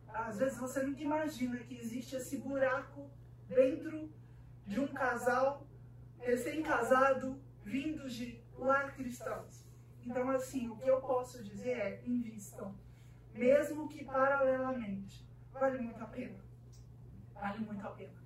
Às 0.09 0.39
vezes 0.39 0.59
você 0.59 0.83
nunca 0.83 1.03
imagina 1.03 1.57
que 1.59 1.75
existe 1.77 2.16
esse 2.16 2.37
buraco 2.37 3.11
dentro 3.49 4.12
de 4.66 4.81
um 4.81 4.89
casal 4.89 5.66
recém-casado, 6.18 7.41
vindos 7.64 8.14
de 8.14 8.41
lar 8.57 8.95
cristãos. 8.95 9.64
Então, 10.05 10.29
assim, 10.31 10.68
o 10.68 10.77
que 10.77 10.89
eu 10.89 11.01
posso 11.01 11.43
dizer 11.43 11.79
é: 11.79 12.03
invistam 12.05 12.75
mesmo 13.41 13.88
que 13.88 14.05
paralelamente. 14.05 15.26
Vale 15.53 15.78
muito 15.78 16.03
a 16.03 16.07
pena. 16.07 16.38
Vale 17.34 17.59
muito 17.61 17.86
a 17.86 17.91
pena. 17.91 18.20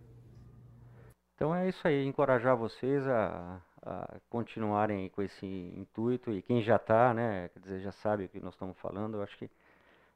Então 1.34 1.54
é 1.54 1.68
isso 1.68 1.86
aí, 1.86 2.04
encorajar 2.04 2.56
vocês 2.56 3.06
a, 3.06 3.60
a 3.82 4.20
continuarem 4.28 5.08
com 5.08 5.22
esse 5.22 5.46
intuito 5.46 6.32
e 6.32 6.42
quem 6.42 6.62
já 6.62 6.76
está, 6.76 7.14
né, 7.14 7.48
quer 7.48 7.60
dizer, 7.60 7.80
já 7.80 7.92
sabe 7.92 8.24
o 8.24 8.28
que 8.28 8.40
nós 8.40 8.54
estamos 8.54 8.76
falando, 8.78 9.16
eu 9.16 9.22
acho 9.22 9.36
que 9.36 9.50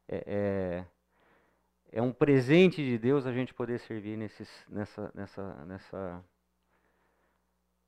é, 0.08 0.24
é, 0.26 0.84
é, 1.92 2.02
um 2.02 2.12
presente 2.12 2.84
de 2.84 2.96
Deus 2.98 3.26
a 3.26 3.32
gente 3.32 3.52
poder 3.52 3.80
servir 3.80 4.16
nesses, 4.16 4.48
nessa, 4.68 5.10
nessa, 5.12 5.54
nessa, 5.64 6.24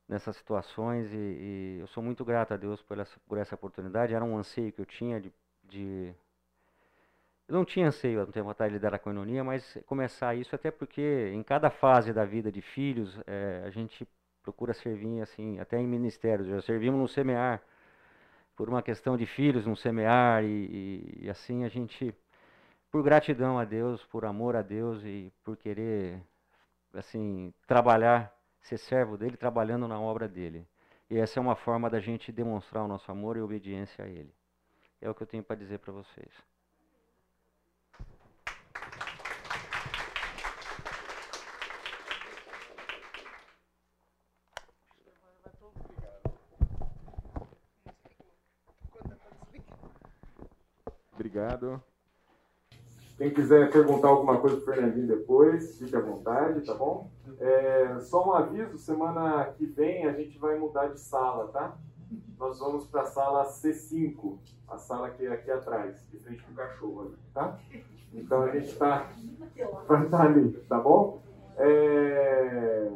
nessas 0.09 0.37
situações 0.37 1.13
e, 1.13 1.17
e 1.17 1.79
eu 1.81 1.87
sou 1.87 2.03
muito 2.03 2.25
grato 2.25 2.53
a 2.53 2.57
Deus 2.57 2.83
por 2.83 2.99
essa, 2.99 3.21
por 3.29 3.39
essa 3.39 3.55
oportunidade, 3.55 4.13
era 4.13 4.25
um 4.25 4.37
anseio 4.37 4.73
que 4.73 4.81
eu 4.81 4.87
tinha 4.87 5.21
de, 5.21 5.33
de 5.65 6.13
eu 7.51 7.55
não 7.57 7.65
tinha 7.65 7.89
anseio 7.89 8.23
um 8.23 8.27
tempo 8.31 8.49
atrás 8.49 8.71
de 8.71 8.77
liderar 8.77 8.95
a 8.95 8.99
coinonia, 8.99 9.43
mas 9.43 9.77
começar 9.85 10.37
isso 10.37 10.55
até 10.55 10.71
porque 10.71 11.33
em 11.35 11.43
cada 11.43 11.69
fase 11.69 12.13
da 12.13 12.25
vida 12.25 12.51
de 12.53 12.63
filhos, 12.63 13.19
é, 13.27 13.65
a 13.67 13.71
gente 13.71 14.07
procura 14.41 14.73
servir 14.73 15.21
assim, 15.21 15.59
até 15.59 15.77
em 15.77 15.87
ministérios. 15.87 16.47
Já 16.47 16.63
servimos 16.63 17.01
no 17.01 17.09
semear, 17.09 17.61
por 18.55 18.69
uma 18.69 18.81
questão 18.83 19.17
de 19.17 19.27
filhos 19.27 19.67
no 19.67 19.75
semear, 19.75 20.45
e, 20.45 20.47
e, 20.47 21.25
e 21.25 21.31
assim 21.31 21.65
a 21.65 21.69
gente, 21.69 22.15
por 22.89 23.03
gratidão 23.03 23.59
a 23.59 23.65
Deus, 23.65 24.05
por 24.05 24.25
amor 24.25 24.55
a 24.55 24.63
Deus 24.63 25.03
e 25.05 25.33
por 25.43 25.57
querer 25.57 26.23
assim 26.95 27.53
trabalhar, 27.67 28.33
ser 28.61 28.79
servo 28.79 29.17
dele, 29.17 29.37
trabalhando 29.37 29.89
na 29.89 30.01
obra 30.01 30.29
dele. 30.29 30.65
E 31.11 31.19
essa 31.19 31.41
é 31.41 31.43
uma 31.43 31.57
forma 31.57 31.91
da 31.91 31.99
gente 31.99 32.31
demonstrar 32.31 32.85
o 32.85 32.89
nosso 32.89 33.11
amor 33.11 33.37
e 33.37 33.41
obediência 33.41 34.05
a 34.05 34.09
ele. 34.09 34.33
É 35.01 35.11
o 35.11 35.15
que 35.17 35.23
eu 35.25 35.27
tenho 35.27 35.43
para 35.43 35.57
dizer 35.57 35.81
para 35.81 35.93
vocês. 35.93 36.50
Obrigado. 51.41 51.83
Quem 53.17 53.31
quiser 53.31 53.71
perguntar 53.71 54.09
alguma 54.09 54.39
coisa 54.39 54.57
para 54.57 54.63
o 54.63 54.75
Fernandinho 54.75 55.07
depois, 55.07 55.79
fique 55.79 55.97
à 55.97 56.01
vontade, 56.01 56.65
tá 56.65 56.75
bom? 56.75 57.11
É, 57.39 57.99
só 58.01 58.29
um 58.29 58.33
aviso, 58.33 58.79
semana 58.79 59.45
que 59.57 59.65
vem 59.65 60.07
a 60.07 60.13
gente 60.13 60.39
vai 60.39 60.59
mudar 60.59 60.89
de 60.89 61.01
sala, 61.01 61.49
tá? 61.49 61.77
Nós 62.39 62.59
vamos 62.59 62.87
para 62.87 63.03
a 63.03 63.07
sala 63.07 63.45
C5, 63.47 64.39
a 64.69 64.79
sala 64.79 65.11
que 65.11 65.27
é 65.27 65.33
aqui 65.33 65.51
atrás, 65.51 66.03
de 66.11 66.19
frente 66.19 66.43
para 66.43 66.53
o 66.53 66.57
cachorro, 66.57 67.15
tá? 67.33 67.59
Então 68.13 68.43
a 68.43 68.51
gente 68.51 68.69
está 68.69 69.11
estar 70.05 70.27
ali, 70.27 70.53
tá 70.69 70.79
bom? 70.79 71.23
É... 71.57 72.91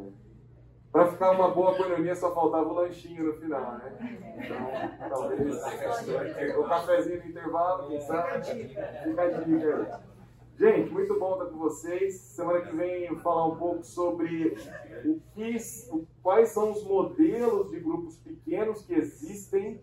Para 0.95 1.11
ficar 1.11 1.31
uma 1.31 1.49
boa 1.49 1.75
coinonia 1.75 2.15
só 2.15 2.33
faltava 2.33 2.69
o 2.69 2.73
lanchinho 2.73 3.25
no 3.25 3.33
final, 3.33 3.79
né? 3.79 3.97
Então, 4.37 5.09
talvez 5.09 6.57
o 6.57 6.63
cafezinho 6.63 7.19
no 7.19 7.29
intervalo, 7.31 7.89
quem 7.89 7.99
sabe? 7.99 8.45
Fica 9.03 9.21
a 9.21 9.27
dica 9.27 9.75
aí. 9.75 10.15
Gente, 10.57 10.89
muito 10.91 11.19
bom 11.19 11.33
estar 11.33 11.47
com 11.47 11.57
vocês. 11.57 12.15
Semana 12.15 12.61
que 12.61 12.73
vem 12.73 13.03
eu 13.03 13.17
falar 13.17 13.45
um 13.45 13.57
pouco 13.57 13.83
sobre 13.83 14.55
o 15.03 15.19
que, 15.33 15.57
o, 15.91 16.07
quais 16.23 16.47
são 16.47 16.71
os 16.71 16.81
modelos 16.85 17.71
de 17.71 17.81
grupos 17.81 18.15
pequenos 18.15 18.81
que 18.85 18.93
existem 18.93 19.81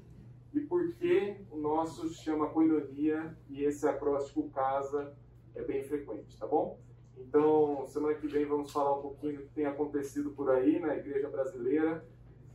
e 0.55 0.61
por 0.61 0.95
que 0.95 1.37
o 1.51 1.59
nosso 1.59 2.09
chama 2.09 2.47
coinonia 2.47 3.37
e 3.51 3.63
esse 3.65 3.87
acróstico 3.87 4.49
casa 4.49 5.13
é 5.55 5.61
bem 5.61 5.85
frequente, 5.85 6.39
tá 6.39 6.47
bom? 6.47 6.79
Então, 7.27 7.87
semana 7.89 8.15
que 8.15 8.27
vem 8.27 8.45
vamos 8.45 8.73
falar 8.73 8.99
um 8.99 9.03
pouquinho 9.03 9.39
do 9.39 9.43
que 9.45 9.55
tem 9.55 9.67
acontecido 9.67 10.31
por 10.31 10.51
aí 10.51 10.79
na 10.79 10.97
igreja 10.97 11.29
brasileira 11.29 12.05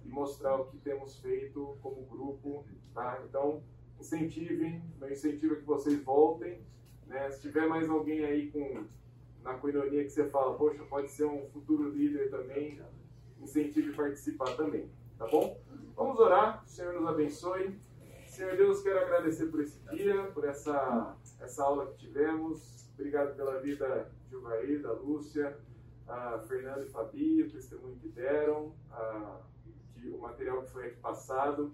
e 0.06 0.10
mostrar 0.10 0.56
o 0.56 0.66
que 0.66 0.78
temos 0.78 1.20
feito 1.20 1.78
como 1.82 2.06
grupo, 2.06 2.66
tá? 2.94 3.22
Então, 3.28 3.64
incentive, 4.00 4.82
meu 5.00 5.12
incentivo 5.12 5.56
é 5.56 5.58
que 5.58 5.66
vocês 5.66 6.04
voltem, 6.04 6.62
né? 7.08 7.30
Se 7.32 7.42
tiver 7.42 7.68
mais 7.68 7.90
alguém 7.90 8.24
aí 8.26 8.52
com 8.52 8.86
na 9.44 9.54
coinonia 9.54 10.04
que 10.04 10.10
você 10.10 10.28
fala, 10.28 10.58
poxa, 10.58 10.84
pode 10.84 11.10
ser 11.10 11.26
um 11.26 11.48
futuro 11.50 11.90
líder 11.90 12.30
também, 12.30 12.82
incentive 13.40 13.94
participar 13.94 14.56
também, 14.58 14.92
tá 15.18 15.26
bom? 15.28 15.58
Vamos 15.96 16.20
orar, 16.20 16.64
o 16.66 16.68
Senhor 16.68 16.94
nos 16.94 17.08
abençoe. 17.08 17.80
Senhor 18.28 18.58
Deus, 18.58 18.82
quero 18.82 19.00
agradecer 19.00 19.46
por 19.46 19.62
esse 19.62 19.80
dia, 19.90 20.24
por 20.34 20.44
essa, 20.44 21.16
essa 21.40 21.64
aula 21.64 21.88
que 21.88 21.98
tivemos. 21.98 22.90
Obrigado 22.94 23.36
pela 23.36 23.60
vida 23.60 24.12
Gilvaí, 24.30 24.80
da 24.80 24.92
Lúcia, 24.92 25.58
a 26.08 26.40
Fernanda 26.40 26.84
e 26.84 26.90
Fabi, 26.90 27.44
o 27.44 27.52
testemunho 27.52 27.98
que 27.98 28.10
deram, 28.10 28.74
a, 28.92 29.42
que, 29.94 30.10
o 30.10 30.20
material 30.20 30.64
que 30.64 30.72
foi 30.72 30.88
aqui 30.88 30.98
passado. 30.98 31.74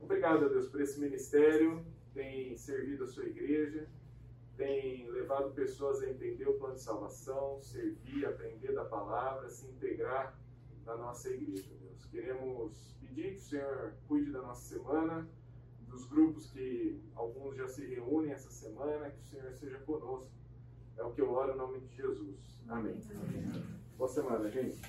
Obrigado 0.00 0.46
a 0.46 0.48
Deus 0.48 0.68
por 0.68 0.80
esse 0.80 1.00
ministério, 1.00 1.84
tem 2.12 2.56
servido 2.56 3.04
a 3.04 3.06
sua 3.06 3.24
igreja, 3.24 3.86
tem 4.56 5.10
levado 5.10 5.52
pessoas 5.52 6.02
a 6.02 6.08
entender 6.08 6.48
o 6.48 6.54
plano 6.54 6.74
de 6.74 6.82
salvação, 6.82 7.60
servir, 7.62 8.26
aprender 8.26 8.72
da 8.72 8.84
palavra, 8.84 9.48
se 9.48 9.66
integrar 9.66 10.38
na 10.84 10.96
nossa 10.96 11.30
igreja, 11.30 11.68
Deus. 11.80 12.06
Queremos 12.06 12.96
pedir 13.00 13.34
que 13.34 13.38
o 13.38 13.42
Senhor 13.42 13.92
cuide 14.08 14.32
da 14.32 14.42
nossa 14.42 14.76
semana, 14.76 15.28
dos 15.86 16.04
grupos 16.06 16.50
que 16.50 17.00
alguns 17.14 17.56
já 17.56 17.68
se 17.68 17.84
reúnem 17.84 18.32
essa 18.32 18.50
semana, 18.50 19.10
que 19.10 19.20
o 19.20 19.24
Senhor 19.24 19.52
seja 19.54 19.78
conosco 19.80 20.39
é 21.00 21.04
o 21.04 21.10
que 21.10 21.20
eu 21.22 21.32
oro 21.32 21.54
em 21.54 21.56
nome 21.56 21.80
de 21.80 21.96
Jesus. 21.96 22.36
Amém. 22.68 23.00
Boa 23.96 24.08
semana, 24.08 24.50
gente. 24.50 24.80